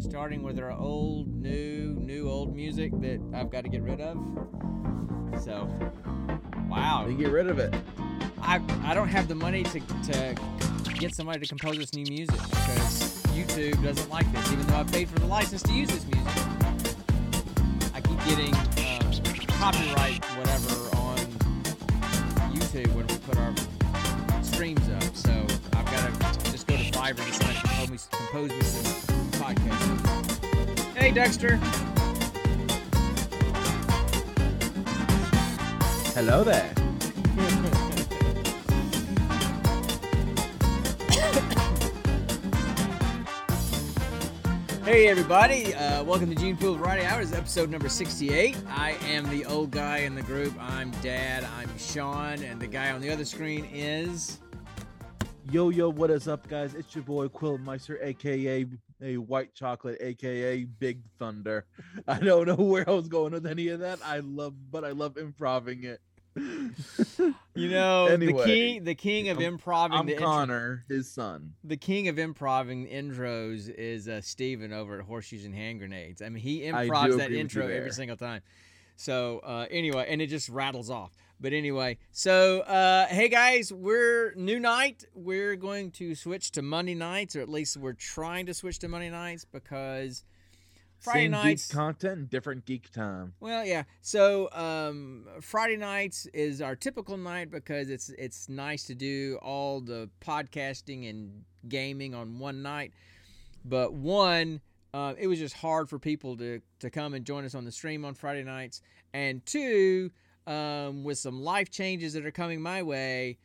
[0.00, 4.16] starting with our old, new, new, old music that I've got to get rid of.
[5.42, 5.68] So,
[6.68, 7.06] wow.
[7.08, 7.74] You get rid of it.
[8.42, 10.34] I I don't have the money to to
[10.98, 14.84] get somebody to compose this new music because YouTube doesn't like this, even though I
[14.84, 16.32] paid for the license to use this music.
[17.94, 21.18] I keep getting um, copyright whatever on
[22.54, 23.54] YouTube when we put our
[24.42, 25.16] streams up.
[25.16, 25.30] So
[25.74, 29.09] I've got to just go to Fiverr and somebody compose me, compose me some
[29.54, 30.96] podcast.
[30.96, 31.56] Hey Dexter.
[36.14, 36.72] Hello there.
[44.82, 48.56] Hey everybody, uh, welcome to Gene Pool Variety Hours, episode number 68.
[48.70, 50.52] I am the old guy in the group.
[50.58, 54.40] I'm Dad, I'm Sean, and the guy on the other screen is...
[55.48, 56.74] Yo, yo, what is up, guys?
[56.74, 58.66] It's your boy Quillmeister, aka
[59.02, 61.66] a white chocolate, aka Big Thunder.
[62.08, 63.98] I don't know where I was going with any of that.
[64.04, 66.00] I love, but I love improving it.
[67.56, 71.10] You know, Anyway, the king the king of I'm- improving I'm the intro- Connor, his
[71.10, 71.52] son.
[71.64, 76.22] the king of improving intros is uh, Steven over at Horseshoes and Hand Grenades.
[76.22, 78.42] I mean, he improvs that agree with you intro every single time.
[78.96, 81.12] So uh, anyway, and it just rattles off.
[81.40, 85.04] But anyway, so uh, hey guys, we're new night.
[85.14, 88.88] We're going to switch to Monday nights, or at least we're trying to switch to
[88.88, 90.22] Monday nights because
[90.98, 91.68] Friday Same nights.
[91.68, 93.32] geek content, different geek time.
[93.40, 93.84] Well, yeah.
[94.02, 99.80] So um, Friday nights is our typical night because it's it's nice to do all
[99.80, 102.92] the podcasting and gaming on one night.
[103.64, 104.60] But one,
[104.92, 107.72] uh, it was just hard for people to to come and join us on the
[107.72, 108.82] stream on Friday nights,
[109.14, 110.10] and two,
[110.50, 113.38] um, with some life changes that are coming my way,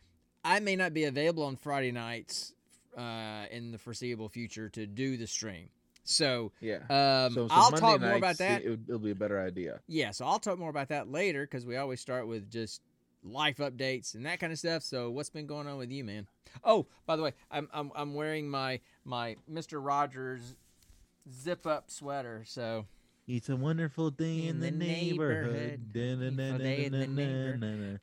[0.44, 2.53] I may not be available on Friday nights
[2.97, 5.70] uh, in the foreseeable future to do the stream.
[6.03, 6.78] So Yeah.
[6.89, 8.64] um, so, so I'll Monday talk more about that.
[8.64, 9.80] It, will it'll be a better idea.
[9.88, 12.81] Yeah, so I'll talk more about that later because we always start with just
[13.24, 14.84] life updates and that kind of stuff.
[14.84, 16.28] So what's been going on with you, man?
[16.63, 20.56] Oh, by the way, I'm I'm, I'm wearing my my Mister Rogers
[21.31, 22.44] zip up sweater.
[22.46, 22.85] So
[23.28, 25.80] It's a wonderful day in, In the, the neighborhood.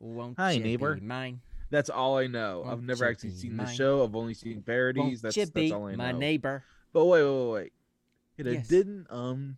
[0.01, 0.99] won't Hi, neighbor.
[1.01, 1.41] mine?
[1.71, 2.65] That's all I know.
[2.67, 4.05] I've never actually seen the show.
[4.05, 5.23] I've only seen parodies.
[5.23, 5.97] Won't That's that's all I know.
[5.99, 6.65] my neighbor?
[6.93, 7.73] But wait, wait, wait, wait.
[8.37, 8.69] You know, Yes.
[8.69, 9.57] didn't um,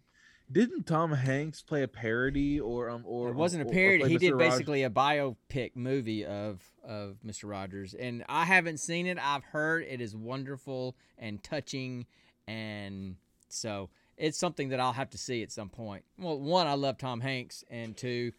[0.52, 4.04] didn't Tom Hanks play a parody or um or it wasn't a parody.
[4.08, 4.20] He Mr.
[4.20, 4.52] did Rogers?
[4.52, 7.48] basically a biopic movie of of Mr.
[7.48, 9.18] Rogers, and I haven't seen it.
[9.20, 12.06] I've heard it is wonderful and touching,
[12.46, 13.16] and
[13.48, 16.04] so it's something that I'll have to see at some point.
[16.18, 18.32] Well, one, I love Tom Hanks, and two,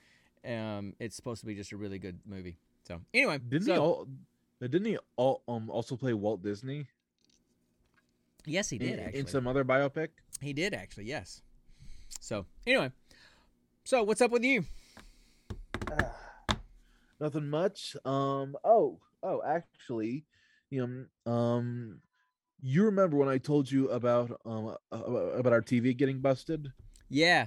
[0.46, 2.58] um, it's supposed to be just a really good movie.
[2.88, 4.08] So anyway, Didn't so, he all?
[4.64, 6.86] uh, Didn't he all um also play Walt Disney
[8.46, 9.20] yes, he in, did actually.
[9.20, 10.10] in some other biopic?
[10.42, 11.06] he did actually.
[11.06, 11.42] Yes.
[12.22, 12.92] So anyway,
[13.84, 14.66] so what's up with you?
[17.20, 17.96] Nothing much.
[18.06, 18.56] Um.
[18.64, 19.00] Oh.
[19.24, 19.42] Oh.
[19.46, 20.26] Actually,
[20.70, 21.32] you know.
[21.32, 22.02] Um.
[22.68, 26.72] You remember when I told you about um about our TV getting busted?
[27.10, 27.46] Yeah.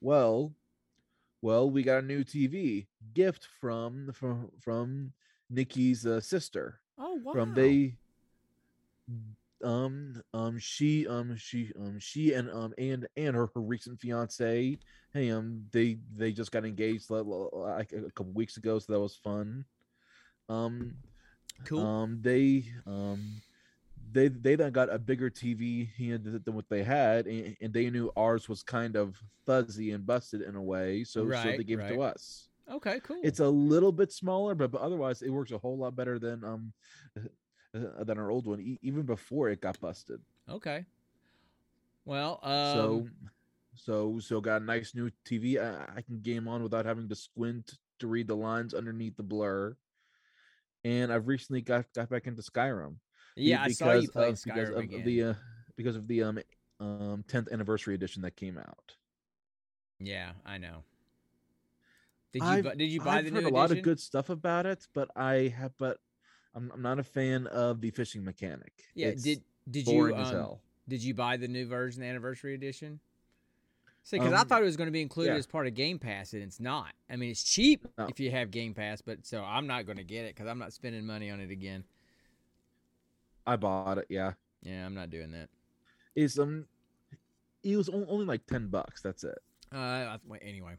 [0.00, 0.52] Well,
[1.42, 5.12] well, we got a new TV gift from from from
[5.48, 6.80] Nikki's uh, sister.
[6.98, 7.32] Oh wow.
[7.34, 7.94] From they
[9.62, 14.76] um um she um she um she and um and and her, her recent fiance
[15.12, 18.92] hey um they they just got engaged li- li- like a couple weeks ago so
[18.92, 19.64] that was fun
[20.48, 20.92] um
[21.64, 21.80] cool.
[21.86, 23.40] um they um
[24.14, 25.88] they they then got a bigger tv
[26.44, 30.40] than what they had and, and they knew ours was kind of fuzzy and busted
[30.40, 33.00] in a way so so they gave it to us okay.
[33.02, 33.20] Cool.
[33.22, 36.44] it's a little bit smaller but, but otherwise it works a whole lot better than
[36.44, 36.72] um
[37.74, 40.84] than our old one e- even before it got busted Okay.
[42.04, 43.06] Well, um, so
[43.74, 47.16] so so got a nice new tv I, I can game on without having to
[47.16, 49.74] squint to read the lines underneath the blur
[50.84, 52.96] and i've recently got got back into skyrim
[53.36, 55.04] yeah, I saw you because of- because of again.
[55.04, 55.34] the uh,
[55.76, 56.38] because of the um
[56.80, 58.96] um 10th anniversary edition that came out
[60.00, 60.82] yeah, I know.
[62.32, 64.00] Did you I've- bu- did you buy I've the heard new a lot of good
[64.00, 65.98] stuff about it but i have but
[66.54, 70.56] i'm, I'm not a fan of the fishing mechanic Yeah, It's did did you um,
[70.88, 73.00] did you buy the new version, the anniversary edition?
[74.02, 75.38] See, because I Um, thought it was going to be included yeah.
[75.38, 76.92] as part of Game Pass, and it's not.
[77.08, 78.06] I mean, it's cheap No.
[78.08, 80.58] if you have Game Pass, but so I'm not going to get it because I'm
[80.58, 81.84] not spending money on it again.
[83.46, 84.32] I bought it yeah
[84.62, 85.48] Yeah, I'm not doing that.
[86.14, 86.66] it's um
[87.62, 89.38] it was only like 10 bucks that's it
[89.72, 90.74] Uh, anyway.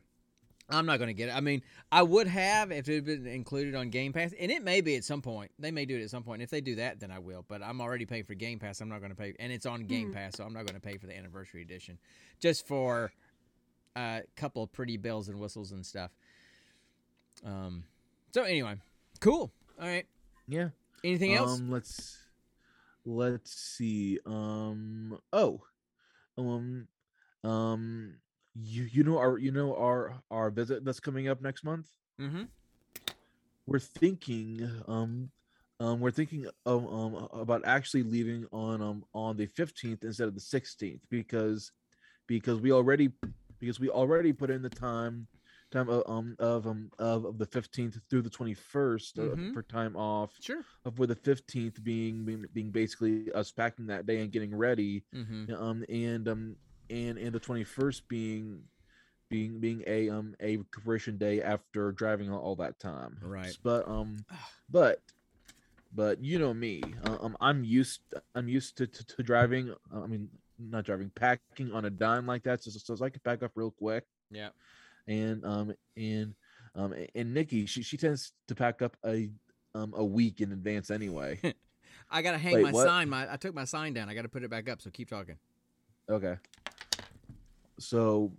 [0.67, 1.35] I'm not going to get it.
[1.35, 4.63] I mean, I would have if it had been included on Game Pass, and it
[4.63, 5.51] may be at some point.
[5.59, 6.41] They may do it at some point.
[6.41, 7.45] If they do that, then I will.
[7.47, 8.81] But I'm already paying for Game Pass.
[8.81, 10.13] I'm not going to pay, and it's on Game Mhm.
[10.13, 11.99] Pass, so I'm not going to pay for the anniversary edition,
[12.39, 13.11] just for
[13.95, 16.09] a couple of pretty bells and whistles and stuff.
[17.45, 17.83] Um.
[18.33, 18.75] So anyway,
[19.19, 19.51] cool.
[19.79, 20.07] All right.
[20.47, 20.69] Yeah.
[21.03, 21.59] Anything else?
[21.59, 22.17] Um, let's
[23.05, 24.19] let's see.
[24.25, 25.17] Um.
[25.31, 25.61] Oh.
[26.37, 26.87] Um.
[27.43, 28.15] Um.
[28.55, 31.87] You you know our you know our our visit that's coming up next month.
[32.19, 32.43] Mm-hmm.
[33.67, 34.69] We're thinking.
[34.87, 35.29] Um.
[35.79, 35.99] Um.
[35.99, 40.41] We're thinking of, um about actually leaving on um on the fifteenth instead of the
[40.41, 41.71] sixteenth because
[42.27, 43.11] because we already
[43.59, 45.27] because we already put in the time
[45.71, 49.49] time of um of um of, of the 15th through the 21st Mhm.
[49.49, 50.63] uh, for time off Sure.
[50.85, 55.03] of with the 15th being, being being basically us packing that day and getting ready
[55.13, 55.53] Mm-hmm.
[55.53, 56.55] um and um
[56.89, 58.61] and and the 21st being
[59.29, 63.55] being being a um a recuperation day after driving all, all that time Right.
[63.63, 64.23] but um
[64.69, 64.99] but
[65.93, 68.01] but you know me uh, um i'm used
[68.35, 70.29] i'm used to, to, to driving uh, i mean
[70.59, 73.51] not driving packing on a dime like that so, so, so i can pack up
[73.55, 74.49] real quick Yeah.
[75.07, 76.33] And um and
[76.75, 79.29] um and nikki she, she tends to pack up a
[79.73, 81.39] um a week in advance anyway
[82.09, 82.85] I gotta hang Wait, my what?
[82.85, 83.09] sign.
[83.09, 84.09] My I took my sign down.
[84.09, 84.81] I gotta put it back up.
[84.81, 85.37] So keep talking.
[86.09, 86.35] Okay.
[87.79, 88.31] So,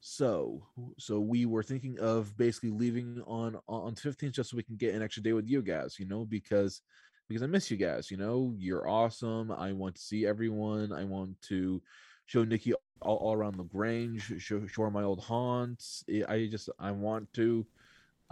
[0.00, 0.62] so,
[0.98, 4.94] so we were thinking of basically leaving on on fifteenth just so we can get
[4.94, 6.82] an extra day with you guys, you know, because
[7.28, 8.10] because I miss you guys.
[8.10, 9.52] You know, you're awesome.
[9.52, 10.92] I want to see everyone.
[10.92, 11.80] I want to
[12.26, 16.04] show Nikki all, all around the Grange, show show her my old haunts.
[16.28, 17.66] I- just I want to.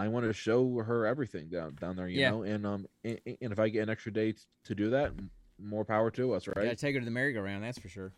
[0.01, 2.31] I want to show her everything down down there, you Yeah.
[2.31, 4.35] know, and um, and, and if I get an extra day
[4.65, 5.13] to do that,
[5.59, 6.55] more power to us, right?
[6.55, 7.65] Gotta take her to the merry-go-round.
[7.65, 8.13] That's for sure.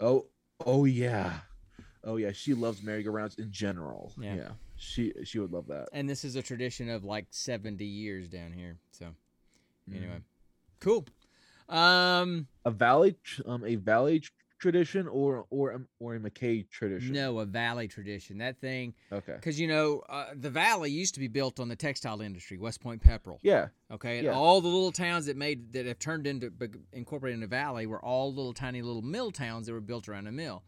[0.00, 0.26] Oh,
[0.66, 1.38] oh yeah,
[2.02, 2.32] oh yeah.
[2.32, 4.12] She loves merry-go-rounds in general.
[4.20, 4.34] Yeah.
[4.34, 5.88] Yeah, she she would love that.
[5.92, 8.76] And this is a tradition of like 70 years down here.
[8.90, 9.14] So
[9.88, 9.96] Mm.
[9.96, 10.18] anyway,
[10.80, 11.06] cool.
[11.68, 13.16] Um, a valley,
[13.46, 14.22] um, a valley
[14.58, 17.12] tradition or or um, or a McKay tradition.
[17.12, 18.38] no, a valley tradition.
[18.38, 19.34] That thing, Okay.
[19.34, 22.80] because you know, uh, the valley used to be built on the textile industry, West
[22.80, 23.38] Point Pepperell.
[23.42, 23.68] Yeah.
[23.90, 24.34] Okay, and Yeah.
[24.34, 26.52] all the little towns that made that have turned into
[26.92, 30.26] incorporated in the valley were all little tiny little mill towns that were built around
[30.26, 30.62] a mill.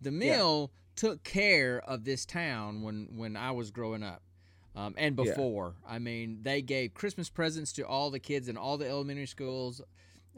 [0.00, 0.36] The Yeah.
[0.36, 4.22] mill took care of this town when when I was growing up,
[4.74, 5.24] um, and Yeah.
[5.24, 5.76] before.
[5.86, 9.80] I mean, they gave Christmas presents to all the kids in all the elementary schools.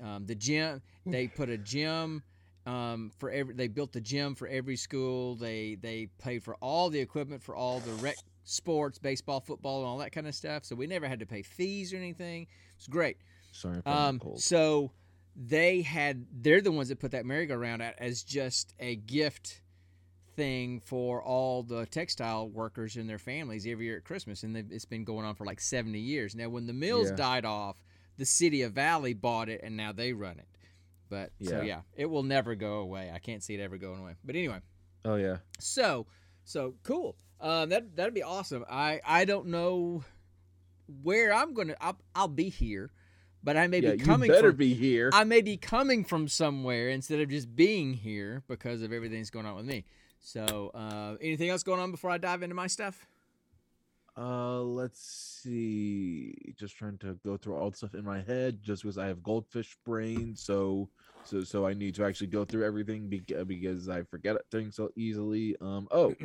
[0.01, 2.23] Um, the gym, they put a gym.
[2.71, 5.35] Um, for every, they built the gym for every school.
[5.35, 9.89] They they paid for all the equipment for all the rec sports, baseball, football, and
[9.89, 10.65] all that kind of stuff.
[10.65, 12.47] So we never had to pay fees or anything.
[12.77, 13.17] It's great.
[13.53, 14.41] Sorry, Um, cold.
[14.41, 14.93] so
[15.37, 19.63] they had they're the ones that put that merry-go-round out as just a gift
[20.37, 24.85] thing for all the textile workers and their families every year at Christmas, and it's
[24.85, 26.49] been going on for like seventy years now.
[26.49, 27.17] When the mills Yeah.
[27.17, 27.83] died off,
[28.17, 30.47] the city of Valley bought it, and now they run it.
[31.11, 31.63] But so Yeah.
[31.63, 33.11] yeah, it will never go away.
[33.15, 34.15] I can't see it ever going away.
[34.25, 34.61] But anyway,
[35.05, 35.39] Oh yeah.
[35.59, 36.07] so
[36.45, 37.17] so cool.
[37.41, 38.65] Um, that that'd be awesome.
[38.71, 40.05] I I don't know
[41.03, 41.75] where I'm gonna.
[41.81, 42.91] I'll, I'll be here,
[43.43, 43.93] but I may yeah.
[43.93, 45.11] be You better from, be here.
[45.13, 49.31] I may be coming from somewhere instead of just being here because of everything that's
[49.31, 49.85] going on with me.
[50.21, 53.07] So, uh, anything else going on before I dive into my stuff?
[54.17, 55.01] Uh, let's
[55.43, 56.35] see.
[56.59, 59.23] Just trying to go through all the stuff in my head, just because I have
[59.23, 60.89] goldfish brain, so
[61.25, 64.91] so so I need to actually go through everything beca- because I forget things so
[64.97, 65.57] easily.
[65.61, 65.89] Um.
[65.91, 66.15] Oh.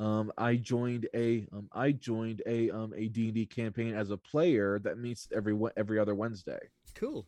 [0.00, 4.10] Um, I joined a um, I joined a um a D and D campaign as
[4.10, 6.58] a player that meets every every other Wednesday.
[6.94, 7.26] Cool.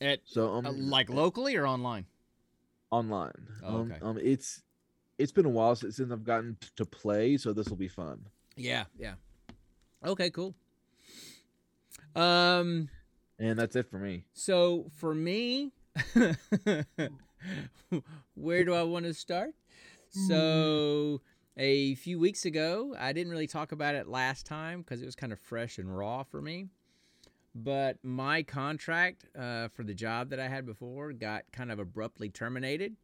[0.00, 2.06] At So um, uh, like locally or online?
[2.90, 3.46] online.
[3.62, 4.00] Oh, um, okay.
[4.02, 4.62] um, it's
[5.18, 8.26] it's been a while since, since I've gotten to play, so this will be fun.
[8.56, 9.14] Yeah, yeah.
[10.04, 10.54] Okay, cool.
[12.14, 12.88] Um,
[13.38, 14.24] And that's it for me.
[14.32, 15.72] so for me,
[18.34, 19.54] where do I want to start?
[20.10, 21.20] So
[21.56, 25.16] a few weeks ago, I didn't really talk about it last time because it was
[25.16, 26.68] kind of fresh and raw for me.
[27.54, 32.28] But my contract uh, for the job that I had before got kind of abruptly
[32.28, 32.96] terminated.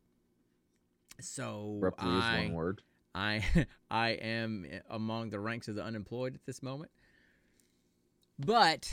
[1.21, 2.83] So Abruptly I, is one word.
[3.14, 3.44] I
[3.90, 6.90] I am among the ranks of the unemployed at this moment.
[8.38, 8.90] But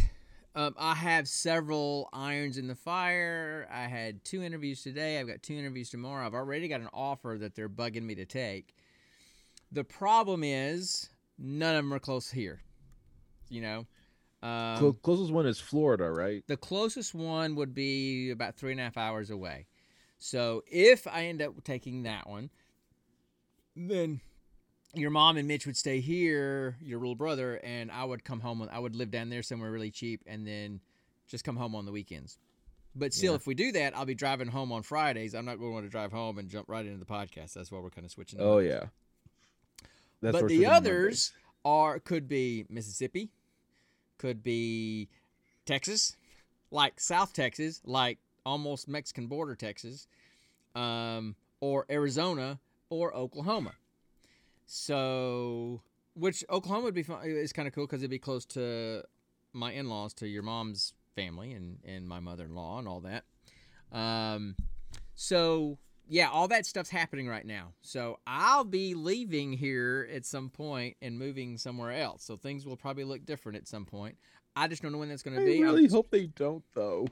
[0.55, 3.67] um, I have several irons in the fire.
[3.71, 5.19] I had two interviews today.
[5.19, 6.25] I've got two interviews tomorrow.
[6.25, 8.75] I've already got an offer that they're bugging me to take.
[9.71, 12.61] The problem is none of them are close here.
[13.49, 13.85] You know,
[14.43, 16.43] um, Clo- closest one is Florida, right?
[16.47, 19.67] the closest one would be about three and a half hours away.
[20.19, 22.49] So if I end up taking that one,
[23.77, 24.19] then
[24.95, 28.67] your mom and Mitch would stay here, your little brother, and I would come home.
[28.71, 30.79] I would live down there somewhere really cheap, and then
[31.27, 32.39] just come home on the weekends.
[32.95, 33.35] But still, Yeah.
[33.35, 35.35] if we do that, I'll be driving home on Fridays.
[35.35, 37.53] I'm not going to want to drive home and jump right into the podcast.
[37.53, 38.39] That's why we're kind of switching.
[38.41, 38.85] Oh yeah.
[40.21, 43.29] but the others are could be Mississippi,
[44.17, 45.09] could be
[45.65, 46.15] Texas,
[46.71, 50.07] like South Texas, like almost Mexican border Texas,
[50.75, 53.73] um, or Arizona or Oklahoma.
[54.65, 55.81] So,
[56.13, 59.03] which Oklahoma would be fun, is kind of cool because it'd be close to
[59.53, 63.23] my in-laws, to your mom's family and and my mother-in-law and all that.
[63.91, 64.55] Um,
[65.15, 65.77] so
[66.09, 67.73] yeah, all that stuff's happening right now.
[67.81, 72.23] So I'll be leaving here at some point and moving somewhere else.
[72.23, 74.17] So things will probably look different at some point.
[74.55, 75.55] I just don't know when that's going to be.
[75.55, 77.07] I'm- really hope they don't though.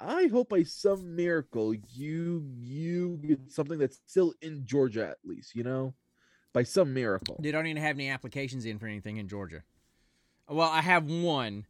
[0.00, 5.54] I hope by some miracle you you get something that's still in Georgia at least,
[5.54, 5.94] you know?
[6.52, 7.38] By some miracle.
[7.40, 9.62] They don't even have any applications in for anything in Georgia.
[10.48, 11.66] Well, I have one,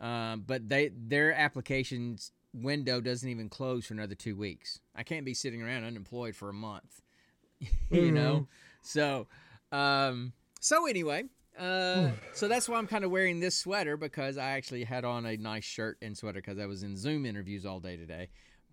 [0.00, 4.80] um, but they their applications window doesn't even close for another two weeks.
[4.94, 7.02] I can't be sitting around unemployed for a month,
[7.90, 8.46] you know.
[8.82, 9.26] So,
[9.72, 11.24] um, so anyway,
[11.58, 15.24] uh, so that's why I'm kind of wearing this sweater because I actually had on
[15.26, 18.28] a nice shirt and sweater because I was in Zoom interviews all day today.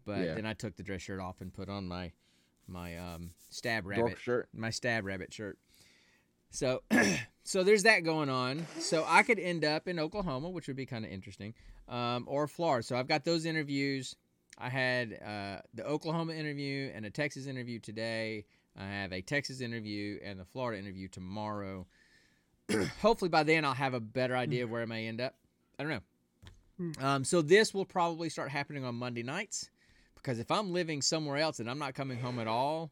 [0.06, 0.34] But Yeah.
[0.36, 2.12] then I took the dress shirt off and put on my
[2.68, 4.50] my um, stab rabbit Dork shirt.
[4.54, 5.58] my stab rabbit shirt.
[6.50, 6.82] So
[7.44, 8.66] so there's that going on.
[8.80, 11.54] So I could end up in Oklahoma, which would be kind of interesting,
[11.90, 12.84] um, or Florida.
[12.84, 14.16] So I've got those interviews.
[14.58, 18.46] I had uh, the Oklahoma interview and a Texas interview today.
[18.78, 21.88] I have a Texas interview and the Florida interview tomorrow.
[23.02, 25.36] Hopefully by then I'll have a better idea of where I may end up.
[25.80, 27.06] I don't know.
[27.06, 29.70] Um, so this will probably start happening on Monday nights
[30.16, 32.92] because if I'm living somewhere else and I'm not coming home at all,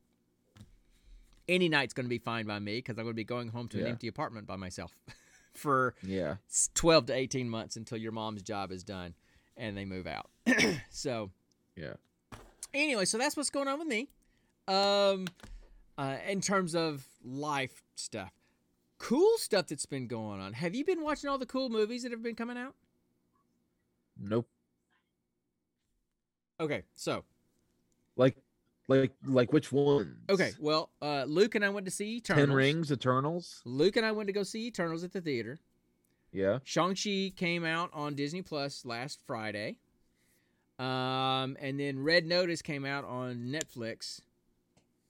[1.50, 3.68] any night's going to be fine by me because I'm going to be going home
[3.70, 4.96] to an empty apartment by myself
[5.54, 6.36] for Yeah.
[6.76, 9.16] 12 to 18 months until your mom's job is done
[9.58, 10.30] and they move out.
[10.90, 11.32] so,
[11.76, 11.94] Yeah.
[12.74, 14.10] anyway, so that's what's going on with me.
[14.68, 15.28] Um,
[15.98, 18.32] uh, in terms of life stuff,
[19.02, 20.54] cool stuff that's been going on.
[20.54, 22.76] Have you been watching all the cool movies that have been coming out?
[24.20, 24.48] Nope.
[26.60, 27.24] Okay, so
[28.16, 28.38] Like
[28.88, 30.16] like like which ones?
[30.30, 32.48] okay, well, uh, Luke and I went to see Eternals.
[32.48, 33.62] Ten Rings, Eternals.
[33.66, 35.60] Luke and I went to go see Eternals at the theater.
[36.32, 36.60] Yeah.
[36.64, 39.78] Shang-Chi came out on Disney Plus last Friday.
[40.80, 44.22] Um, and then Red Notice came out on Netflix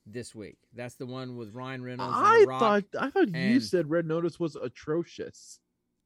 [0.05, 0.57] this week.
[0.73, 4.39] That's the one with Ryan Reynolds and I thought I thought you said Red Notice
[4.39, 5.59] was atrocious.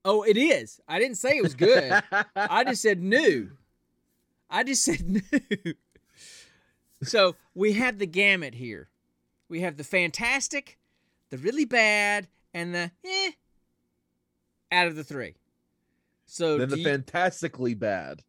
[0.03, 0.79] Oh, it is.
[0.87, 1.91] I didn't say it was good.
[2.35, 3.51] I just said new.
[4.49, 5.73] I just said new.
[7.03, 8.89] so we have the gamut here.
[9.49, 10.77] We have the fantastic,
[11.29, 13.31] the really bad, and the eh
[14.71, 15.35] out of the three.
[16.25, 18.23] So then the you- fantastically bad.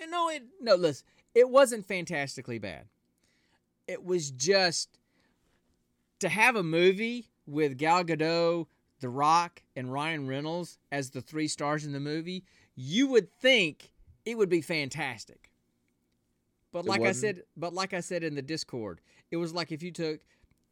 [0.00, 0.74] And No, it no.
[0.74, 2.86] Listen, it wasn't fantastically bad.
[3.86, 4.98] It was just
[6.20, 8.66] to have a movie with Gal Gadot,
[9.00, 12.44] The Rock, and Ryan Reynolds as the three stars in the movie.
[12.74, 13.90] You would think
[14.24, 15.50] it would be fantastic.
[16.72, 19.00] But It like I said, but like I said in the Discord,
[19.30, 20.20] it was like if you took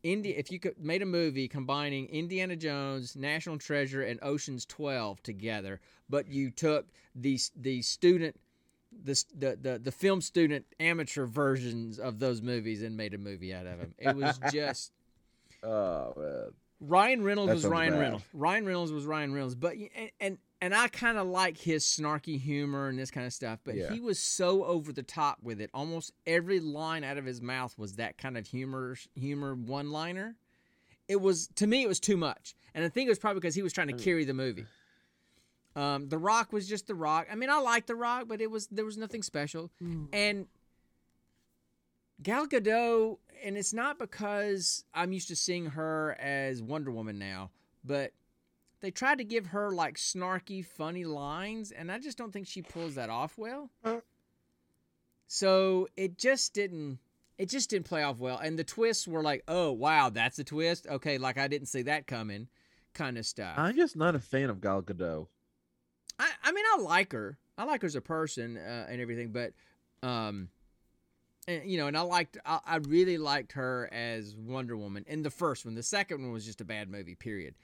[0.02, 5.22] India, if you could made a movie combining Indiana Jones, National Treasure, and Ocean's Twelve
[5.22, 8.34] together, but you took the the student,
[9.04, 13.52] the the the, the film student amateur versions of those movies and made a movie
[13.54, 13.94] out of them.
[13.98, 14.92] It was just
[15.62, 16.50] Oh man.
[16.80, 18.00] Ryan Reynolds That was Ryan bad.
[18.00, 18.24] Reynolds.
[18.32, 22.40] Ryan Reynolds was Ryan Reynolds, but and and, and I kind of like his snarky
[22.40, 23.60] humor and this kind of stuff.
[23.64, 23.92] But Yeah.
[23.92, 25.70] he was so over the top with it.
[25.74, 30.36] Almost every line out of his mouth was that kind of humor humor one liner.
[31.08, 33.54] It was to me, it was too much, and I think it was probably because
[33.54, 34.02] he was trying to Mm.
[34.02, 34.64] carry the movie.
[35.74, 37.28] Um, the Rock was just The Rock.
[37.30, 39.70] I mean, I like The Rock, but it was there was nothing special.
[40.12, 40.46] And
[42.22, 47.50] Gal Gadot, and it's not because I'm used to seeing her as Wonder Woman now,
[47.84, 48.12] but
[48.80, 52.62] they tried to give her like snarky, funny lines, and I just don't think she
[52.62, 53.70] pulls that off well.
[55.26, 56.98] So it just didn't.
[57.38, 60.44] It just didn't play off well, and the twists were like, "Oh wow, that's a
[60.44, 62.48] twist." Okay, like I didn't see that coming,
[62.92, 63.54] kind of stuff.
[63.56, 65.26] I'm just not a fan of Gal Gadot.
[66.52, 67.38] I, I mean, I like her.
[67.58, 69.52] I like her as a person uh, and everything, but,
[70.02, 70.48] um,
[71.46, 75.22] and, you know, and I liked, I, I really liked her as Wonder Woman in
[75.22, 75.74] the first one.
[75.74, 77.54] The second one was just a bad movie, period.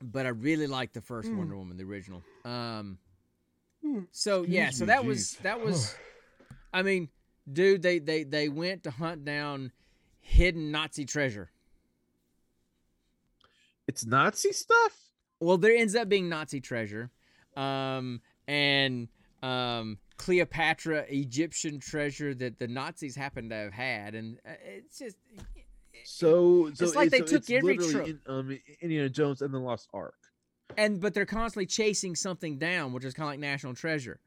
[0.00, 1.38] But I really liked the first Hmm.
[1.38, 2.22] Wonder Woman, the original.
[2.44, 2.98] Um,
[3.82, 4.00] Hmm.
[4.10, 5.94] so yeah, so me, that was that was,
[6.72, 7.08] I mean,
[7.52, 9.72] dude, they they they went to hunt down
[10.20, 11.50] hidden Nazi treasure.
[13.86, 15.07] It's Nazi stuff.
[15.40, 17.10] Well, there ends up being Nazi treasure,
[17.56, 19.08] um, and
[19.42, 25.16] um, Cleopatra Egyptian treasure that the Nazis happen to have had, and uh, it's just
[26.04, 28.08] So, so It's like they so took every trope.
[28.08, 30.14] in, um, Indiana Jones and the Lost Ark.
[30.76, 34.20] and but they're constantly chasing something down, which is kind of like National Treasure.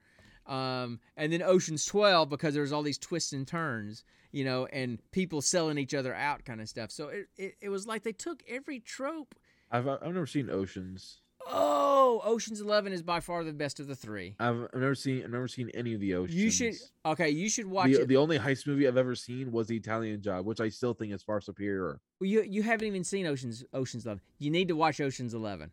[0.47, 4.99] Um, and then Ocean's Twelve because there's all these twists and turns, you know, and
[5.11, 6.89] people selling each other out, kind of stuff.
[6.91, 9.35] So it, it, it was like they took every trope.
[9.71, 11.17] I've I've never seen Oceans.
[11.47, 14.35] Oh, Ocean's Eleven is by far the best of the three.
[14.39, 16.35] I've, I've never seen I've never seen any of the Oceans.
[16.35, 16.75] You should
[17.05, 17.29] okay.
[17.29, 18.07] You should watch The, it.
[18.07, 21.13] the only heist movie I've ever seen was The Italian Job, which I still think
[21.13, 21.99] is far superior.
[22.19, 24.21] Well, you you haven't even seen Ocean's Ocean's Eleven.
[24.39, 25.71] You need to watch Ocean's Eleven.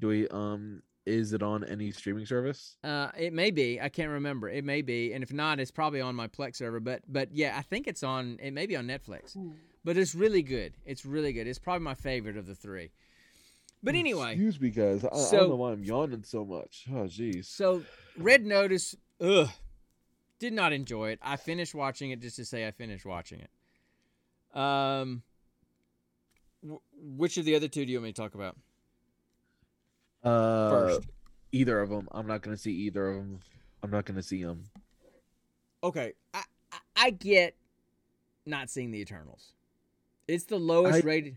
[0.00, 2.76] Do we um is it on any streaming service?
[2.82, 3.80] Uh, it may be.
[3.80, 4.48] I can't remember.
[4.48, 6.80] It may be, and if not, it's probably on my Plex server.
[6.80, 8.38] But but yeah, I think it's on.
[8.42, 9.36] It may be on Netflix.
[9.84, 10.72] But it's really good.
[10.84, 11.46] It's really good.
[11.46, 12.90] It's probably my favorite of the three.
[13.82, 15.04] But anyway, excuse me, guys.
[15.04, 16.86] I, I don't know why I'm yawning so much.
[16.90, 17.44] Oh, jeez.
[17.44, 17.82] so
[18.16, 19.48] Red Notice, ugh,
[20.40, 21.18] did not enjoy it.
[21.22, 24.58] I finished watching it just to say I finished watching it.
[24.58, 25.22] Um,
[26.68, 28.56] wh- which of the other two do you want me to talk about
[30.24, 31.08] Uh, first?
[31.52, 32.08] either of them.
[32.12, 33.40] I'm not gonna see either of them.
[33.82, 34.64] I'm not gonna see them.
[35.84, 36.42] Okay, I,
[36.72, 37.54] I I get
[38.46, 39.52] not seeing the Eternals.
[40.26, 41.36] It's the lowest I- rated.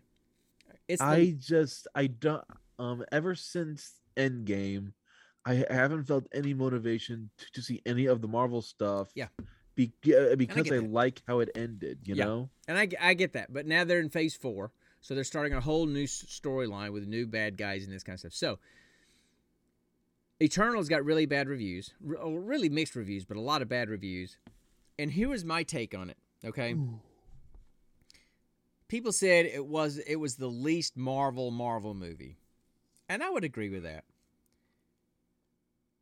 [0.89, 2.43] It's the, I just I don't
[2.77, 4.91] um ever since Endgame,
[5.45, 9.11] I haven't felt any motivation to, to see any of the Marvel stuff.
[9.15, 9.27] Yeah.
[9.75, 11.99] Be, uh, because get I, like how it ended.
[12.03, 12.25] You Yeah.
[12.25, 12.49] know.
[12.67, 15.61] and I, I get that, but now they're in phase four, so they're starting a
[15.61, 18.33] whole new storyline with new bad guys and this kind of stuff.
[18.33, 18.59] So,
[20.41, 23.89] Eternals got really bad reviews, re- oh, really mixed reviews, but a lot of bad
[23.89, 24.37] reviews.
[24.97, 26.17] And here is my take on it.
[26.43, 26.75] Okay,
[28.89, 32.37] people said it was it was the least Marvel Marvel movie,
[33.07, 34.03] and I would agree with that.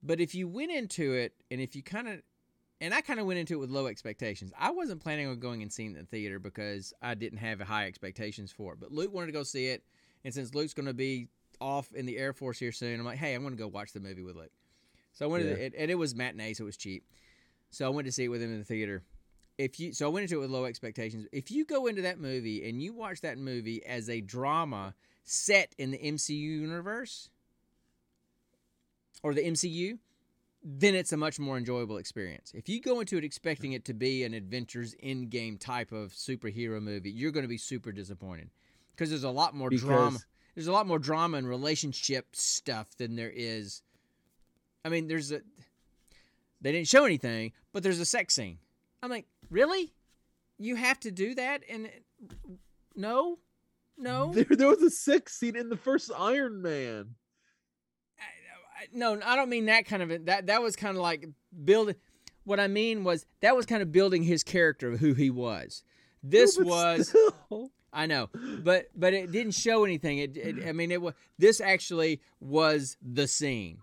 [0.01, 2.21] But if you went into it, and if you kind of
[2.79, 4.51] and I kind of went into it with low expectations.
[4.57, 7.59] I wasn't planning on going and seeing it in the theater because I didn't have
[7.59, 8.79] high expectations for it.
[8.79, 9.83] But Luke wanted to go see it,
[10.23, 11.27] and since Luke's going to be
[11.59, 13.93] off in the Air Force here soon, I'm like, hey, I'm going to go watch
[13.93, 14.51] the movie with Luke.
[15.13, 17.03] So I went, to the, and it was matinee, so it was cheap.
[17.71, 19.01] So I went to see it with him in the theater.
[19.57, 21.27] If you, so I went into it with low expectations.
[21.31, 24.93] If you go into that movie and you watch that movie as a drama
[25.23, 27.29] set in the MCU universe
[29.23, 29.97] or the MCU,
[30.63, 32.51] then it's a much more enjoyable experience.
[32.53, 36.11] If you go into it expecting it to be an adventures in game type of
[36.11, 38.49] superhero movie, you're going to be super disappointed
[38.91, 40.19] because there's a lot more drama.
[40.55, 43.83] There's a lot more drama and relationship stuff than there is.
[44.83, 45.41] I mean, there's a.
[46.61, 48.57] They didn't show anything, but there's a sex scene.
[49.03, 49.93] I'm like, really?
[50.57, 51.61] You have to do that?
[51.69, 51.89] And
[52.95, 53.39] no,
[53.97, 54.31] no.
[54.33, 57.15] There, there was a sex scene in the first Iron Man.
[58.19, 60.47] I- I- no, I don't mean that kind of that.
[60.47, 61.27] That was kind of like
[61.63, 61.95] building.
[62.43, 65.83] What I mean was that was kind of building his character of who he was.
[66.23, 67.71] This No, was still.
[67.93, 68.29] I know,
[68.63, 70.19] but but it didn't show anything.
[70.19, 73.79] It, it I mean it was this actually was the scene.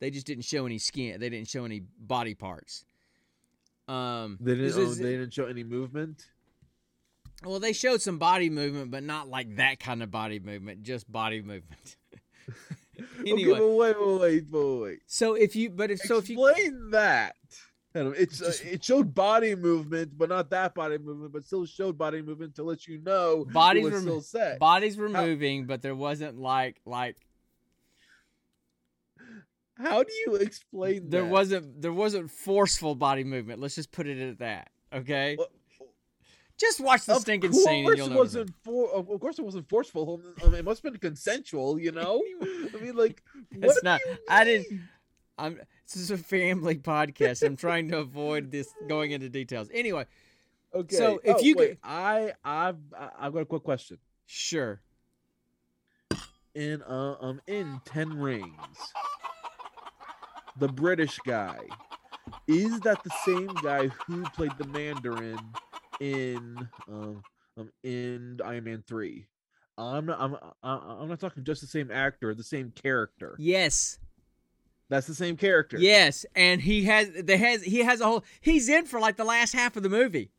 [0.00, 1.20] They just didn't show any skin.
[1.20, 2.84] They didn't show any body parts.
[3.90, 4.78] Um, They didn't.
[4.82, 6.24] is- they didn't show any movement.
[7.44, 10.82] well, they showed some body movement, but not like that kind of body movement.
[10.82, 11.96] Just body movement.
[13.26, 16.90] anyway, Okay, wait, wait, wait, wait, so if you, but if so, if you Explain
[16.90, 17.34] that.
[17.92, 22.22] It's uh, it showed body movement, but not that body movement, but still showed body
[22.22, 24.60] movement to let you know Bodies were still set.
[24.60, 27.16] bodies were How- moving, but there wasn't like like
[29.80, 31.28] How do you explain there that?
[31.30, 33.60] wasn't there wasn't forceful body movement.
[33.60, 34.70] Let's just put it at that.
[34.92, 35.36] Okay.
[35.38, 35.48] Well,
[36.58, 38.16] Just watch the stinking scene and you'll know.
[38.18, 38.44] what I'm saying.
[38.46, 38.90] wasn't for.
[38.92, 40.20] Of course, it wasn't forceful.
[40.42, 41.78] I mean, it must have been consensual.
[41.78, 42.22] You know.
[42.42, 44.80] I mean, like, It's not- you I didn't-?
[45.38, 47.42] I'm this is a family podcast.
[47.46, 49.68] I'm trying to avoid this going into details.
[49.72, 50.04] Anyway,
[50.74, 50.96] Okay.
[50.96, 53.98] So, if oh, you wait, could- I, I've, I- I've got a quick question.
[54.26, 54.80] sure.
[56.54, 58.52] In, uh, um, in Ten Rings,
[60.58, 61.60] the British guy,
[62.46, 65.38] is that the same guy who played the Mandarin
[66.00, 67.22] in, um,
[67.56, 69.26] um in Iron Man three?
[69.78, 73.34] I'm not, I'm, I'm not talking just the same actor, the same character.
[73.38, 73.98] Yes.
[74.90, 75.78] That's the same character.
[75.78, 79.24] Yes, and he has the has he has a whole he's in for like the
[79.24, 80.32] last half of the movie.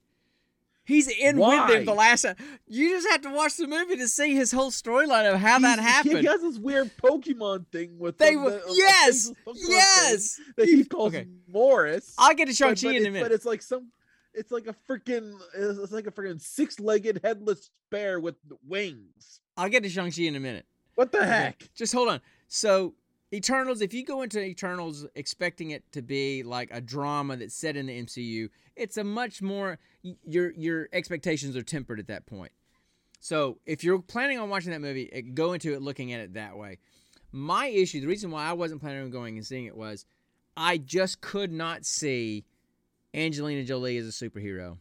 [0.84, 1.72] He's in with Why?
[1.74, 2.24] them the last.
[2.24, 2.36] time.
[2.67, 5.80] You just have to watch the movie to see his whole storyline of how that
[5.80, 6.28] He's- He, happened.
[6.28, 10.39] has this weird Pokemon thing with They were the- yes, yes.
[10.58, 11.28] that he calls Okay.
[11.48, 12.13] Morris.
[12.17, 13.22] I'll get to Shang Chi in a minute.
[13.24, 13.91] but it's like some,
[14.34, 18.36] it's like a freaking, it's like a freaking six-legged headless bear with
[18.67, 19.39] wings.
[19.58, 20.65] I'll get to Shang Chi in a minute.
[20.96, 21.70] What the Okay, heck?
[21.76, 22.22] Just hold on.
[22.48, 22.96] So
[23.34, 27.78] Eternals, if you go into Eternals expecting it to be like a drama that's set
[27.78, 29.80] in the MCU, it's a much more
[30.26, 32.52] your your expectations are tempered at that point.
[33.20, 36.34] So if you're planning on watching that movie, eh, go into it looking at it
[36.34, 36.80] that way.
[37.32, 40.06] My issue, the reason why I wasn't planning on going and seeing it was,
[40.58, 42.44] I just could not see
[43.13, 44.78] Angelina Jolie as a superhero.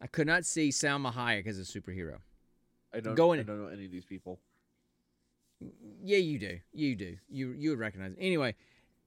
[0.00, 2.16] I could not see Salma Hayek as a superhero.
[2.92, 3.14] I don't.
[3.14, 4.40] Go in- I don't know any of these people.
[6.04, 6.58] Yeah, you do.
[6.72, 7.16] You do.
[7.30, 8.18] You you would recognize it.
[8.20, 8.54] Anyway,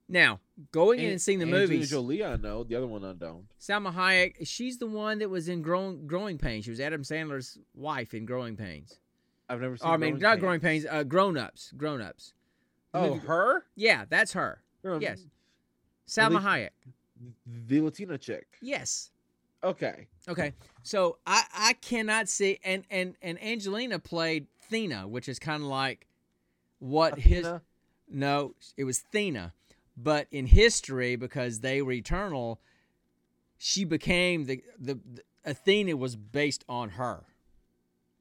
[0.08, 0.40] now
[0.72, 1.90] going in and seeing the Angelina movies.
[1.90, 2.64] Jolie, I know.
[2.64, 3.46] The other one I don't.
[3.60, 6.66] Salma Hayek, she's the one that was in Growing Growing Pains.
[6.66, 9.00] She was Adam Sandler's wife in Growing Pains.
[9.50, 9.88] I've never seen.
[9.90, 10.40] Or, I mean, Growing not Pains.
[10.42, 10.86] Growing Pains.
[10.90, 11.72] Uh, Grown Ups.
[11.76, 12.34] Grown Ups.
[12.94, 13.66] The Oh, her?
[13.76, 14.62] yeah, that's her.
[14.86, 15.26] Um, Yes.
[16.08, 16.70] Salma they- Hayek.
[17.68, 18.46] The Latina chick.
[18.62, 19.12] Yes.
[19.64, 20.08] Okay.
[20.28, 20.54] Okay.
[20.84, 25.70] So I I cannot see and and and Angelina played Thena, which is kind of
[25.70, 26.08] like
[26.80, 27.48] what his
[28.10, 29.54] No, it was Thena.
[29.98, 32.60] But in history, because they were eternal,
[33.58, 37.24] she became the, the, the Athena was based on her.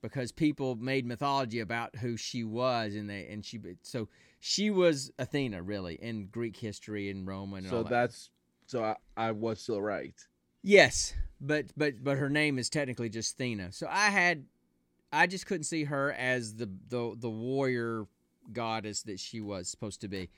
[0.00, 5.10] Because people made mythology about who she was, and they and she so she was
[5.18, 7.60] Athena really in Greek history and Roman.
[7.60, 7.90] And So all that.
[7.90, 8.28] that's
[8.66, 10.14] so I, I was still right.
[10.62, 13.72] Yes, but but but her name is technically just Thena.
[13.72, 14.44] So I had,
[15.10, 18.06] I just couldn't see her as the the the warrior
[18.52, 20.30] goddess that she was supposed to be.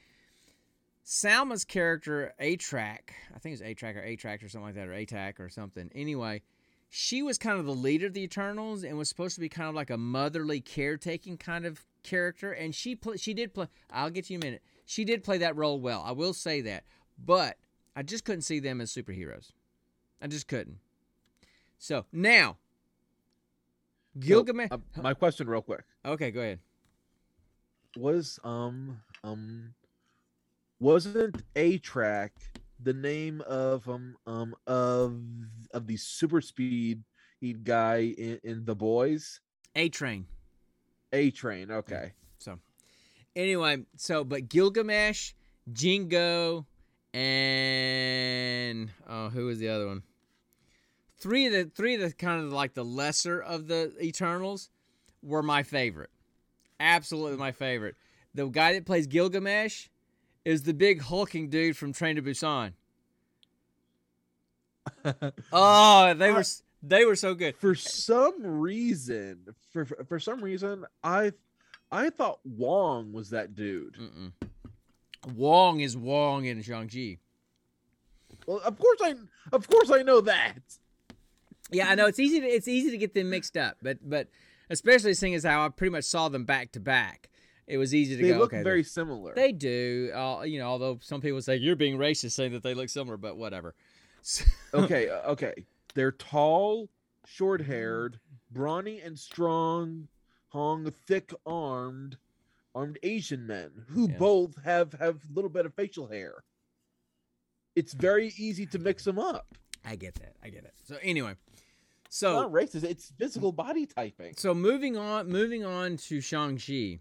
[1.03, 5.39] Salma's character, Atrac, I think it's Atrac or Atrac or something like that, or Atac
[5.39, 5.89] or something.
[5.95, 6.43] Anyway,
[6.89, 9.69] she was kind of the leader of the Eternals and was supposed to be kind
[9.69, 12.51] of like a motherly, caretaking kind of character.
[12.53, 13.69] And she pl- she did play.
[13.91, 14.63] I'll get you a minute.
[14.85, 16.03] She did play that role well.
[16.05, 16.85] I will say that,
[17.25, 17.57] but
[17.95, 19.53] I just couldn't see them as superheroes.
[20.21, 20.79] I just couldn't.
[21.79, 22.57] So now,
[24.15, 24.69] So, Gilgamesh.
[24.73, 26.59] uh, my question, real quick, okay, go ahead.
[27.97, 29.75] Was um um
[30.81, 32.33] wasn't a track
[32.83, 35.21] the name of um um of
[35.73, 37.03] of the super speed
[37.65, 39.41] guy in, in the boys?
[39.75, 40.27] A Train.
[41.13, 41.71] A train.
[41.71, 42.13] Okay.
[42.39, 42.59] So,
[43.35, 45.33] anyway, so but Gilgamesh,
[45.73, 46.67] Jingo,
[47.15, 50.03] and oh, who was the other one?
[51.19, 54.71] Three of the three of the kind of like the lesser of the Eternals
[55.23, 56.11] were my favorite.
[56.81, 57.97] Absolutely my favorite.
[58.35, 59.89] The guy that plays Gilgamesh
[60.45, 62.73] is the big hulking dude from Train to Busan.
[65.53, 66.45] Oh, they were
[66.83, 67.57] they were so good.
[67.57, 69.41] for some reason,
[69.73, 71.33] for for- for some reason, I
[71.91, 73.95] I thought Wong was that dude.
[73.95, 74.33] Mm-mm.
[75.35, 77.19] Wong is Wong in Shang-Chi.
[78.47, 79.15] Well, of course I
[79.53, 80.59] of course I know that.
[81.73, 84.29] Yeah, I know it's easy to it's easy to get them mixed up, but but
[84.71, 87.31] especially seeing as how I pretty much saw them back to back,
[87.67, 88.39] it was easy to They go.
[88.39, 89.35] look okay, very similar.
[89.35, 90.67] They do, uh, you know.
[90.67, 93.75] Although some people say you're being racist saying that they look similar, but whatever.
[94.75, 95.55] okay, uh, okay.
[95.95, 96.89] They're tall,
[97.25, 98.19] short-haired,
[98.51, 100.09] brawny and strong,
[100.49, 102.17] hung, thick-armed,
[102.75, 104.19] armed Asian men who Yeah.
[104.19, 106.45] both have have a little bit of facial hair.
[107.75, 109.55] It's very easy to mix them up.
[109.85, 110.35] I get that.
[110.43, 110.75] I get it.
[110.85, 111.35] So anyway,
[112.09, 112.85] so not racist.
[112.85, 114.35] It's physical body typing.
[114.37, 117.01] so moving on, moving on to Shang Chi.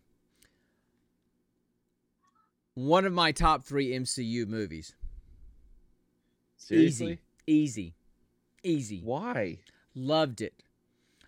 [2.74, 4.96] One of my top three MCU movies.
[6.58, 7.94] Seriously, Easy,
[8.64, 9.02] easy.
[9.04, 9.60] why?
[9.94, 10.64] Loved it.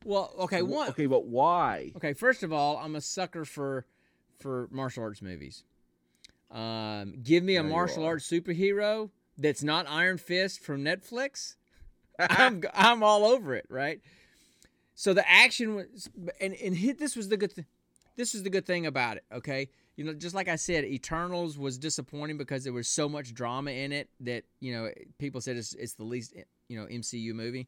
[0.04, 0.90] Well, okay, one.
[0.90, 1.92] Okay, but why?
[1.96, 3.86] Okay, first of all, I'm a sucker for
[4.40, 5.64] for martial arts movies.
[6.52, 11.56] Um, give me a martial arts superhero that's not Iron Fist from Netflix.
[12.20, 14.02] I'm g- I'm all over it, right?
[14.96, 16.10] So the action was,
[16.42, 17.66] and and hit, this was the good thing.
[18.16, 19.24] This was the good thing about it.
[19.32, 23.34] Okay, you know, just like I said, Eternals was disappointing because there was so much
[23.34, 26.88] drama in it that you know people said it's it's the least eh, you know
[26.88, 27.68] MCU movie.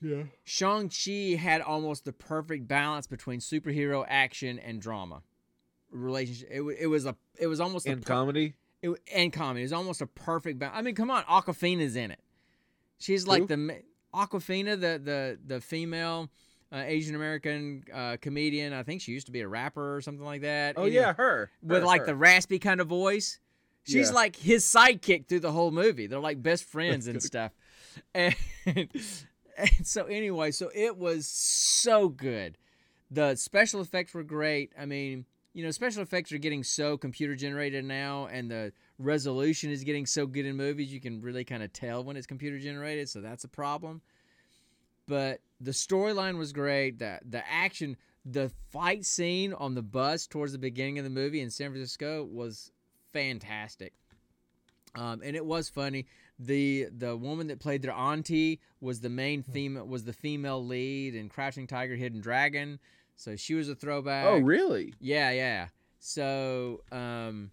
[0.00, 0.24] yeah.
[0.44, 5.22] Shang-Chi had almost the perfect balance between superhero action and drama
[5.90, 6.48] relationship.
[6.52, 8.54] It, wa- it was a it was almost a And per- comedy.
[8.82, 9.62] it, and comedy.
[9.62, 10.76] It was almost a perfect balance.
[10.78, 12.20] I mean, come on, Awkwafina's in it.
[12.98, 13.46] She's like Who?
[13.48, 13.82] the
[14.14, 16.30] Awkwafina, the the the female
[16.72, 18.72] uh, Asian American uh, comedian.
[18.72, 20.74] I think she used to be a rapper or something like that.
[20.78, 21.50] Oh yeah, her.
[21.62, 22.06] with Her, like her.
[22.06, 23.38] the raspy kind of voice.
[23.86, 24.14] She's Yeah.
[24.14, 26.06] like his sidekick through the whole movie.
[26.06, 27.52] They're like best friends and stuff.
[28.12, 28.34] And,
[28.66, 28.88] and
[29.84, 32.58] so anyway, so it was so good.
[33.10, 34.72] The special effects were great.
[34.76, 39.70] I mean, you know, special effects are getting so computer generated now and the resolution
[39.70, 42.58] is getting so good in movies you can really kind of tell when it's computer
[42.58, 44.00] generated, so that's a problem.
[45.06, 46.98] But the storyline was great.
[46.98, 51.40] The the action the fight scene on the bus towards the beginning of the movie
[51.42, 52.72] in San Francisco was
[53.12, 53.92] fantastic.
[54.94, 56.06] Um, and it was funny.
[56.38, 59.52] The the woman that played their auntie was the main Hmm.
[59.52, 62.78] female was the female lead in Crouching Tiger, Hidden Dragon.
[63.16, 64.24] So she was a throwback.
[64.26, 64.94] Oh, really?
[65.00, 65.68] Yeah, yeah.
[66.00, 67.50] So um,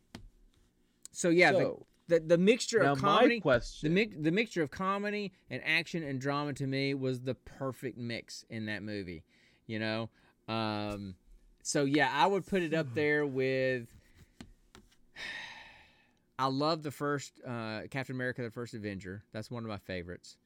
[1.12, 3.42] so yeah, the, So, the the mixture now of comedy,
[3.82, 7.98] the mix, the mixture of comedy and action and drama to me was the perfect
[7.98, 9.24] mix in that movie.
[9.68, 10.10] You know,
[10.48, 11.16] um,
[11.64, 13.88] so yeah, I would put it up there with.
[16.40, 19.24] I love the first uh, Captain America: The First Avenger.
[19.32, 20.38] That's one of my favorites.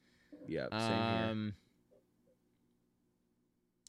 [0.48, 1.32] yeah, same here.
[1.32, 1.54] Um,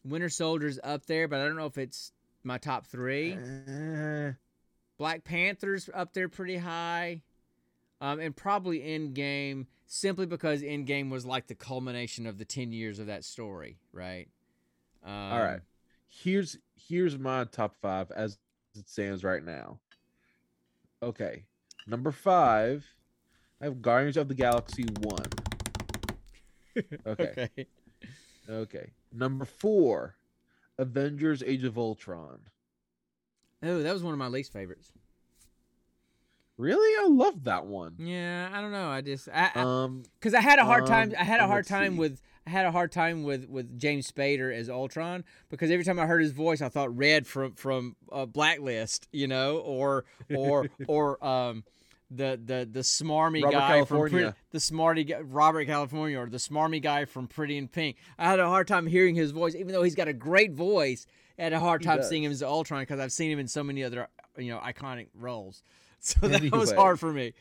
[0.05, 2.13] Winter Soldier's up there, but I don't know if it's
[2.45, 3.33] my top three.
[3.33, 4.33] Eh,
[4.99, 7.23] Black Panther's up there pretty high.
[8.01, 12.99] Um, and probably Endgame simply because Endgame was like the culmination of the 10 years
[12.99, 14.29] of that story, right?
[15.05, 15.61] Um, all right.
[16.09, 18.39] Here's here's my top five as
[18.75, 19.79] it stands right now.
[21.03, 21.45] Okay,
[21.87, 22.87] number five,
[23.61, 25.27] I have Guardians of the Galaxy one.
[27.07, 27.49] Okay.
[27.57, 27.67] Okay.
[28.51, 28.91] Okay.
[29.11, 30.17] Number four,
[30.77, 32.41] Avengers: Age of Ultron.
[33.67, 34.93] Oh, that was one of my least favorites.
[36.59, 37.97] Really, I love that one.
[37.99, 38.89] Yeah, I don't know.
[38.89, 41.11] I just I, I, Um, because I had a hard time.
[41.11, 41.99] Um, I had a hard time see.
[41.99, 42.23] with.
[42.47, 46.07] I had a hard time with with James Spader as Ultron because every time I
[46.07, 51.23] heard his voice, I thought Red from from uh, Blacklist, you know, or or or
[51.27, 51.65] um
[52.11, 56.39] the the the smarmy Robert guy from Pretty, the smarty guy, Robert California or the
[56.39, 57.97] smarmy guy from Pretty in Pink.
[58.19, 61.07] I had a hard time hearing his voice, even though he's got a great voice.
[61.39, 63.63] I had a hard time seeing him as Ultron because I've seen him in so
[63.63, 65.63] many other you know iconic roles.
[65.99, 67.33] So that was hard for me.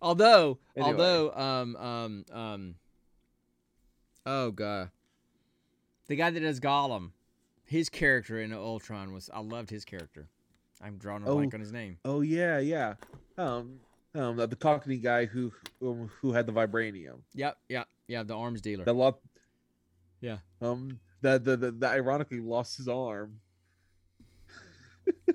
[0.00, 0.90] Although, Anyway.
[0.92, 2.74] although, um, um, um,
[4.26, 4.90] oh god,
[6.06, 7.10] the guy that does Gollum,
[7.64, 10.28] his character in Ultron was I loved his character.
[10.82, 11.36] I'm drawing a Oh.
[11.36, 11.98] blank on his name.
[12.04, 12.94] oh yeah, yeah.
[13.38, 13.80] Um,
[14.14, 17.20] um, the, the Cockney guy who who who had the vibranium.
[17.34, 18.84] Yep, yep, yeah, the arms dealer.
[18.84, 19.18] That lot.
[20.20, 20.38] Yeah.
[20.60, 23.40] Um, that the, the, that ironically lost his arm.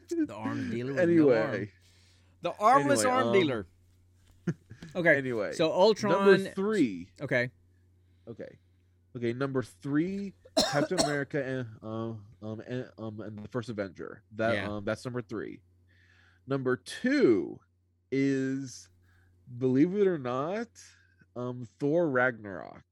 [0.10, 0.94] The arm dealer.
[0.94, 1.10] With no arm.
[1.10, 1.72] Anyway,
[2.42, 3.68] the armless anyway, arm um, dealer.
[4.96, 5.52] Okay, anyway.
[5.54, 6.12] so Ultron.
[6.14, 7.10] number three.
[7.22, 7.52] Okay,
[8.28, 8.58] Okay.
[9.16, 10.34] Okay, number three,
[10.72, 14.24] Captain America and um um and um and the first Avenger.
[14.36, 14.70] That Yeah.
[14.70, 15.62] um that's number three.
[16.48, 17.60] Number two
[18.12, 18.90] is
[19.58, 20.70] believe it or not,
[21.36, 22.84] um Thor Ragnarok.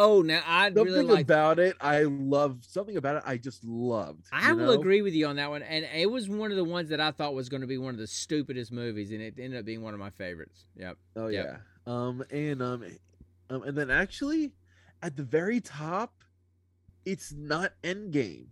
[0.00, 1.24] Oh now I Something really like.
[1.24, 4.26] about it, I love something about it I just loved.
[4.32, 4.80] I will know?
[4.80, 7.10] agree with you on that one, and it was one of the ones that I
[7.10, 9.82] thought was going to be one of the stupidest movies, and it ended up being
[9.82, 10.64] one of my favorites.
[10.76, 10.96] Yep.
[11.16, 11.46] Oh Yep.
[11.46, 11.92] yeah.
[11.92, 12.84] Um and um
[13.50, 14.52] um and then actually
[15.02, 16.12] at the very top,
[17.04, 18.46] it's not Endgame.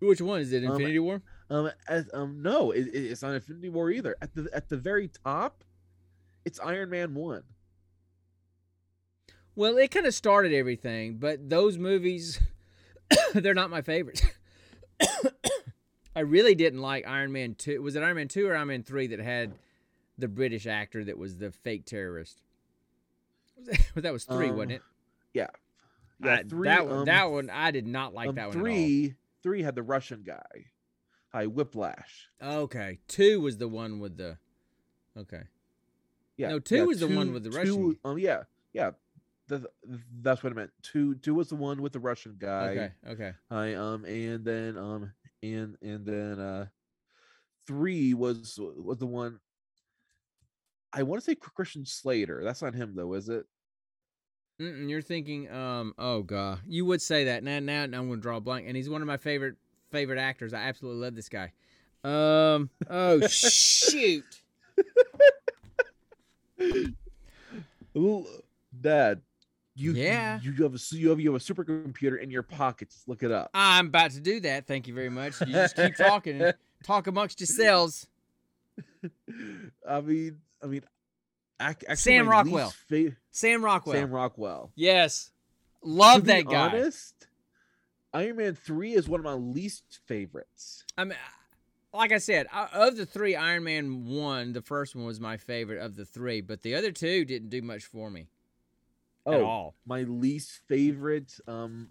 [0.00, 0.64] Which one is it?
[0.64, 1.22] Um, Infinity War.
[1.48, 4.16] Um, as, um, no, it- it's not Infinity War either.
[4.20, 5.64] At the at the very top,
[6.44, 7.44] it's Iron Man one.
[9.56, 12.38] Well, it kind of started everything, but those movies,
[13.34, 14.22] they're not my favorites.
[16.14, 17.82] I really didn't like Iron Man 2.
[17.82, 19.52] Was it Iron Man 2 or Iron Man 3 that had
[20.18, 22.42] the British actor that was the fake terrorist?
[23.66, 24.82] Was that, that was 3, wasn't Um, it?
[25.32, 25.46] Yeah,
[26.22, 26.68] I- three.
[26.68, 29.14] that, one, um, that one, I did not like um, that one three.
[29.42, 30.66] Three had the Russian guy,
[31.32, 32.28] hi Whiplash.
[32.42, 32.98] Okay.
[33.08, 34.36] 2 was the one with the.
[35.16, 35.44] Okay.
[36.36, 38.42] Yeah, No, two yeah, was the one with the two- Russian- Um, yeah,
[38.74, 38.90] yeah.
[39.48, 40.70] Th- th- that's what I meant.
[40.82, 42.68] Two, two was the one with the Russian guy.
[42.68, 42.90] Okay.
[43.08, 43.32] Okay.
[43.50, 46.66] Hi, um, and then um, and and then uh,
[47.66, 49.40] three was was the one.
[50.92, 52.42] I want to say Christian Slater.
[52.42, 53.44] That's not him though, is it?
[54.60, 57.42] Mm-mm, you're thinking, um, oh god, you would say that.
[57.44, 59.56] Now, now, now I'm gonna draw a blank, and he's one of my favorite
[59.90, 60.54] favorite actors.
[60.54, 61.52] I absolutely love this guy.
[62.02, 64.24] Um, oh shoot,
[68.80, 69.20] Dad,
[69.76, 70.40] you Yeah.
[70.42, 72.90] you, you have a you have you have a supercomputer in your pocket.
[72.90, 73.50] Just look it up.
[73.54, 74.66] I'm about to do that.
[74.66, 75.40] Thank you very much.
[75.40, 78.08] You just keep talking, and talk amongst yourselves.
[79.88, 80.82] I mean, I mean,
[81.60, 82.72] actually, Sam Rockwell.
[82.88, 83.94] fa- Sam Rockwell.
[83.94, 84.70] Sam Rockwell.
[84.74, 85.30] yes,
[85.82, 86.68] love to be that guy.
[86.68, 87.26] Honest,
[88.12, 90.84] Iron Man three is one of my least favorites.
[90.96, 91.16] I mean,
[91.92, 95.80] like I said, of the three, Iron Man one, the first one was my favorite
[95.82, 98.28] of the three, but the other two didn't do much for me
[99.26, 99.74] at Oh, all.
[99.86, 101.90] my least favorite um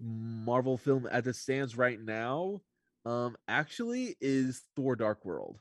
[0.00, 2.60] Marvel film as it stands right now,
[3.04, 5.58] um, actually is Thor: Dark World.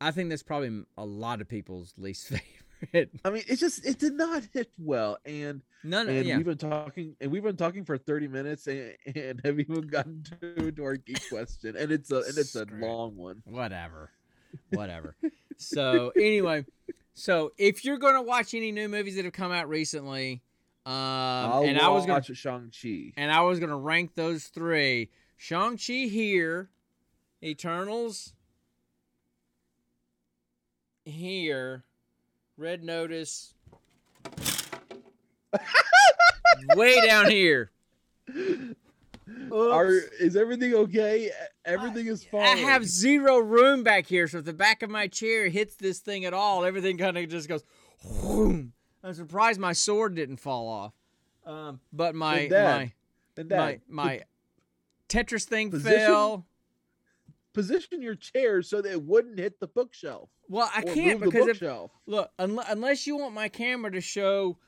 [0.00, 2.28] I think that's probably a lot of people's least
[2.82, 3.10] favorite.
[3.22, 6.06] I mean, it just it did not hit well, and none.
[6.06, 6.36] no, and yeah.
[6.38, 10.22] we've been talking and we've been talking for 30 minutes and, and have even gotten
[10.40, 14.10] to, to our geek question and it's a and it's a long one whatever
[14.70, 15.14] whatever
[15.60, 16.64] so anyway
[17.12, 20.40] so if you're gonna watch any new movies that have come out recently
[20.86, 20.92] um
[21.64, 23.12] and i was gonna watch shang-chi.
[23.16, 26.70] and i was gonna rank those three shang-chi here
[27.42, 28.32] eternals
[31.04, 31.84] here
[32.56, 33.54] red notice
[36.74, 37.70] way down here
[39.52, 39.90] Are
[40.20, 41.30] is everything okay?
[41.64, 42.42] Everything is fine.
[42.42, 45.98] I have zero room back here, so if the back of my chair hits this
[45.98, 47.64] thing at all, everything kind of just goes.
[48.22, 48.72] Whoom.
[49.02, 50.92] I'm surprised my sword didn't fall off.
[51.46, 52.92] Um, but my my
[53.44, 54.20] my my
[55.08, 56.46] Tetris thing position- fell.
[57.52, 60.28] position your chair so that it wouldn't hit the bookshelf.
[60.48, 61.62] Well, I can't because if
[62.06, 64.58] look unless, unless you want my camera to show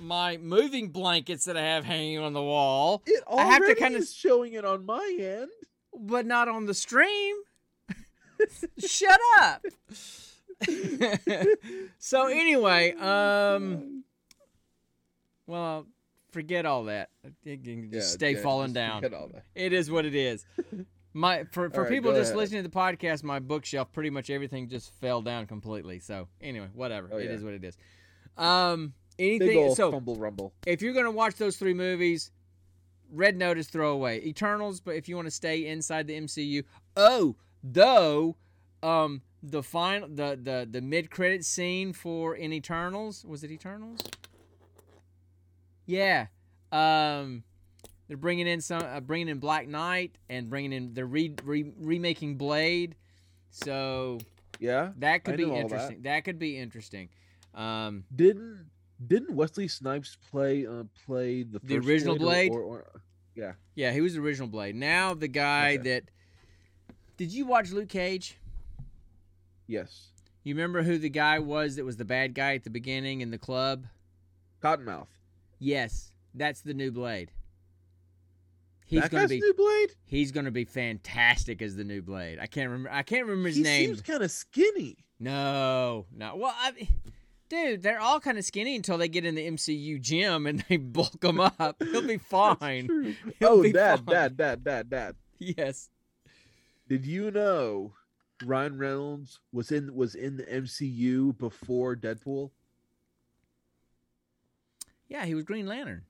[0.00, 3.80] my moving blankets that I have hanging on the wall, it I have to already
[3.80, 5.50] kinda is showing it on my end.
[5.94, 7.36] but not on the stream.
[8.78, 9.64] Shut up.
[11.98, 14.04] so anyway, um,
[15.46, 15.86] well,
[16.30, 17.10] forget all that.
[17.44, 19.14] It can just stay yeah, falling just down.
[19.14, 19.44] all that.
[19.54, 20.44] It is what it is.
[21.12, 22.36] My for, for right, people just ahead.
[22.38, 25.98] listening to the podcast, my bookshelf, pretty much everything just fell down completely.
[25.98, 27.08] So anyway, whatever.
[27.12, 27.30] Oh, It yeah.
[27.32, 27.76] is what it is.
[28.36, 29.74] Um, anything.
[29.74, 30.52] So fumble rumble.
[30.66, 32.30] if you're gonna watch those three movies,
[33.12, 34.22] Red Notice throw away.
[34.24, 36.64] Eternals, but if you want to stay inside the MCU,
[36.96, 38.36] oh, though,
[38.82, 44.00] um, the final, the the the mid credit scene for in Eternals was it Eternals?
[45.86, 46.26] Yeah,
[46.70, 47.42] um,
[48.06, 51.72] they're bringing in some, uh, bringing in Black Knight and bringing in they're re, re,
[51.78, 52.94] remaking Blade,
[53.50, 54.18] so
[54.60, 54.92] Yeah.
[54.98, 55.60] that could I be all that.
[55.60, 56.02] interesting.
[56.02, 56.24] That.
[56.24, 57.08] could be interesting.
[57.54, 58.66] Um, Didn't
[59.06, 62.52] didn't Wesley Snipes play uh play the The original or- Blade?
[62.52, 63.00] Or, or,
[63.34, 63.52] yeah.
[63.74, 64.74] Yeah, he was the original Blade.
[64.76, 65.82] Now the guy Okay.
[65.90, 66.04] that
[67.16, 68.36] did you watch Luke Cage?
[69.66, 70.08] Yes.
[70.42, 73.30] You remember who the guy was that was the bad guy at the beginning in
[73.30, 73.86] the club?
[74.62, 75.06] Cottonmouth.
[75.58, 77.30] Yes, that's the new Blade.
[78.86, 79.94] He's that gonna guy's be new Blade.
[80.04, 82.38] he's gonna be fantastic as the new Blade.
[82.40, 83.80] I can't remember I can't remember his he name.
[83.80, 84.96] He seems kind of skinny.
[85.20, 86.34] No, no.
[86.36, 86.88] Well, I,
[87.50, 90.78] dude, they're all kind of skinny until they get in the MCU gym and they
[90.78, 91.76] bulk them up.
[91.82, 93.16] He'll be fine.
[93.38, 94.14] He'll oh, be dad, fine.
[94.14, 95.16] dad, dad, dad, dad.
[95.38, 95.90] Yes.
[96.88, 97.92] Did you know
[98.44, 102.50] Ryan Reynolds was in was in the MCU before Deadpool?
[105.08, 106.04] Yeah, he was Green Lantern.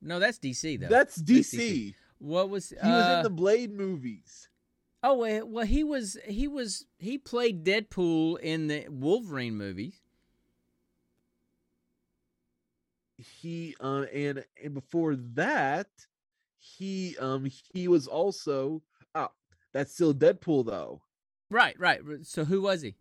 [0.00, 0.88] No, that's DC though.
[0.88, 1.58] That's That's DC.
[1.58, 1.94] DC.
[2.18, 4.48] what was He was uh, in the Blade movies.
[5.02, 10.00] Oh well, he was he was he played Deadpool in the Wolverine movies.
[13.18, 15.88] He uh, and and before that,
[16.58, 18.82] he um he was also
[19.14, 19.30] ah
[19.72, 21.02] that's still Deadpool though.
[21.50, 22.00] Right, right.
[22.22, 22.94] So who was he?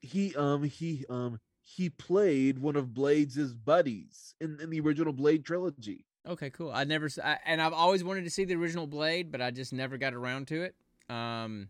[0.00, 5.44] He um he um he played one of Blade's buddies in, in the original Blade
[5.44, 6.04] trilogy.
[6.26, 6.72] Okay, cool.
[6.72, 9.72] I never I and I've always wanted to see the original Blade, but I just
[9.72, 10.74] never got around to it.
[11.08, 11.68] Um,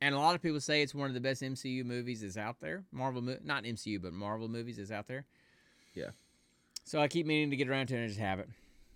[0.00, 2.60] and a lot of people say it's one of the best MCU movies that's out
[2.60, 2.84] there.
[2.92, 5.24] Marvel, mo- not MCU, but Marvel movies is out there.
[5.94, 6.10] Yeah.
[6.86, 8.48] So I keep meaning to get around to it, and I just have it.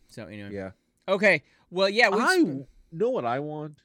[0.08, 0.50] So anyway.
[0.52, 0.70] Yeah.
[1.08, 1.42] Okay.
[1.70, 2.08] Well, yeah.
[2.08, 3.82] We I know what I want.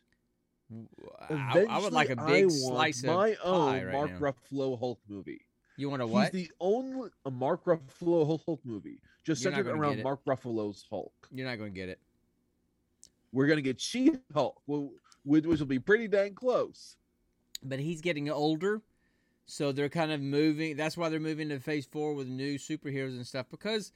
[1.30, 4.20] I, I would like a big slice of my own right Mark now.
[4.20, 5.41] Ruffalo Hulk movie.
[5.78, 6.32] You want a what?
[6.34, 10.02] He's the only a Mark Ruffalo Hulk- movie, just You're centered around.
[10.04, 11.13] Mark Ruffalo's Hulk.
[11.32, 12.00] You're not going to get it.
[13.32, 14.62] We're gonna get She Hulk,
[15.26, 16.96] which will be pretty dang close.
[17.62, 18.82] but he's getting older
[19.46, 23.16] so they're kind of moving that's why they're moving to phase four with new superheroes
[23.16, 23.92] and stuff because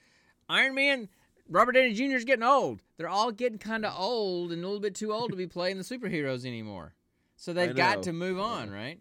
[0.47, 1.09] iron man
[1.49, 2.81] robert downey jr is getting old.
[2.97, 5.77] They're all getting kind of old and a little bit too old to be playing
[5.77, 6.93] the superheroes anymore.
[7.35, 8.99] So they've got to move on right?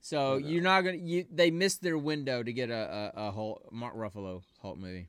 [0.00, 3.72] So you're not gonna you they missed their window to get a a, a Hulk,
[3.72, 5.08] mark ruffalo hulk movie.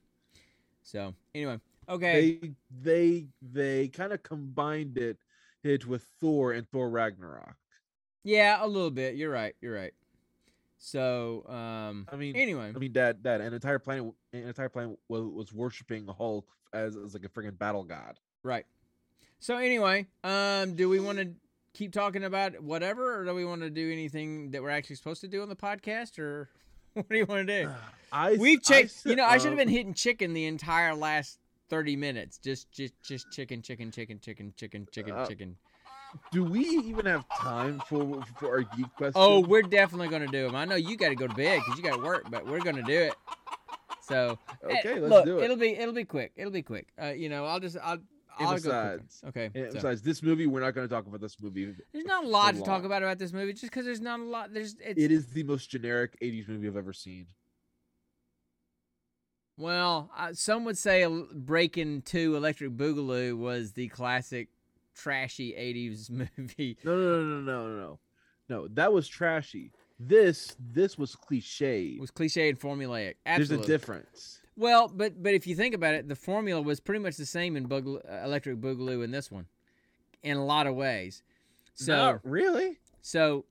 [0.84, 2.40] So anyway okay.
[2.42, 2.52] They
[2.82, 5.18] they they kind of combined it
[5.64, 7.56] it with Thor and Thor Ragnarok.
[8.24, 9.16] yeah a little bit.
[9.16, 9.94] You're right you're right
[10.80, 14.98] so um I mean, anyway I mean, Dad, Dad, an entire planet, an entire planet
[15.08, 18.20] was, was worshiping Hulk as, as like a freaking battle god.
[18.44, 18.66] Right.
[19.40, 21.30] So anyway, um, do we want to
[21.74, 25.22] keep talking about whatever, or do we want to do anything that we're actually supposed
[25.22, 26.50] to do on the podcast, or
[26.94, 27.72] what do you want to do?
[28.12, 29.06] I We've checked.
[29.06, 32.38] You know, I should have um, been hitting chicken the entire last thirty minutes.
[32.38, 35.56] Just, just, just chicken, chicken, chicken, chicken, chicken, chicken, Uh, chicken.
[36.32, 39.14] Do we even have time for for our geek question?
[39.16, 40.56] Oh, we're definitely gonna do them.
[40.56, 42.62] I know you got to go to bed because you got to work, but we're
[42.62, 43.14] gonna do it.
[44.02, 45.44] So eh, okay, let's look, do it.
[45.44, 46.32] it'll be it'll be quick.
[46.36, 46.88] It'll be quick.
[47.02, 48.00] Uh, you know, I'll just I'll
[48.40, 49.52] I'll And go Okay.
[49.54, 51.76] So- besides this movie, we're not going to talk about this movie.
[51.92, 54.24] There's not a lot to talk about about this movie, just because there's not a
[54.24, 54.54] lot.
[54.54, 57.28] There's it's It is the most generic '80s movie I've ever seen.
[59.58, 64.48] well, uh, some would say Breakin' Two Electric Boogaloo was the classic
[65.02, 66.78] trashy '80s movie.
[66.84, 68.00] No, no, no, no, no, no, no.
[68.50, 69.72] No, that was trashy.
[70.00, 71.84] This this was cliche.
[71.84, 73.16] It was cliche and formulaic.
[73.26, 74.42] There's a difference.
[74.56, 77.56] Well, but but if you think about it, the formula was pretty much the same
[77.56, 79.46] in Boogaloo, uh, Electric Boogaloo in this one,
[80.24, 81.22] in a lot of ways.
[81.76, 82.78] So Not really.
[83.02, 83.46] so,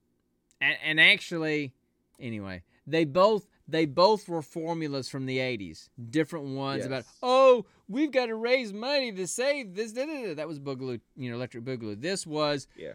[0.61, 1.73] and, and actually,
[2.19, 8.11] anyway, they both they both were formulas from the '80s, different ones about oh we've
[8.11, 9.91] got to raise money to save this.
[9.91, 10.33] Da, da, da.
[10.35, 11.99] That was Boogaloo, you know, Electric Boogaloo.
[11.99, 12.93] This was yeah.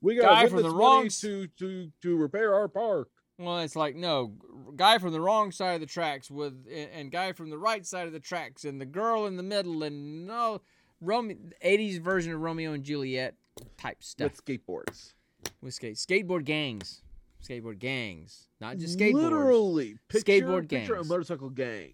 [0.00, 3.10] We Guy got from from the wrong money to to to repair our park.
[3.38, 4.32] well, it's like no
[4.74, 8.06] guy from the wrong side of the tracks with and guy from the right side
[8.06, 10.62] of the tracks and the girl in the middle and no
[11.00, 13.34] Romeo '80s version of Romeo and Juliet
[13.76, 15.12] type stuff with skateboards.
[15.60, 17.02] with skate skateboard gangs,
[17.46, 19.22] skateboard gangs, not just skateboards.
[19.22, 21.92] Literally, picture, Skateboard picture a motorcycle gang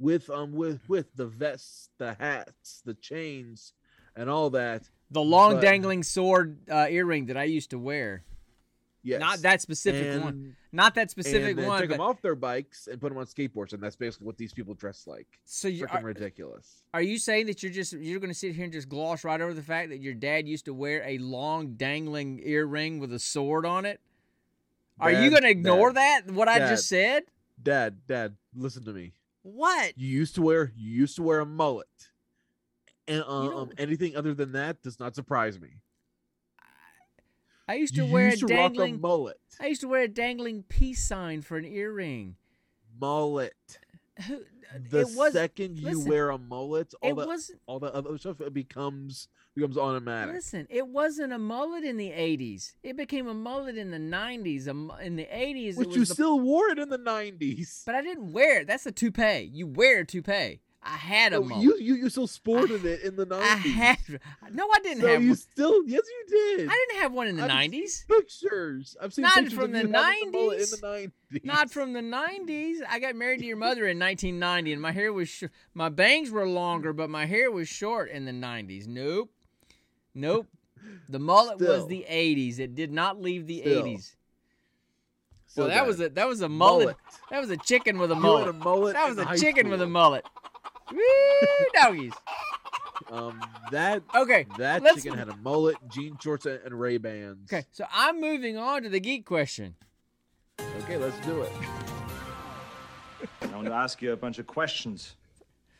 [0.00, 3.74] with um with with the vests, the hats, the chains,
[4.16, 4.88] and all that.
[5.12, 8.24] The long But- dangling sword uh, earring that I used to wear.
[9.02, 10.56] Yes, Not that specific and, one.
[10.72, 11.80] Not that specific and one.
[11.80, 14.52] take them off their bikes and put them on skateboards, and that's basically what these
[14.52, 15.26] people dress like.
[15.46, 16.82] so you, are, ridiculous.
[16.92, 19.40] are you saying that you're just you're going to sit here and just gloss right
[19.40, 23.18] over the fact that your dad used to wear a long dangling earring with a
[23.18, 24.00] sword on it?
[25.00, 26.34] Are you going to ignore Dad, that?
[26.34, 27.22] What I just said?
[27.62, 29.14] Dad, Dad, listen to me.
[29.42, 29.92] What?
[29.96, 31.88] You used to wear you used to wear a mullet,
[33.08, 35.70] and uh, um, anything other than that does not surprise me.
[37.68, 39.00] I used to You wear used a to dangling.
[39.00, 42.36] mullet, I used to wear a dangling peace sign for an earring.
[43.00, 43.54] mullet.
[44.26, 44.40] Who?
[44.88, 45.32] The it was.
[45.32, 49.76] second you listen, wear a mullet, all the all the other stuff it becomes becomes
[49.76, 50.34] automatic.
[50.34, 52.74] Listen, it wasn't a mullet in the '80s.
[52.82, 54.68] It became a mullet in the '90s.
[55.02, 57.82] In the '80s, But it was you the still wore it in the nineties.
[57.84, 58.66] But I didn't wear it.
[58.68, 59.50] That's a toupee.
[59.52, 60.60] You wear a toupee.
[60.82, 61.62] I had a oh, mullet.
[61.62, 63.74] you, you you still sported it in the I nineties.
[63.74, 63.98] had.
[64.52, 65.22] No, I didn't so have.
[65.22, 65.36] you one.
[65.36, 66.68] still yes you did.
[66.70, 68.06] I didn't have one in the '90s.
[68.08, 68.96] pictures.
[69.00, 70.74] I've seen Not pictures from of the you having mullet 90s.
[70.74, 71.10] In the nineties.
[71.44, 72.76] Not from the '90s.
[72.88, 76.30] I got married to your mother in 1990, and my hair was sh- my bangs
[76.30, 78.86] were longer, but my hair was short in the '90s.
[78.86, 79.30] Nope,
[80.14, 80.46] nope.
[81.10, 82.58] The mullet was the '80s.
[82.58, 84.14] It did not leave the '80s.
[85.46, 86.84] Still Well, that was a that was a mullet.
[86.86, 86.96] mullet.
[87.30, 88.48] That was a chicken with a mullet.
[88.48, 88.94] a mullet.
[88.94, 90.24] That was a chicken with a mullet.
[90.92, 92.12] Woo, doggies.
[93.10, 93.40] Um,
[93.72, 97.50] that Okay, that let's- chicken had a mullet, jean shorts, and, and Ray Bans.
[97.52, 97.64] okay.
[97.72, 99.74] So I'm moving on to the geek question.
[100.82, 101.52] Okay, let's do it.
[103.42, 105.16] I want to ask you a bunch of questions.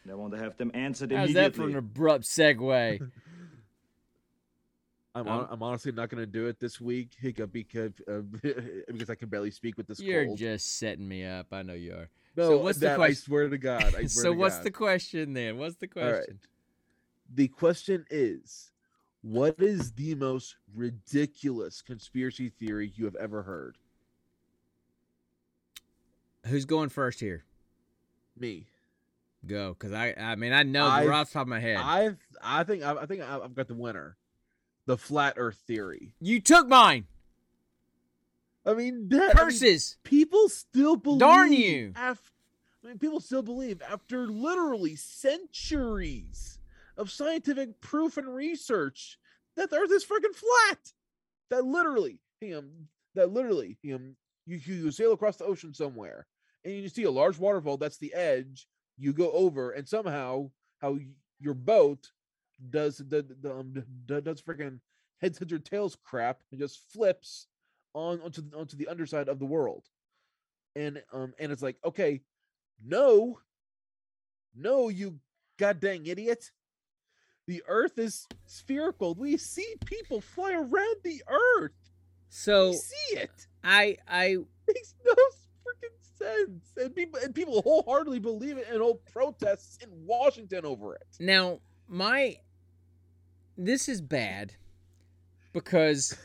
[0.02, 3.00] And I want to have them answered How's that for an abrupt segue?
[5.14, 8.20] I'm, Um, hon- I'm honestly not gonna do it this week, Hiccup, because uh,
[8.92, 10.38] because I can barely speak with this You're cold.
[10.38, 11.48] just setting me up.
[11.52, 12.08] I know you are.
[12.36, 13.16] No, so what's the Dad, I question?
[13.16, 13.82] swear to God.
[13.82, 14.64] I swear so to what's God.
[14.64, 15.58] the question then?
[15.58, 16.14] What's the right.
[16.14, 16.38] question?
[17.32, 18.72] The question is,
[19.22, 23.76] what is the most ridiculous conspiracy theory you have ever heard?
[26.46, 27.44] Who's going first here?
[28.38, 28.66] Me.
[29.46, 31.78] Go, because I I mean I know I've- off the top of my head.
[31.78, 32.10] I
[32.42, 34.16] I think I, I think I've got the winner.
[34.86, 36.14] The flat Earth theory.
[36.20, 37.06] you took mine.
[38.64, 39.96] I mean, that, I mean, Curses.
[40.04, 41.20] people still believe.
[41.20, 41.92] Darn you.
[41.96, 42.30] After,
[42.84, 46.58] I mean, people still believe after literally centuries
[46.96, 49.18] of scientific proof and research
[49.56, 50.92] that the Earth is freaking flat.
[51.48, 54.14] That literally, him, that literally, you,
[54.46, 56.26] you you sail across the ocean somewhere
[56.64, 57.76] and you see a large waterfall.
[57.76, 58.66] That's the edge.
[58.98, 60.50] You go over, and somehow,
[60.80, 60.98] how
[61.40, 62.12] your boat
[62.68, 64.80] does the, the um, does freaking
[65.20, 67.46] heads heads or tails crap and just flips
[67.94, 69.84] on onto the, onto the underside of the world.
[70.76, 72.22] And um and it's like okay
[72.84, 73.38] no
[74.54, 75.18] no you
[75.58, 76.50] god dang idiot.
[77.46, 79.14] The earth is spherical.
[79.14, 81.72] We see people fly around the earth.
[82.28, 83.46] So we see it.
[83.64, 84.36] I I
[84.68, 86.72] makes no freaking sense.
[86.76, 91.06] And people and people wholeheartedly believe it and hold protests in washington over it.
[91.18, 92.36] Now my
[93.58, 94.54] this is bad
[95.52, 96.16] because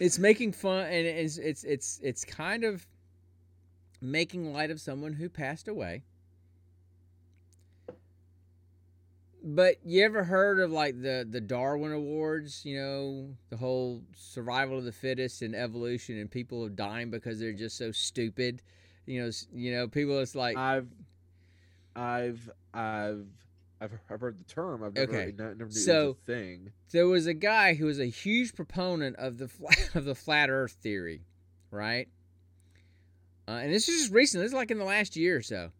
[0.00, 2.86] it's making fun and it's it's it's it's kind of
[4.00, 6.02] making light of someone who passed away.
[9.42, 12.64] but you ever heard of like the the Darwin Awards?
[12.64, 17.40] You know, the whole survival of the fittest and evolution, and people are dying because
[17.40, 18.62] they're just so stupid.
[19.06, 20.18] You know, you know, people.
[20.20, 20.86] It's like I've,
[21.96, 23.26] I've, I've,
[23.82, 24.84] I've, I've heard the term.
[24.84, 25.32] I've never, Okay.
[25.36, 26.70] Never knew So- a thing.
[26.92, 30.50] there was a guy who was a huge proponent of the flat, of the flat
[30.50, 31.22] Earth theory,
[31.70, 32.08] right?
[33.48, 34.42] Uh, and this is just recent.
[34.42, 35.72] This is like in the last year or so.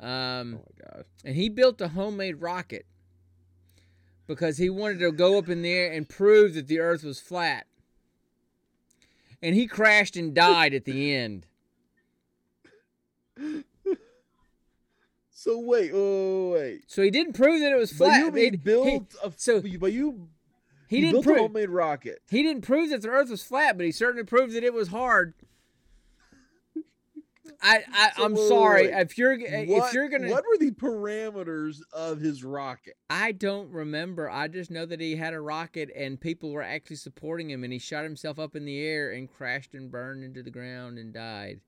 [0.00, 1.04] Um, oh my god.
[1.24, 2.86] and he built a homemade rocket
[4.28, 7.20] because he wanted to go up in the air and prove that the Earth was
[7.20, 7.66] flat.
[9.42, 11.46] And he crashed and died at the end.
[15.40, 16.82] So wait, oh wait.
[16.88, 18.18] So he didn't prove that it was But flat.
[18.18, 20.28] you He- mean he- built a so- but you
[20.88, 22.22] he, didn't built a prove homemade rocket.
[22.28, 24.88] he didn't prove that the Earth was flat, but he certainly proved that it was
[24.88, 25.34] hard.
[27.62, 29.00] I, I So wait, sorry wait.
[29.00, 32.94] if you're what, if you're gonna what were the parameters of his rocket?
[33.08, 34.28] I don't remember.
[34.28, 37.72] I just know that he had a rocket and people were actually supporting him and
[37.72, 41.14] he shot himself up in the air and crashed and burned into the ground and
[41.14, 41.60] died.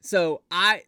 [0.00, 0.82] So I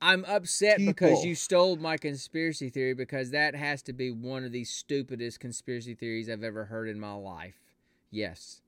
[0.00, 4.52] I'm upset because you stole my conspiracy theory because that has to be one of
[4.52, 7.56] the stupidest conspiracy theories I've ever heard in my life.
[8.10, 8.60] Yes.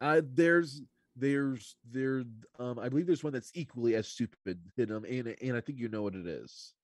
[0.00, 0.82] Uh, there's
[1.16, 2.22] there's there
[2.58, 5.78] um I believe there's one that's equally as stupid and um and, and I think
[5.78, 6.74] you know what it is.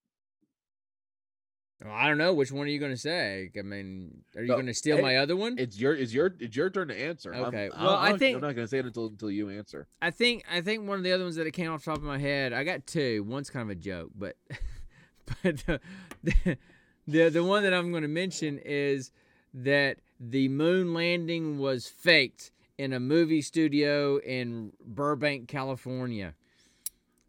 [1.84, 3.50] Well, I don't know which one are you going to say.
[3.58, 5.56] I mean, are you No, going to steal hey, my other one?
[5.58, 7.34] It's your it's your it's your turn to answer.
[7.34, 9.86] Okay, I'm, well, I I'm- think- I'm not gonna say it until until you answer.
[10.00, 11.98] I think I think one of the other ones that it came off the top
[11.98, 12.52] of my head.
[12.52, 13.24] I got two.
[13.24, 14.36] One's kind of a joke, but
[15.42, 15.80] but the
[16.22, 16.58] the,
[17.06, 19.10] the, the one that I'm going to mention is
[19.54, 26.34] that the moon landing was faked in a movie studio in Burbank, California.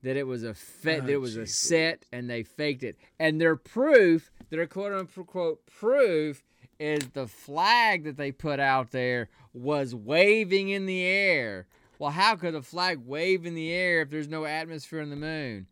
[0.03, 2.83] That it was a fe- oh, that Oh, it was a set and they faked
[2.83, 2.97] it.
[3.19, 6.43] And their proof, their quote unquote proof
[6.79, 11.67] is the flag that they put out there was waving in the air.
[11.99, 15.15] Well, how could a flag wave in the air if there's no atmosphere on the
[15.15, 15.67] moon?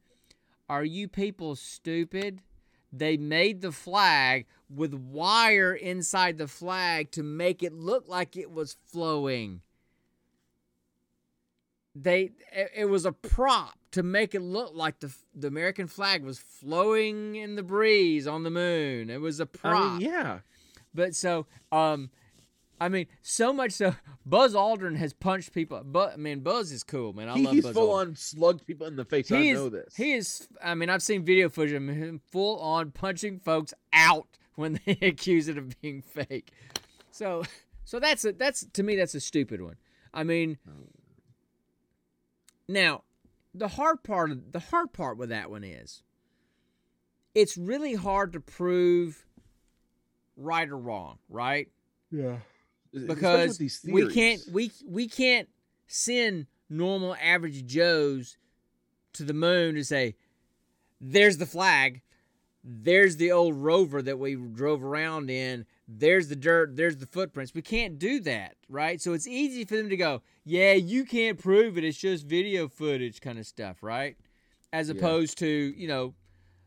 [0.69, 2.41] Are you people stupid?
[2.93, 8.51] They made the flag with wire inside the flag to make it look like it
[8.51, 9.61] was flowing.
[11.93, 16.39] They it was a prop to make it look like the the American flag was
[16.39, 19.09] flowing in the breeze on the moon.
[19.09, 19.83] It was a prop.
[19.83, 20.39] I mean, yeah.
[20.93, 22.09] But so, um,
[22.79, 25.81] I mean, so much so, Buzz Aldrin has punched people.
[25.85, 27.29] But I mean, Buzz is cool, man.
[27.29, 27.99] I He, love he's Buzz full Aldrin.
[28.09, 29.31] on slugged people in the face.
[29.31, 29.95] I is, know this.
[29.95, 30.47] he is.
[30.63, 34.97] I mean, I've seen video footage of him full on punching folks out when they
[35.01, 36.51] accuse it of being fake.
[37.11, 37.43] So,
[37.85, 39.75] so that's a that's to me that's a stupid one.
[40.13, 40.57] I mean,
[42.67, 43.03] now
[43.53, 46.03] the hard part of the hard part with that one is
[47.35, 49.25] it's really hard to prove
[50.37, 51.69] right or wrong, right?
[52.11, 52.37] yeah.
[52.93, 55.47] Because these we can't we we can't
[55.87, 58.37] send normal average joes
[59.13, 60.15] to the moon to say
[60.99, 62.01] there's the flag
[62.63, 65.65] there's the old rover that we drove around in
[65.99, 67.53] there's the dirt there's the footprints.
[67.53, 69.01] We can't do that right?
[69.01, 71.83] So it's easy for them to go yeah you can't prove it.
[71.83, 74.15] It's just video footage kind of stuff right?
[74.73, 74.95] As Yeah.
[74.95, 76.13] opposed to you know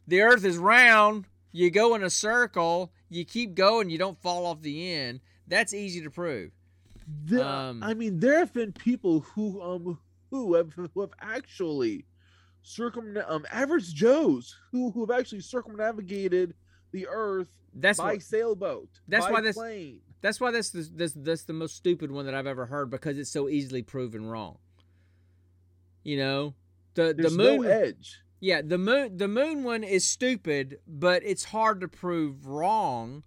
[0.06, 1.26] the earth is round.
[1.52, 2.92] You go in a circle.
[3.08, 3.88] You keep going.
[3.88, 5.20] You don't fall off the end.
[5.46, 6.50] That's easy to prove.
[7.26, 9.98] The- Um, I mean, there have been people who um
[10.30, 12.04] who have who have actually
[12.62, 16.54] circum um average Joes who who have actually circumnavigated
[16.94, 18.88] the Earth that's by what, sailboat.
[19.08, 20.00] that's by why this- plane.
[20.22, 23.30] that's why that's the, that's the most stupid one that I've ever heard because it's
[23.30, 24.58] so easily proven wrong.
[26.02, 26.54] You know,
[26.94, 28.20] the There's the moon no edge.
[28.40, 33.22] Yeah, the moon the moon one is stupid, but it's hard to prove wrong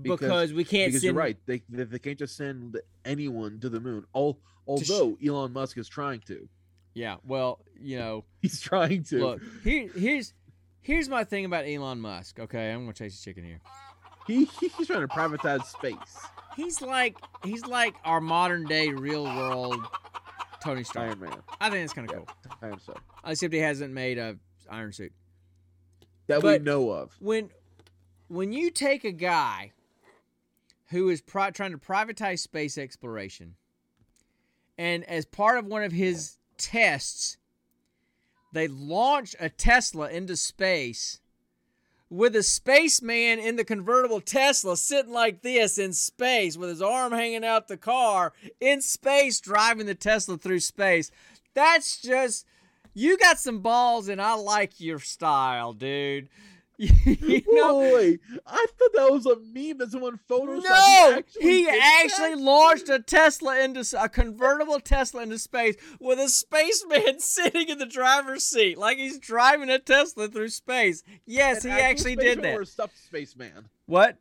[0.00, 3.58] because, Because- we can't Because send you're right, they, they they can't just send anyone
[3.60, 4.04] to the moon.
[4.12, 6.48] All although Elon Musk is trying to,
[6.94, 9.18] Yeah, well, you know, he's trying to.
[9.18, 10.34] look, here here's
[10.86, 12.38] here's my thing about Elon Musk.
[12.40, 13.60] Okay, I'm gonna chase the chicken here.
[14.26, 15.96] He he's trying to privatize space.
[16.56, 19.76] He's like he's like our modern day real world
[20.62, 21.08] Tony Stark.
[21.10, 21.42] Iron Man.
[21.60, 22.22] I think it's kind of Yeah.
[22.24, 22.58] cool.
[22.62, 22.94] I am so
[23.26, 24.38] Except he hasn't made a
[24.70, 25.12] iron suit.
[26.28, 27.14] that But- we know of.
[27.20, 27.50] when
[28.28, 29.72] when you take a guy
[30.90, 33.54] who is pri- trying to privatize space exploration
[34.78, 37.36] and as part of one of his tests
[38.56, 41.20] they launch a tesla into space
[42.08, 47.12] with a spaceman in the convertible tesla sitting like this in space with his arm
[47.12, 51.10] hanging out the car in space driving the tesla through space.
[51.54, 52.46] That's just
[52.94, 56.28] you got some balls and i like your style dude
[56.78, 60.62] you know, Boy, I thought that was a meme that someone photoshopped.
[60.64, 62.40] no, He he actually, actually that?
[62.40, 67.86] launched a Tesla into a convertible Tesla into space with a spaceman sitting in the
[67.86, 71.02] driver's seat, like he's driving a Tesla through space.
[71.24, 72.54] Yes, An he actually did that.
[72.56, 73.68] Or a stuffed spaceman.
[73.86, 74.18] What?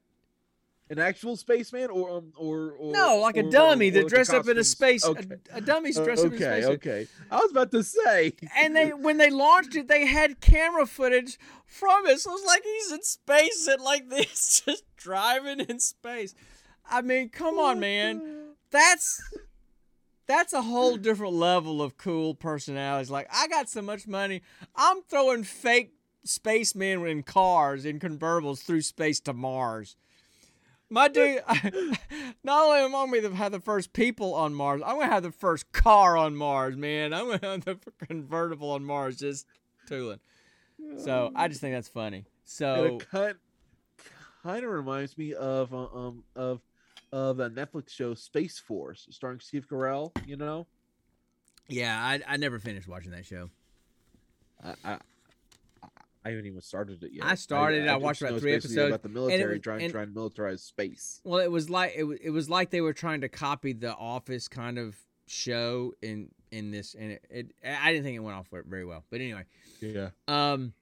[0.87, 4.47] An actual spaceman, or um, or, or No, like a dummy or that dressed up
[4.47, 5.03] in a space.
[5.03, 5.25] a- Okay.
[5.51, 6.75] A, dummy's Uh, dressed up in a okay, space.
[6.75, 7.07] okay.
[7.31, 8.33] I was about to say.
[8.55, 12.19] And they, when they launched it, they had camera footage from it.
[12.19, 16.35] So it's like he's in space and like this, just driving in space.
[16.87, 18.21] I mean, come on, man.
[18.69, 19.23] That's
[20.27, 23.09] that's a whole different level of cool personalities.
[23.09, 24.41] Like, I got so much money,
[24.75, 29.95] I'm throwing fake spacemen in cars in convertibles through space to Mars.
[30.95, 31.43] My dude,
[32.45, 35.13] not only am I going to have the first people on Mars, I'm going to
[35.13, 37.13] have the first car on Mars, man.
[37.13, 37.77] I'm going to have the
[38.07, 39.45] convertible on Mars just
[39.89, 40.21] tooling.
[40.99, 42.23] So I just think that's funny.
[42.45, 46.61] So it kind of reminds me of uh, um of
[47.11, 50.11] of a Netflix show Space Force starring Steve Carell.
[50.25, 50.65] You know,
[51.67, 53.49] yeah, I, I never finished watching that show.
[54.63, 54.97] I I,
[56.25, 57.23] I haven't even started it yet.
[57.23, 59.83] I started it, I just watched about three episodes, about the it military was- trying
[59.83, 61.21] and- trying to militarize space.
[61.23, 63.93] Well, it was like it, wa- it was like they were trying to copy the
[63.95, 64.95] Office kind of
[65.27, 69.03] show in in this, and it, it I didn't think it went off very well.
[69.09, 69.43] But anyway,
[69.81, 70.09] Yeah.
[70.27, 70.73] um,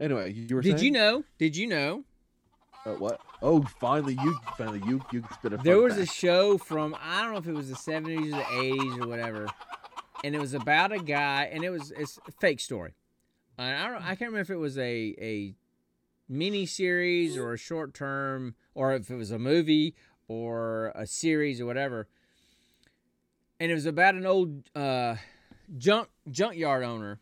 [0.00, 1.24] Anyway, you were did you know?
[1.38, 2.04] Did you know
[2.86, 3.20] Uh, what?
[3.42, 7.32] Oh, finally you finally you you spit a there was a show from I don't
[7.32, 9.46] know if it was the seventies or the eighties or whatever,
[10.24, 12.94] and it was about a guy, and it was it's a fake story.
[13.60, 15.54] I don't I can't remember if it was a a
[16.28, 19.94] mini series or a short term, or if it was a movie
[20.28, 22.08] or a series or whatever.
[23.58, 25.16] And it was about an old uh,
[25.76, 27.18] junk junkyard owner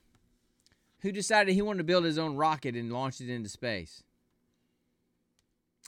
[1.01, 4.03] who decided he wanted to build his own rocket and launch it into space.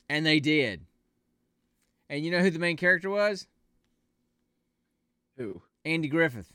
[0.09, 0.87] And they did.
[2.09, 3.47] And you know who the main character was?
[5.37, 5.63] Who?
[5.85, 6.53] Andy Griffith.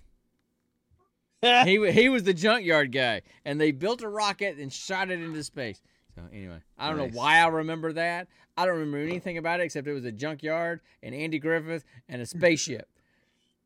[1.66, 5.44] He he was the junkyard guy, and they built a rocket and shot it into
[5.44, 5.82] space.
[6.16, 7.14] So anyway, I don't Nice.
[7.14, 8.28] know why I remember that.
[8.58, 12.22] I don't remember anything about it except it was a junkyard and Andy Griffith and
[12.22, 12.88] a spaceship.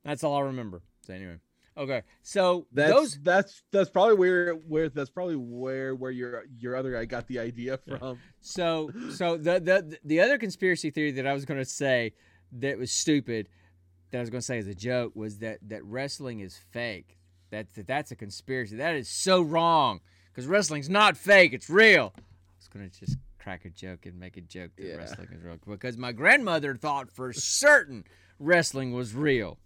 [0.03, 0.82] That's all I remember.
[1.05, 1.36] So anyway,
[1.77, 2.01] okay.
[2.23, 6.91] So That's those that's that's probably where where that's probably where where your your other
[6.93, 8.17] guy got the idea from.
[8.41, 12.13] So so the the the other conspiracy theory that I was going to say
[12.53, 13.47] that was stupid
[14.09, 17.18] that I was going to say as a joke was that that wrestling is fake.
[17.52, 18.76] That, that that's a conspiracy.
[18.76, 21.54] That is so wrong because wrestling's not fake.
[21.54, 22.14] It's real.
[22.18, 22.22] I
[22.60, 24.95] was going to just crack a joke and make a joke that Yeah.
[24.95, 28.04] wrestling is real because my grandmother thought for certain
[28.39, 29.58] wrestling was real.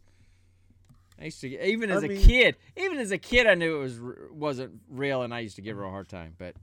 [1.19, 3.77] I used to even I as a mean- kid, even as a kid, I knew
[3.77, 3.99] it was
[4.31, 6.35] wasn't real, and I used to give her a hard time.
[6.37, 6.55] But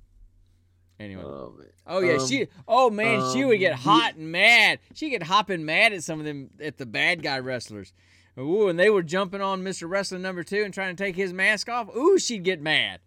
[0.99, 1.55] anyway, Oh.
[1.87, 2.49] Oh yeah, Um, she.
[2.66, 4.81] Oh man, she would get um, the- hot and mad.
[4.95, 7.93] She get hopping mad at some of them at the bad guy wrestlers.
[8.39, 9.89] Ooh, and they were jumping on Mr.
[9.89, 11.95] Wrestling number two and trying to take his mask off.
[11.95, 13.01] Ooh, she'd get mad.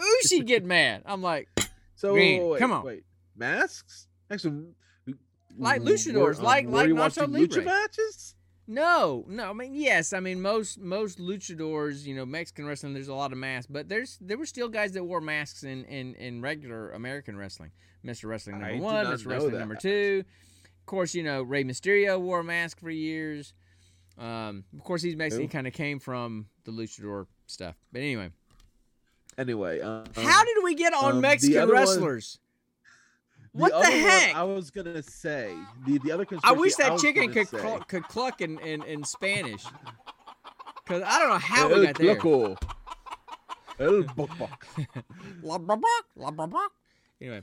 [0.00, 1.02] Ooh, she'd get mad.
[1.04, 1.48] I'm like,
[1.96, 2.84] So Green, wait, come on.
[2.84, 3.04] wait,
[3.36, 4.06] masks?
[4.30, 4.68] Actually,
[5.58, 7.40] Like luchadors, um, like- like Nacho Libre.
[7.62, 8.34] lucha matches?
[8.66, 9.50] no, no.
[9.50, 10.12] I mean, yes.
[10.12, 13.88] I mean, most most luchadors, you know, Mexican wrestling, there's a lot of masks, but
[13.88, 17.70] there's there were still guys that wore masks in in, in regular American wrestling.
[18.04, 18.28] Mr.
[18.28, 19.26] Wrestling number did one, Mr.
[19.26, 19.58] Wrestling that.
[19.58, 20.22] number two.
[20.80, 23.54] Of course, you know Rey Mysterio wore a mask for years.
[24.18, 25.52] Um, of course, he's basically Who?
[25.52, 27.76] kind of came from the luchador stuff.
[27.92, 28.30] But anyway,
[29.36, 32.38] Anyway, um, how did we get on um, the Mexican other one- wrestlers?
[33.52, 34.34] what the, heck?
[34.34, 35.54] I was gonna say
[35.86, 39.04] the the other I wish that was chicken could cl- could cluck in, in, in
[39.04, 39.64] Spanish.
[40.86, 42.16] Cause I don't know how we El got there.
[42.16, 42.56] Clucko.
[43.78, 44.66] El Bok-Bok.
[45.42, 46.66] La bra bra, la bra.
[47.20, 47.42] Anyway.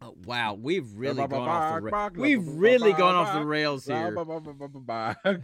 [0.00, 4.14] Oh, wow, we've really gone off the ra- we've really gone off the rails here,
[5.24, 5.42] and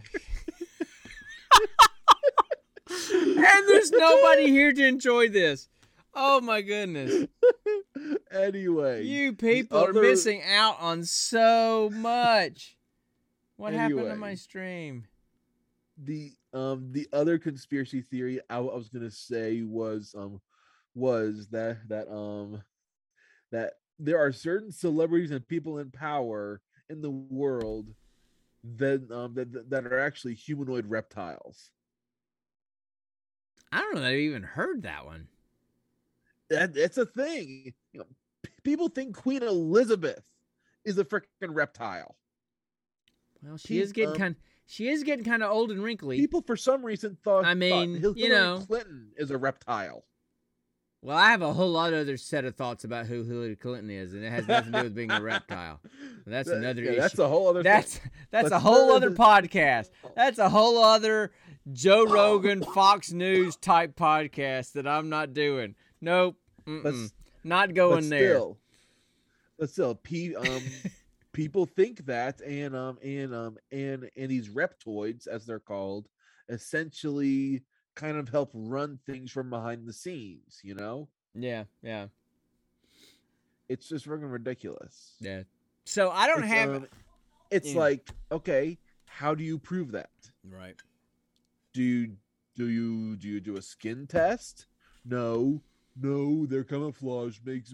[3.67, 5.67] there's nobody here to enjoy this.
[6.13, 7.27] Oh my goodness,
[8.31, 12.77] anyway, you people are missing out on so much.
[13.57, 15.07] What happened to my stream?
[15.97, 20.41] the um the other conspiracy theory I was gonna say was um
[20.93, 22.61] was that that um
[23.51, 27.93] that there are certain celebrities and people in power in the world
[28.77, 31.71] that um that that- are actually humanoid reptiles.
[33.71, 34.01] I don't know.
[34.01, 35.27] that I've even heard that one.
[36.49, 37.73] That it's a thing.
[37.93, 38.05] You know,
[38.63, 40.23] people think Queen Elizabeth
[40.85, 42.15] is a freaking reptile.
[43.41, 44.35] Well, she is getting um, kind.
[44.67, 46.17] She is getting kind of old and wrinkly.
[46.17, 48.63] People for some reason thought I thought mean, Hillary you know.
[48.65, 50.05] Clinton is a reptile.
[51.05, 53.91] Well, I have a whole lot of other set of thoughts about who Hillary Clinton
[53.91, 55.79] is, and it has nothing to do with being a reptile.
[56.25, 56.99] That's That- another yeah, issue.
[57.01, 57.61] That's a whole other.
[57.61, 58.11] That's thing.
[58.31, 59.91] that's a whole other podcast.
[60.15, 61.31] That's a whole other
[61.71, 65.75] Joe Rogan, Fox News type podcast that I'm not doing.
[66.01, 66.95] Nope, But
[67.43, 68.31] not but going there.
[68.31, 68.57] still,
[69.59, 70.63] but still, pe- um,
[71.33, 76.07] people think that, and um, and um, and and these reptoids, as they're called,
[76.49, 77.61] essentially
[77.95, 80.59] kind of help run things from behind the scenes.
[80.63, 82.07] You know, Yeah, yeah,
[83.69, 85.15] it's just freaking ridiculous.
[85.19, 85.43] yeah.
[85.85, 86.87] So I don't it's, have um,
[87.51, 87.79] it's Yeah.
[87.81, 90.09] like okay, how do you prove that?
[90.43, 90.81] right.
[91.73, 92.17] Do you
[92.55, 94.67] do you do you do a skin test?
[95.05, 95.61] No,
[95.99, 97.73] no, their camouflage makes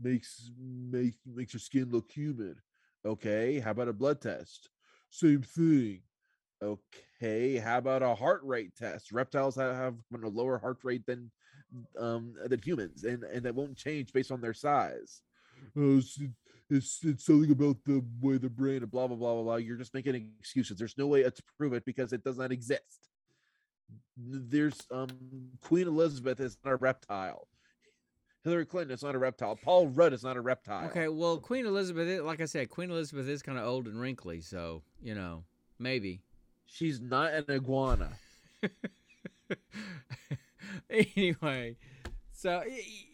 [0.00, 2.56] makes makes makes your skin look human.
[3.04, 4.70] Okay, how about a blood test?
[5.10, 6.02] Same thing.
[6.62, 9.12] Okay, how about a heart rate test?
[9.12, 11.30] Reptiles ha- have a lower heart rate than
[11.98, 15.22] um than humans, and and that won't change based on their size.
[15.76, 16.18] Oh, it's,
[16.70, 19.56] it's it's something about the way the brain and blah blah blah blah blah.
[19.56, 20.78] You're just making excuses.
[20.78, 23.08] There's no way to prove it because it does not exist.
[24.16, 25.08] There's um
[25.60, 27.48] Queen Elizabeth is not a reptile.
[28.44, 29.56] Hillary Clinton is not a reptile.
[29.56, 30.86] Paul Rudd is not a reptile.
[30.86, 34.40] Okay, well, Queen Elizabeth, like I said, Queen Elizabeth is kind of old and wrinkly,
[34.40, 35.44] so you know,
[35.78, 36.22] maybe.
[36.70, 38.10] She's not an iguana.
[40.90, 41.76] anyway,
[42.32, 42.62] so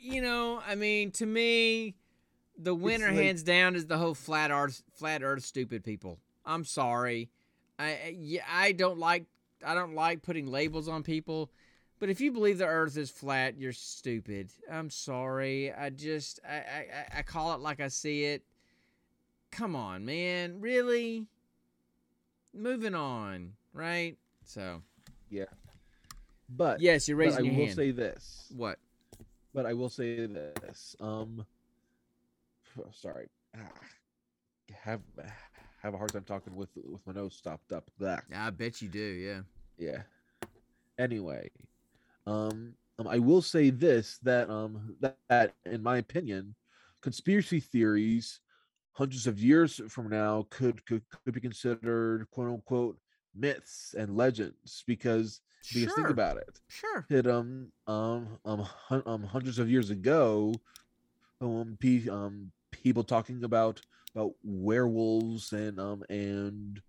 [0.01, 1.95] you know, I mean, to me,
[2.59, 6.19] the winner like- hands down is the whole flat Earth, flat Earth stupid people.
[6.45, 7.31] I'm sorry,
[7.79, 9.25] I yeah, I don't like
[9.65, 11.51] I don't like putting labels on people.
[12.01, 14.51] But if you believe the Earth is flat, you're stupid.
[14.71, 15.73] I'm sorry.
[15.73, 18.43] I just I, I- I call it like I see it.
[19.53, 20.61] Come on, man.
[20.61, 21.27] Really?
[22.55, 24.17] Moving on, right?
[24.45, 24.83] So
[25.31, 25.45] yeah.
[26.49, 27.77] But yes, you're but I raising your will hand.
[27.77, 28.53] say this.
[28.57, 28.79] what?
[29.53, 30.97] But I will say this.
[31.01, 31.45] Um
[32.93, 33.29] sorry.
[33.57, 33.61] Ah,
[34.73, 35.01] have
[35.83, 37.91] have a hard time talking with with my nose stopped up.
[37.99, 38.99] That I bet you do.
[38.99, 39.41] Yeah.
[39.79, 40.03] yeah.
[40.99, 41.51] Anyway,
[42.27, 46.55] um, um, I will say this that um that, that in my opinion,
[47.03, 48.41] conspiracy theories
[48.95, 52.99] hundreds of years from now could could, could be considered quote unquote
[53.34, 55.40] myths and legends because
[55.72, 57.05] because think about it Sure.
[57.09, 58.66] that um um um,
[59.07, 60.55] um hundreds of years ago
[61.40, 63.80] um, pe- um people talking about
[64.14, 66.80] about werewolves and um and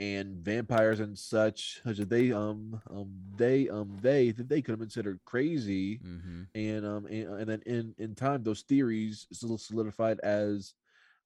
[0.00, 5.18] and vampires and such they um um they um they they could have been considered
[5.24, 6.42] crazy Mm-hmm.
[6.54, 10.74] and um and, and then in in time those theories still solidified as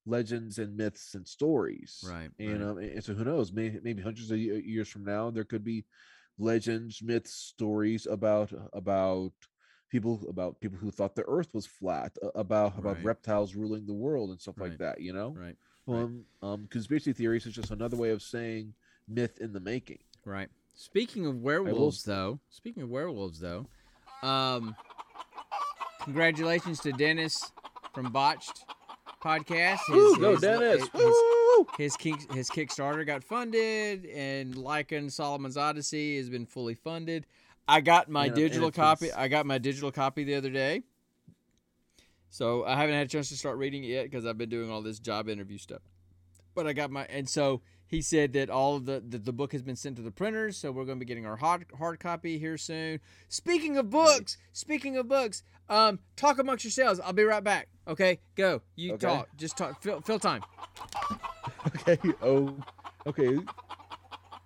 [0.05, 2.29] legends and myths and stories Right.
[2.39, 2.69] and right.
[2.69, 5.85] um and so who knows maybe, maybe hundreds of years from now there could be
[6.37, 9.31] legends myths stories about about
[9.89, 13.05] people about people who thought the earth was flat uh, about about Right.
[13.05, 14.71] reptiles ruling the world and stuff Right.
[14.71, 15.55] like that you know right.
[15.87, 16.01] right.
[16.03, 18.73] um um conspiracy theories is just another way of saying
[19.07, 20.49] myth in the making Right.
[20.75, 22.39] Speaking of werewolves, though.
[22.49, 23.67] Speaking of werewolves, though.
[24.23, 24.75] Um.
[26.03, 27.51] Congratulations to Dennis
[27.93, 28.65] from Botched
[29.23, 29.79] Podcast.
[29.87, 31.15] His, Woo, go his- dennis his-
[31.77, 37.25] his kick, his Kickstarter got funded, and Lycan Solomon's Odyssey has been fully funded.
[37.67, 39.11] I got my Yeah, digital copy.
[39.13, 40.83] I got my digital copy the other day.
[42.29, 44.69] So I haven't had a chance to start reading it yet because I've been doing
[44.71, 45.81] all this job interview stuff.
[46.55, 47.61] But I got my and so
[47.93, 50.57] he said that all of the, the the book has been sent to the printers,
[50.57, 52.99] so we're going to be getting our hard hard copy here soon.
[53.29, 56.99] Speaking of books, speaking of books, um, talk amongst yourselves.
[56.99, 57.67] I'll be right back.
[57.87, 58.63] Okay, go.
[58.75, 59.05] You Okay.
[59.05, 59.29] talk.
[59.37, 59.79] Just talk.
[59.83, 60.41] Fill, fill time.
[61.67, 62.55] okay oh
[63.05, 63.37] okay